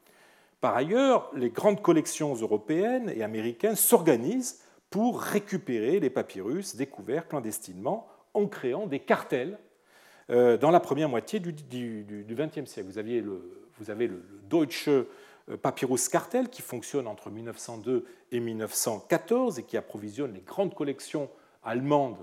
Par 0.62 0.76
ailleurs, 0.76 1.32
les 1.34 1.50
grandes 1.50 1.82
collections 1.82 2.34
européennes 2.36 3.12
et 3.16 3.24
américaines 3.24 3.76
s'organisent 3.76 4.60
pour 4.90 5.22
récupérer 5.22 6.00
les 6.00 6.10
papyrus 6.10 6.76
découverts 6.76 7.28
clandestinement 7.28 8.08
en 8.34 8.48
créant 8.48 8.88
des 8.88 9.00
cartels 9.00 9.58
euh, 10.30 10.58
dans 10.58 10.72
la 10.72 10.80
première 10.80 11.10
moitié 11.10 11.40
du 11.40 11.54
XXe 12.30 12.70
siècle. 12.70 12.90
Vous, 12.90 12.98
aviez 12.98 13.22
le, 13.22 13.68
vous 13.80 13.90
avez 13.90 14.08
le, 14.08 14.22
Deutsche 14.50 14.90
Papyrus 15.62 16.08
Cartel 16.10 16.50
qui 16.50 16.62
fonctionne 16.62 17.08
entre 17.08 17.30
1902 17.30 18.06
et 18.32 18.40
1914 18.40 19.60
et 19.60 19.64
qui 19.64 19.78
approvisionne 19.78 20.34
les 20.34 20.42
grandes 20.42 20.76
collections 20.76 21.30
allemandes, 21.64 22.18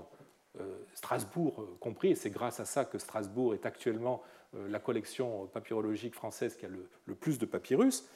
euh, 0.59 0.85
Strasbourg 0.93 1.55
euh, 1.59 1.77
compris, 1.79 2.11
et 2.11 2.15
c'est 2.15 2.29
grâce 2.29 2.59
à 2.59 2.65
ça 2.65 2.85
que 2.85 2.97
Strasbourg 2.97 3.53
est 3.53 3.65
actuellement 3.65 4.21
la 4.67 4.79
collection 4.79 5.45
papyrologique 5.53 6.15
française 6.15 6.55
qui 6.55 6.65
a 6.65 6.69
le, 6.69 7.13
plus 7.13 7.37
de 7.37 7.45
papyrus. 7.45 8.09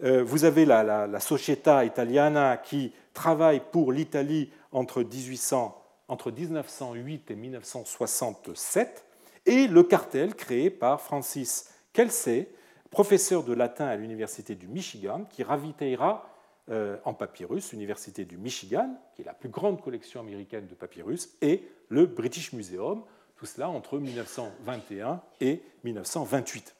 Vous 0.00 0.44
avez 0.44 0.66
la, 0.66 1.06
la, 1.06 1.18
Società 1.20 1.82
Italiana 1.86 2.58
qui 2.58 2.92
travaille 3.14 3.62
pour 3.72 3.90
l'Italie 3.90 4.50
entre, 4.70 5.02
1800, 5.02 5.82
entre 6.08 6.30
1908 6.30 7.30
et 7.30 7.36
1967 7.36 9.06
et 9.48 9.66
le 9.66 9.82
cartel 9.82 10.34
créé 10.34 10.68
par 10.68 11.00
Francis 11.00 11.70
Kelsey, 11.94 12.48
professeur 12.90 13.42
de 13.42 13.54
latin 13.54 13.86
à 13.86 13.96
l'Université 13.96 14.54
du 14.54 14.68
Michigan, 14.68 15.24
qui 15.30 15.42
ravitaillera 15.42 16.26
euh, 16.26 16.37
en 16.70 17.14
papyrus 17.14 17.72
l'Université 17.72 18.24
du 18.26 18.36
Michigan, 18.36 18.94
qui 19.14 19.22
est 19.22 19.24
la 19.24 19.32
plus 19.32 19.48
grande 19.48 19.80
collection 19.80 20.20
américaine 20.20 20.66
de 20.66 20.74
papyrus, 20.74 21.30
et 21.40 21.66
le 21.88 22.04
British 22.04 22.52
Museum, 22.52 23.02
tout 23.36 23.46
cela 23.46 23.70
entre 23.70 23.98
1921 23.98 25.22
et 25.40 25.62
1928. 25.84 26.74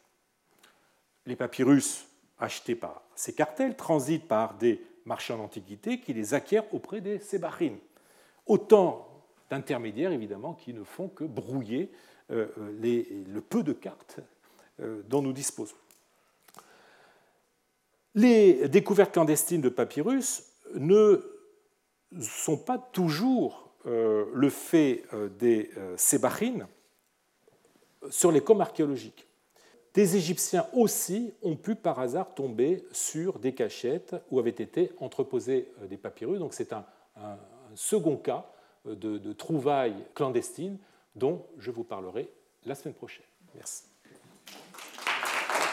Les 1.27 1.37
papyrus 1.37 2.07
achetés 2.39 2.75
par 2.75 3.03
ces 3.15 3.35
cartels 3.35 3.77
transitent 3.77 4.29
par 4.29 4.55
des 4.55 4.83
marchands 5.05 5.39
d'antiquités 5.39 6.01
qui 6.01 6.13
les 6.13 6.35
acquièrent 6.35 6.73
auprès 6.75 7.01
des 7.01 7.19
sébachines. 7.19 7.79
Autant 8.47 9.09
d'intermédiaires, 9.51 10.13
évidemment, 10.13 10.55
qui 10.55 10.75
ne 10.75 10.85
font 10.85 11.09
que 11.09 11.25
brouiller 11.25 11.91
euh, 12.31 12.49
le 12.81 13.41
peu 13.41 13.63
de 13.63 13.73
cartes 13.73 14.21
euh, 14.81 15.03
dont 15.09 15.23
nous 15.23 15.33
disposons. 15.33 15.77
Les 18.15 18.69
découvertes 18.69 19.13
clandestines 19.13 19.61
de 19.61 19.69
papyrus 19.69 20.45
ne 20.75 21.23
sont 22.21 22.57
pas 22.57 22.79
toujours 22.79 23.73
euh, 23.87 24.27
le 24.35 24.51
fait 24.51 25.05
des 25.39 25.71
sébachines 25.97 26.67
sur 28.11 28.33
les 28.33 28.41
coms 28.41 28.61
archéologiques. 28.61 29.27
Des 29.95 30.17
Égyptiens 30.17 30.67
aussi 30.75 31.35
ont 31.43 31.57
pu 31.57 31.75
par 31.75 31.99
hasard 31.99 32.35
tomber 32.35 32.85
sur 32.93 33.39
des 33.39 33.55
cachettes 33.55 34.15
où 34.31 34.39
avaient 34.39 34.51
été 34.51 34.93
entreposés 35.01 35.73
des 35.89 35.97
papyrus. 35.97 36.39
Donc 36.39 36.55
c'est 36.55 36.73
un, 36.73 36.85
second 37.75 38.17
cas 38.17 38.47
de 38.85 39.33
trouvailles 39.33 40.05
clandestines 40.15 40.79
dont 41.19 41.45
je 41.59 41.71
vous 41.71 41.85
parlerai 41.85 42.29
la 42.65 42.75
semaine 42.75 42.95
prochaine. 42.95 43.27
Merci. 43.55 43.85